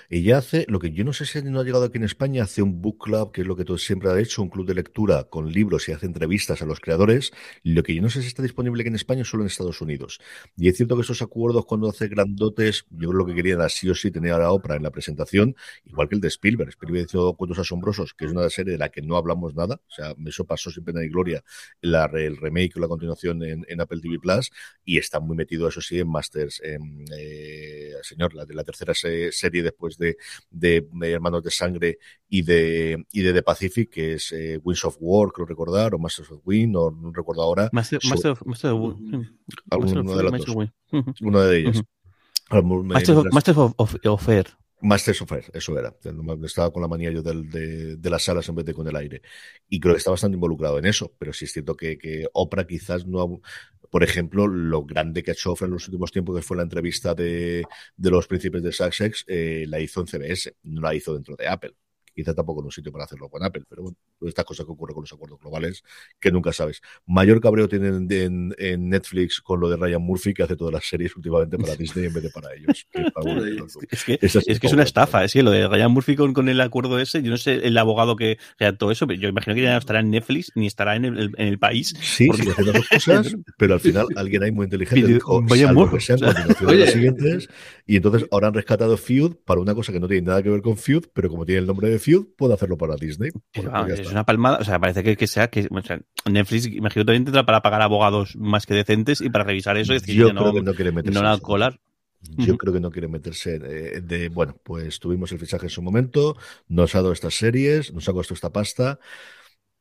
[0.09, 2.61] Ella hace lo que yo no sé si no ha llegado aquí en España, hace
[2.61, 5.25] un book club, que es lo que todo siempre ha hecho, un club de lectura
[5.25, 7.31] con libros y hace entrevistas a los creadores.
[7.63, 10.19] Lo que yo no sé si está disponible aquí en España solo en Estados Unidos.
[10.57, 13.95] Y es cierto que esos acuerdos cuando hace grandotes, yo creo que querían así o
[13.95, 16.69] sí tener a la Oprah en la presentación, igual que el de Spielberg.
[16.69, 19.75] Spielberg hizo Cuentos Asombrosos, que es una serie de la que no hablamos nada.
[19.75, 21.43] O sea, eso pasó sin pena ni gloria
[21.81, 24.51] la, el remake o la continuación en, en, Apple TV Plus
[24.83, 28.93] y está muy metido, eso sí, en Masters, en, eh, señor, la de la tercera
[28.93, 30.17] se, serie después de,
[30.49, 31.97] de, de, Hermanos de Sangre
[32.29, 35.99] y de, y de The Pacific, que es eh, Winds of War, creo recordar, o
[35.99, 37.69] Masters of Wind, o no recuerdo ahora.
[37.71, 38.95] Master, so, Master, of, Master of,
[39.69, 40.55] Alguno de las dos.
[41.21, 41.77] Una de ellas.
[41.77, 41.81] Uh
[42.57, 42.83] -huh.
[42.83, 44.47] Master, of, Master of, of, of Air.
[44.81, 45.95] Masters of eso era.
[46.43, 49.21] Estaba con la manía yo del, de, las salas en vez de con el aire.
[49.69, 51.13] Y creo que está bastante involucrado en eso.
[51.17, 53.27] Pero sí es cierto que, Oprah quizás no ha,
[53.89, 57.15] por ejemplo, lo grande que ha hecho en los últimos tiempos, que fue la entrevista
[57.15, 57.63] de,
[57.95, 61.47] de los príncipes de Sussex, eh, la hizo en CBS, no la hizo dentro de
[61.47, 61.75] Apple
[62.15, 64.93] quizá tampoco en un sitio para hacerlo con Apple, pero bueno, estas cosas que ocurren
[64.93, 65.83] con los acuerdos globales
[66.19, 66.81] que nunca sabes.
[67.05, 70.85] Mayor cabreo tienen en, en, Netflix con lo de Ryan Murphy, que hace todas las
[70.85, 72.87] series últimamente para Disney en vez de para ellos.
[73.91, 76.33] Es, que, es, es, que es una estafa, es que lo de Ryan Murphy con,
[76.33, 78.37] con, el acuerdo ese, yo no sé el abogado que
[78.77, 81.31] todo eso, pero yo imagino que ya no estará en Netflix ni estará en el,
[81.37, 81.93] en el país.
[82.01, 82.43] Sí, porque...
[82.43, 86.91] sí, dos cosas, pero al final alguien ahí muy inteligente dijo, Murphy, que sean las
[86.91, 87.49] siguientes,
[87.85, 90.61] y entonces ahora han rescatado Feud para una cosa que no tiene nada que ver
[90.61, 93.31] con Feud, pero como tiene el nombre de Feud, puede hacerlo para Disney.
[93.51, 95.99] Pero, ah, es una palmada, o sea, parece que, que sea que o sea,
[96.29, 99.99] Netflix, imagino también tendrá para pagar abogados más que decentes y para revisar eso y
[99.99, 101.79] decir, yo no, creo que no quiere meterse no la colar.
[102.37, 105.83] Yo creo que no quiere meterse eh, de, bueno, pues tuvimos el fichaje en su
[105.83, 106.35] momento,
[106.67, 108.99] nos ha dado estas series, nos ha costado esta pasta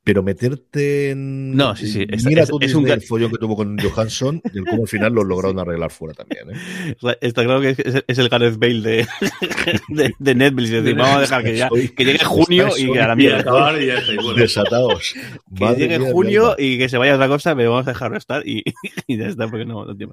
[0.04, 1.56] pero meterte en.
[1.56, 2.06] No, sí, sí.
[2.26, 4.88] Mira es, tú es un el follón que tuvo con Johansson y el cómo al
[4.88, 6.50] final lo lograron arreglar fuera también.
[6.50, 7.16] ¿eh?
[7.22, 9.06] Está claro que es, es el Gareth Bale de,
[9.88, 10.70] de, de Netflix.
[10.70, 13.40] Es decir, vamos a dejar que, ya, que llegue junio y que a la mierda.
[13.40, 14.34] Acabar y ya está, bueno.
[14.34, 15.14] Desatados.
[15.56, 18.18] Que Madre llegue junio y que se vaya a otra cosa, pero vamos a dejarlo
[18.18, 18.62] estar y,
[19.06, 20.12] y ya está, porque no, no tiene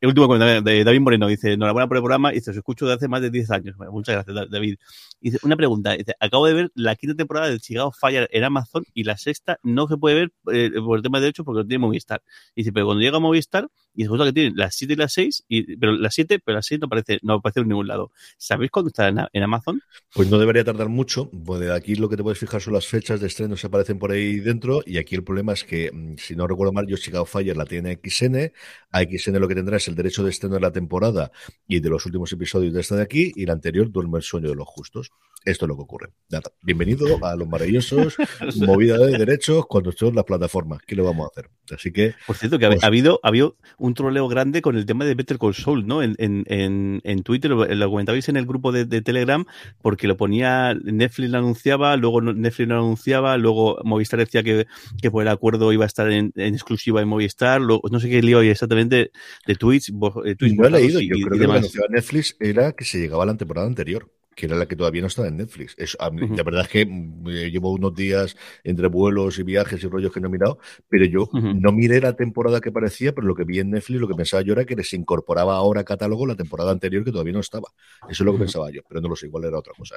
[0.00, 2.30] El último comentario de David Moreno dice: Enhorabuena por el programa.
[2.30, 3.76] Y dice: Os escucho de hace más de 10 años.
[3.76, 4.76] Bueno, muchas gracias, David.
[5.20, 5.96] Dice: Una pregunta.
[5.96, 9.58] Dice: Acabo de ver la quinta temporada de Chicago Fire en Amazon y la sexta
[9.62, 12.22] no se puede ver eh, por el tema de derechos porque lo tiene Movistar.
[12.54, 15.12] Y dice, pero cuando llega a Movistar, y resulta que tiene las 7 y las
[15.14, 18.12] 6, y, pero las 7, pero las 6 no aparece, no aparece en ningún lado.
[18.36, 19.80] ¿Sabéis cuándo está en, en, Amazon?
[20.14, 21.30] Pues no debería tardar mucho.
[21.30, 24.12] Pues aquí lo que te puedes fijar son las fechas de estreno que aparecen por
[24.12, 27.24] ahí dentro, y aquí el problema es que, mm, si no recuerdo mal, yo Chicago
[27.24, 28.52] Fire la tiene XN,
[28.90, 31.32] a XN lo que tendrá es el derecho de estreno de la temporada
[31.66, 34.50] y de los últimos episodios de esta de aquí, y la anterior duerme el sueño
[34.50, 35.10] de los justos.
[35.46, 36.08] Esto es lo que ocurre.
[36.28, 36.50] Nada.
[36.60, 38.16] Bienvenido a los maravillosos
[38.56, 40.80] movida de derechos cuando son las plataformas.
[40.84, 41.50] ¿Qué le vamos a hacer?
[41.70, 42.16] Así que.
[42.26, 45.14] Por cierto, que pues, ha, habido, ha habido un troleo grande con el tema de
[45.14, 46.02] Better Call Saul, ¿no?
[46.02, 49.44] En, en, en Twitter, lo, lo, comentabais en el grupo de, de, Telegram,
[49.82, 54.66] porque lo ponía, Netflix lo anunciaba, luego Netflix lo anunciaba, luego Movistar decía que,
[55.00, 58.08] que por el acuerdo iba a estar en, en exclusiva en Movistar, luego, no sé
[58.08, 59.10] qué lío hay exactamente
[59.46, 59.92] de tweets.
[60.24, 62.72] De tweets no he leído, y, yo creo y que lo que anunciaba Netflix era
[62.72, 65.38] que se llegaba a la temporada anterior que era la que todavía no estaba en
[65.38, 65.74] Netflix.
[65.78, 66.36] Es, a mí, uh -huh.
[66.36, 70.20] La verdad es que eh, llevo unos días entre vuelos y viajes y rollos que
[70.20, 70.58] no he mirado,
[70.88, 71.58] pero yo uh -huh.
[71.58, 74.42] no miré la temporada que parecía, pero lo que vi en Netflix, lo que pensaba
[74.42, 77.68] yo era que les incorporaba ahora a catálogo la temporada anterior que todavía no estaba.
[78.10, 78.40] Eso es lo que uh -huh.
[78.40, 79.96] pensaba yo, pero no lo sé, igual era otra cosa.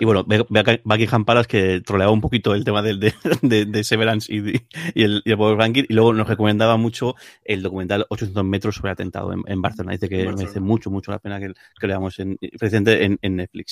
[0.00, 0.26] Y bueno,
[0.84, 4.66] Buckingham Palace que troleaba un poquito el tema del, de, de, de Severance y, de,
[4.94, 7.14] y, el, y el Power Ranking, y luego nos recomendaba mucho
[7.44, 9.92] el documental 800 metros sobre atentado en, en Barcelona.
[9.92, 11.86] Dice que merece mucho, mucho la pena que, que
[12.18, 13.67] en, presente en, en Netflix.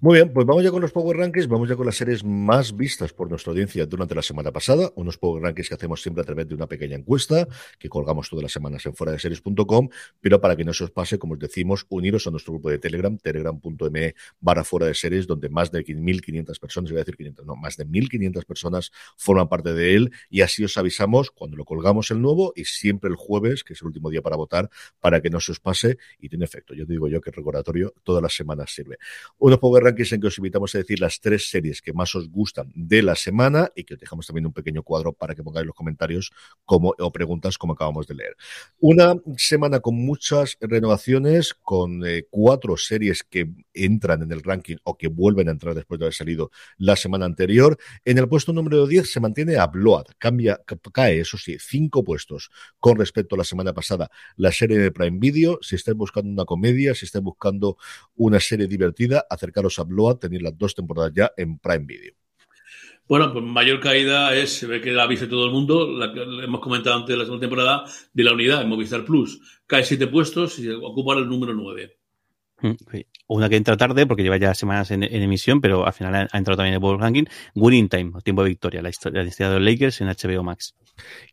[0.00, 2.76] Muy bien, pues vamos ya con los Power Rankings, vamos ya con las series más
[2.76, 6.24] vistas por nuestra audiencia durante la semana pasada, unos Power Rankings que hacemos siempre a
[6.24, 7.46] través de una pequeña encuesta
[7.78, 9.88] que colgamos todas las semanas en fuera de series.com,
[10.20, 12.78] pero para que no se os pase, como os decimos, uniros a nuestro grupo de
[12.78, 17.46] Telegram, telegram.me barra fuera de series, donde más de 1.500 personas, iba a decir 500,
[17.46, 21.64] no, más de 1.500 personas forman parte de él y así os avisamos cuando lo
[21.64, 25.20] colgamos el nuevo y siempre el jueves, que es el último día para votar, para
[25.20, 26.74] que no se os pase y tiene efecto.
[26.74, 28.89] Yo digo yo que el recordatorio todas las semanas sirve
[29.38, 32.28] unos Power Rankings en que os invitamos a decir las tres series que más os
[32.28, 35.66] gustan de la semana y que os dejamos también un pequeño cuadro para que pongáis
[35.66, 36.32] los comentarios
[36.64, 38.36] como, o preguntas como acabamos de leer.
[38.78, 44.96] Una semana con muchas renovaciones, con eh, cuatro series que entran en el ranking o
[44.96, 47.78] que vuelven a entrar después de haber salido la semana anterior.
[48.04, 50.60] En el puesto número 10 se mantiene Upload, cambia,
[50.92, 54.10] cae, eso sí, cinco puestos con respecto a la semana pasada.
[54.36, 57.76] La serie de Prime Video, si estáis buscando una comedia, si estáis buscando
[58.16, 62.14] una serie divertida, acercaros a Blood, tenéis las dos temporadas ya en Prime Video.
[63.06, 66.22] Bueno, pues mayor caída es, se ve que la visto todo el mundo, la que
[66.22, 69.40] hemos comentado antes de la segunda temporada, de la unidad en Movistar Plus.
[69.66, 71.98] Cae siete puestos y ocupa el número nueve.
[73.26, 76.28] Una que entra tarde porque lleva ya semanas en, en emisión, pero al final ha,
[76.30, 77.24] ha entrado también en el World Ranking.
[77.54, 80.74] Winning Time, tiempo de victoria, la historia, la historia de los Lakers en HBO Max.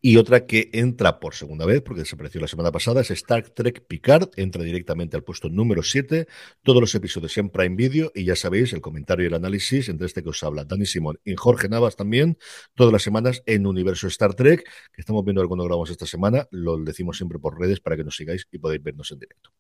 [0.02, 3.86] Y otra que entra por segunda vez, porque desapareció la semana pasada, es Star Trek
[3.88, 4.30] Picard.
[4.36, 6.28] Entra directamente al puesto número 7.
[6.64, 8.12] Todos los episodios en Prime Video.
[8.14, 11.20] Y ya sabéis, el comentario y el análisis entre este que os habla Dani Simón
[11.26, 12.38] y Jorge Navas también.
[12.76, 14.64] Todas las semanas en Universo Star Trek,
[14.94, 16.48] que estamos viendo cuando grabamos esta semana.
[16.52, 19.52] Lo decimos siempre por redes para que nos sigáis y podáis vernos en directo.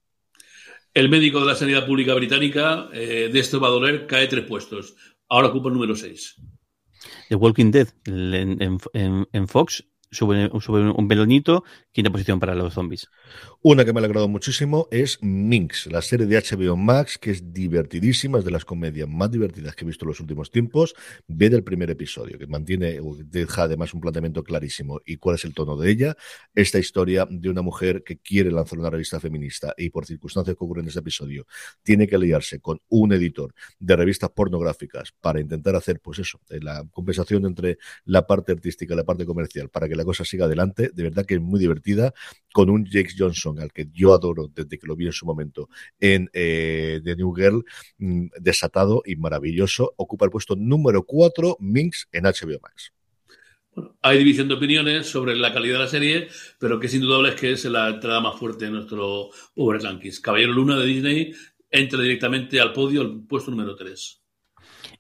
[0.93, 4.45] El médico de la sanidad pública británica, eh, de esto va a doler, cae tres
[4.45, 4.95] puestos.
[5.29, 6.35] Ahora ocupa el número seis.
[7.29, 12.73] The Walking Dead en, en, en Fox sube, sube un pelonito, quinta posición para los
[12.73, 13.09] zombies.
[13.61, 17.53] Una que me ha alegrado muchísimo es Minx, la serie de HBO Max, que es
[17.53, 20.95] divertidísima, es de las comedias más divertidas que he visto en los últimos tiempos.
[21.27, 25.53] Ve del primer episodio, que mantiene, deja además un planteamiento clarísimo y cuál es el
[25.53, 26.15] tono de ella.
[26.55, 30.63] Esta historia de una mujer que quiere lanzar una revista feminista y por circunstancias que
[30.63, 31.45] ocurren en ese episodio,
[31.83, 36.85] tiene que aliarse con un editor de revistas pornográficas para intentar hacer, pues eso, la
[36.91, 40.91] compensación entre la parte artística y la parte comercial para que la cosa siga adelante.
[40.93, 42.13] De verdad que es muy divertida,
[42.53, 45.69] con un Jake Johnson, al que yo adoro desde que lo vi en su momento
[45.99, 47.63] en eh, The New Girl,
[47.97, 49.93] mmm, desatado y maravilloso.
[49.97, 52.93] Ocupa el puesto número 4, Minx, en HBO Max.
[54.01, 56.27] Hay división de opiniones sobre la calidad de la serie,
[56.59, 60.19] pero que es indudable es que es la entrada más fuerte de nuestro Power Rankings.
[60.19, 61.33] Caballero Luna de Disney
[61.69, 64.21] entra directamente al podio, al puesto número 3.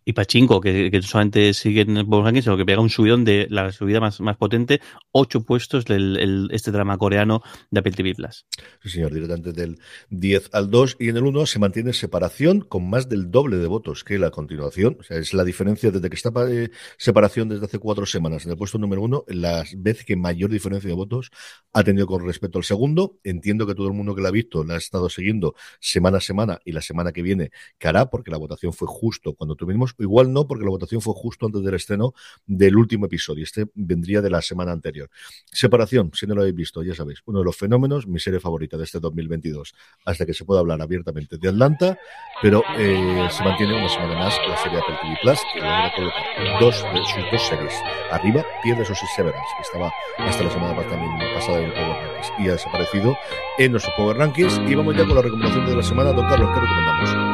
[0.07, 3.73] Y Pachinko, que, que solamente sigue en Rankings, sino que pega un subidón de la
[3.73, 4.79] subida más, más potente,
[5.11, 8.45] ocho puestos del el, este drama coreano de Apple TV Plus.
[8.81, 9.77] Sí, señor, directamente del
[10.09, 13.67] 10 al 2 y en el 1 se mantiene separación con más del doble de
[13.67, 14.95] votos que la continuación.
[14.97, 18.51] O sea, es la diferencia desde que está eh, separación desde hace cuatro semanas en
[18.51, 21.31] el puesto número 1, la vez que mayor diferencia de votos
[21.73, 23.19] ha tenido con respecto al segundo.
[23.25, 26.21] Entiendo que todo el mundo que la ha visto la ha estado siguiendo semana a
[26.21, 29.96] semana y la semana que viene que hará, porque la votación fue justo cuando tuvimos
[29.99, 32.13] igual no, porque la votación fue justo antes del estreno
[32.45, 33.43] del último episodio.
[33.43, 35.09] Este vendría de la semana anterior.
[35.51, 38.77] Separación, si no lo habéis visto, ya sabéis, uno de los fenómenos, mi serie favorita
[38.77, 39.73] de este 2022,
[40.05, 41.97] hasta que se pueda hablar abiertamente de Atlanta,
[42.41, 46.61] pero eh, se mantiene una semana más la serie Apple TV Plus, que logra colocar
[46.61, 47.73] dos de sus dos series
[48.11, 52.47] arriba, pierde esos Severance, que estaba hasta la semana pasada en el Power Rankings, y
[52.47, 53.17] ha desaparecido
[53.57, 54.59] en nuestro Power Rankings.
[54.67, 56.13] Y vamos ya con la recomendación de la semana.
[56.13, 57.26] Don Carlos, ¿qué recomendamos?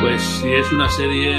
[0.00, 1.38] Pues si es una serie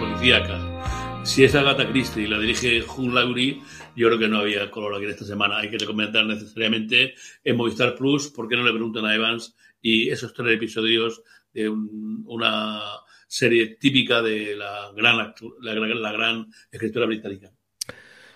[0.00, 3.60] policíaca, si es Agatha Christie y la dirige Hugh Laurie,
[3.94, 5.58] yo creo que no había color aquí esta semana.
[5.58, 7.14] Hay que recomendar necesariamente
[7.44, 9.54] en Movistar Plus, porque no le preguntan a Evans?
[9.80, 12.82] Y esos tres episodios de una
[13.28, 17.52] serie típica de la gran, la, gran escritora británica.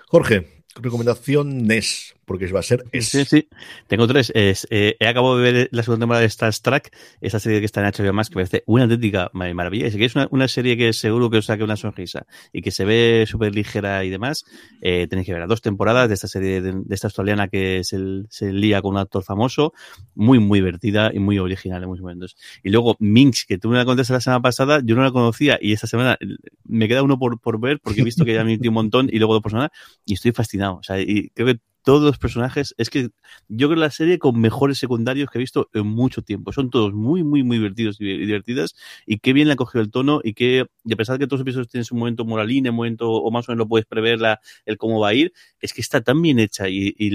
[0.07, 3.49] Jorge, recomendación NES porque va a ser Sí, sí.
[3.89, 4.31] Tengo tres.
[4.37, 7.67] Es, eh, he acabado de ver la segunda temporada de Star Trek, esa serie que
[7.67, 9.89] está en HBO más que me parece una auténtica maravilla.
[9.89, 12.85] Es que es una, serie que seguro que os saque una sonrisa y que se
[12.85, 14.45] ve súper ligera y demás.
[14.81, 17.99] Eh, tenéis que ver dos temporadas de esta serie de, esta australiana que se,
[18.29, 19.73] se lía con un actor famoso,
[20.15, 22.37] muy, muy divertida y muy original en muchos momentos.
[22.63, 25.59] Y luego Minx, que tú me la contaste la semana pasada, yo no la conocía
[25.61, 26.17] y esta semana
[26.63, 29.19] me queda uno por, por ver porque he visto que ya me un montón y
[29.19, 29.71] luego dos personas
[30.07, 30.77] y estoy fascinado.
[30.77, 33.09] O sea, y creo que todos los personajes, es que
[33.49, 36.53] yo creo la serie con mejores secundarios que he visto en mucho tiempo.
[36.53, 38.75] Son todos muy, muy, muy divertidos y divertidas.
[39.07, 41.27] Y qué bien le ha cogido el tono y que, y a pesar de que
[41.27, 43.87] todos los episodios tienen su momento moralín, un momento, o más o menos lo puedes
[43.87, 47.11] prever la, el cómo va a ir, es que está tan bien hecha y, y,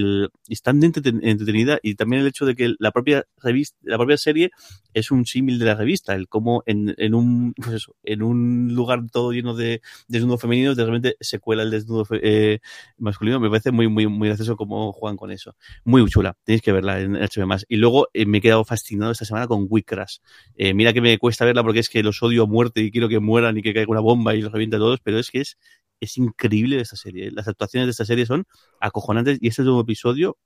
[0.48, 1.80] y tan entretenida.
[1.84, 4.52] Y también el hecho de que la propia revista, la propia serie
[4.94, 8.74] es un símil de la revista, el cómo en, en un, pues eso, en un
[8.74, 12.60] lugar todo lleno de desnudos femeninos, de repente se cuela el desnudo eh,
[12.98, 13.40] masculino.
[13.40, 15.56] Me parece muy, muy, muy gracioso cómo juegan con eso.
[15.84, 17.66] Muy chula, tenéis que verla en HBO más.
[17.70, 20.18] Y luego eh, me he quedado fascinado esta semana con Wickrash.
[20.56, 23.10] Eh, mira que me cuesta verla porque es que los odio a muerte y quiero
[23.10, 25.42] que mueran y que caiga una bomba y los reviente a todos, pero es que
[25.42, 25.58] es,
[26.00, 27.32] es increíble esta serie.
[27.32, 28.46] Las actuaciones de esta serie son
[28.80, 30.38] acojonantes y este nuevo episodio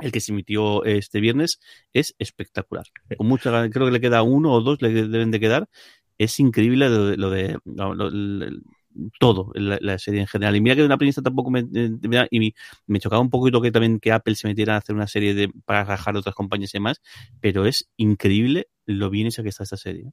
[0.00, 1.60] el que se emitió este viernes
[1.92, 2.86] es espectacular.
[3.16, 5.68] Con mucha, creo que le queda uno o dos, le deben de quedar.
[6.18, 7.58] Es increíble lo de, lo de
[9.18, 10.56] todo, la, serie en general.
[10.56, 12.54] Y mira que una premisa tampoco me, me, y
[12.86, 15.50] me chocaba un poquito que también que Apple se metiera a hacer una serie de,
[15.64, 17.00] para rajar otras compañías y demás,
[17.40, 20.12] pero es increíble lo bien hecha que está esta serie.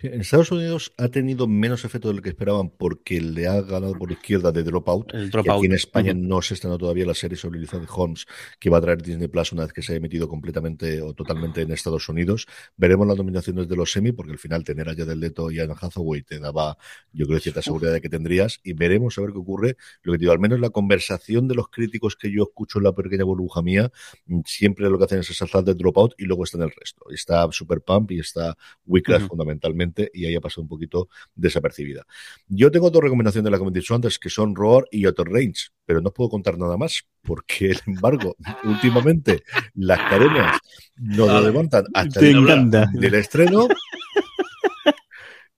[0.00, 3.94] En Estados Unidos ha tenido menos efecto de lo que esperaban porque le ha ganado
[3.94, 5.14] por izquierda de Dropout.
[5.14, 8.26] Aquí en España no se estrenó todavía la serie sobre Elizabeth Holmes
[8.58, 11.62] que va a traer Disney Plus una vez que se haya emitido completamente o totalmente
[11.62, 12.46] en Estados Unidos.
[12.76, 15.64] Veremos las nominaciones de los semi porque al final tener a Jared Leto y a
[15.64, 16.76] Anne Hathaway te daba,
[17.12, 19.76] yo creo, cierta seguridad de que tendrías y veremos a ver qué ocurre.
[20.02, 22.92] Lo que digo, al menos la conversación de los críticos que yo escucho en la
[22.92, 23.90] pequeña burbuja mía,
[24.44, 27.04] siempre lo que hacen es exaltar de Dropout y luego está en el resto.
[27.10, 28.56] Está Super Pump y está
[28.86, 32.06] Wickraft fundamentalmente y ahí ha pasado un poquito desapercibida.
[32.48, 35.26] Yo tengo dos recomendaciones de la que he dicho antes que son Roar y Outer
[35.26, 39.42] Range, pero no puedo contar nada más porque, sin embargo, últimamente
[39.74, 40.58] las cadenas
[40.96, 43.68] no lo levantan hasta el del estreno.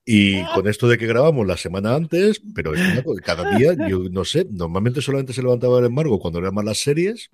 [0.08, 2.72] Y con esto de que grabamos la semana antes, pero
[3.24, 6.78] cada día, yo no sé, normalmente solamente se levantaba el embargo cuando eran más las
[6.78, 7.28] series,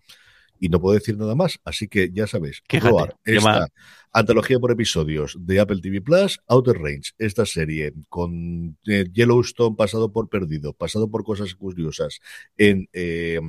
[0.59, 1.59] y no puedo decir nada más.
[1.67, 3.67] Así que ya sabéis, Quéjate, esta
[4.13, 10.13] antología por episodios de Apple TV Plus, Outer Range, esta serie con eh, Yellowstone pasado
[10.13, 12.21] por perdido, pasado por cosas curiosas
[12.57, 13.41] en, eh,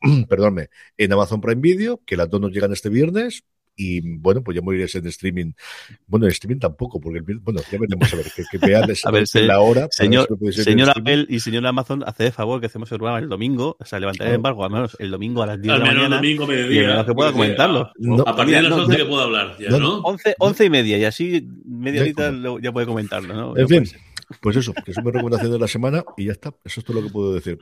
[0.96, 3.44] en Amazon Prime Video, que las dos nos llegan este viernes,
[3.76, 5.52] y bueno, pues ya morirías en streaming.
[6.06, 9.24] Bueno, en streaming tampoco, porque bueno, ya veremos a ver, que, que vean a ver,
[9.34, 9.88] la hora.
[9.90, 13.76] Señor, señor Apple y señor Amazon, hace de favor que hacemos el programa el domingo,
[13.78, 15.92] o sea, levantaré el embargo al menos el domingo a las 10 al de la
[15.92, 16.16] mañana.
[16.16, 17.00] El domingo mediodía.
[17.00, 17.90] Y que pueda comentarlo.
[17.98, 20.00] No, a partir de las 11 que puedo hablar, ya, ¿no?
[20.00, 23.56] 11, 11 y media, y así media horita ya puede comentarlo, ¿no?
[23.56, 23.84] En fin.
[24.40, 26.54] Pues eso, que es una recomendación de la semana y ya está.
[26.64, 27.58] Eso es todo lo que puedo decir.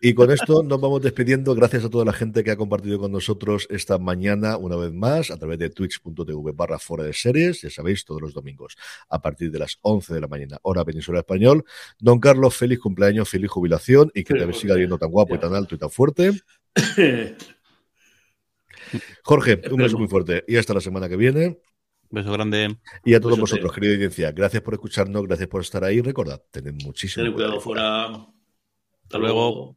[0.00, 1.54] Y con esto nos vamos despidiendo.
[1.54, 5.30] Gracias a toda la gente que ha compartido con nosotros esta mañana, una vez más,
[5.30, 7.62] a través de twitch.tv barra fuera de series.
[7.62, 8.76] Ya sabéis, todos los domingos
[9.08, 11.64] a partir de las 11 de la mañana, hora península español.
[11.98, 15.54] Don Carlos, feliz cumpleaños, feliz jubilación y que te siga viendo tan guapo y tan
[15.54, 16.32] alto y tan fuerte.
[19.24, 21.58] Jorge, un beso muy fuerte y hasta la semana que viene.
[22.12, 22.76] Beso grande.
[23.04, 26.00] Y a todos vosotros, querida audiencia, gracias por escucharnos, gracias por estar ahí.
[26.02, 27.60] Recordad, tened muchísimo Ten cuidado cuidado.
[27.60, 28.04] fuera.
[29.04, 29.74] Hasta luego.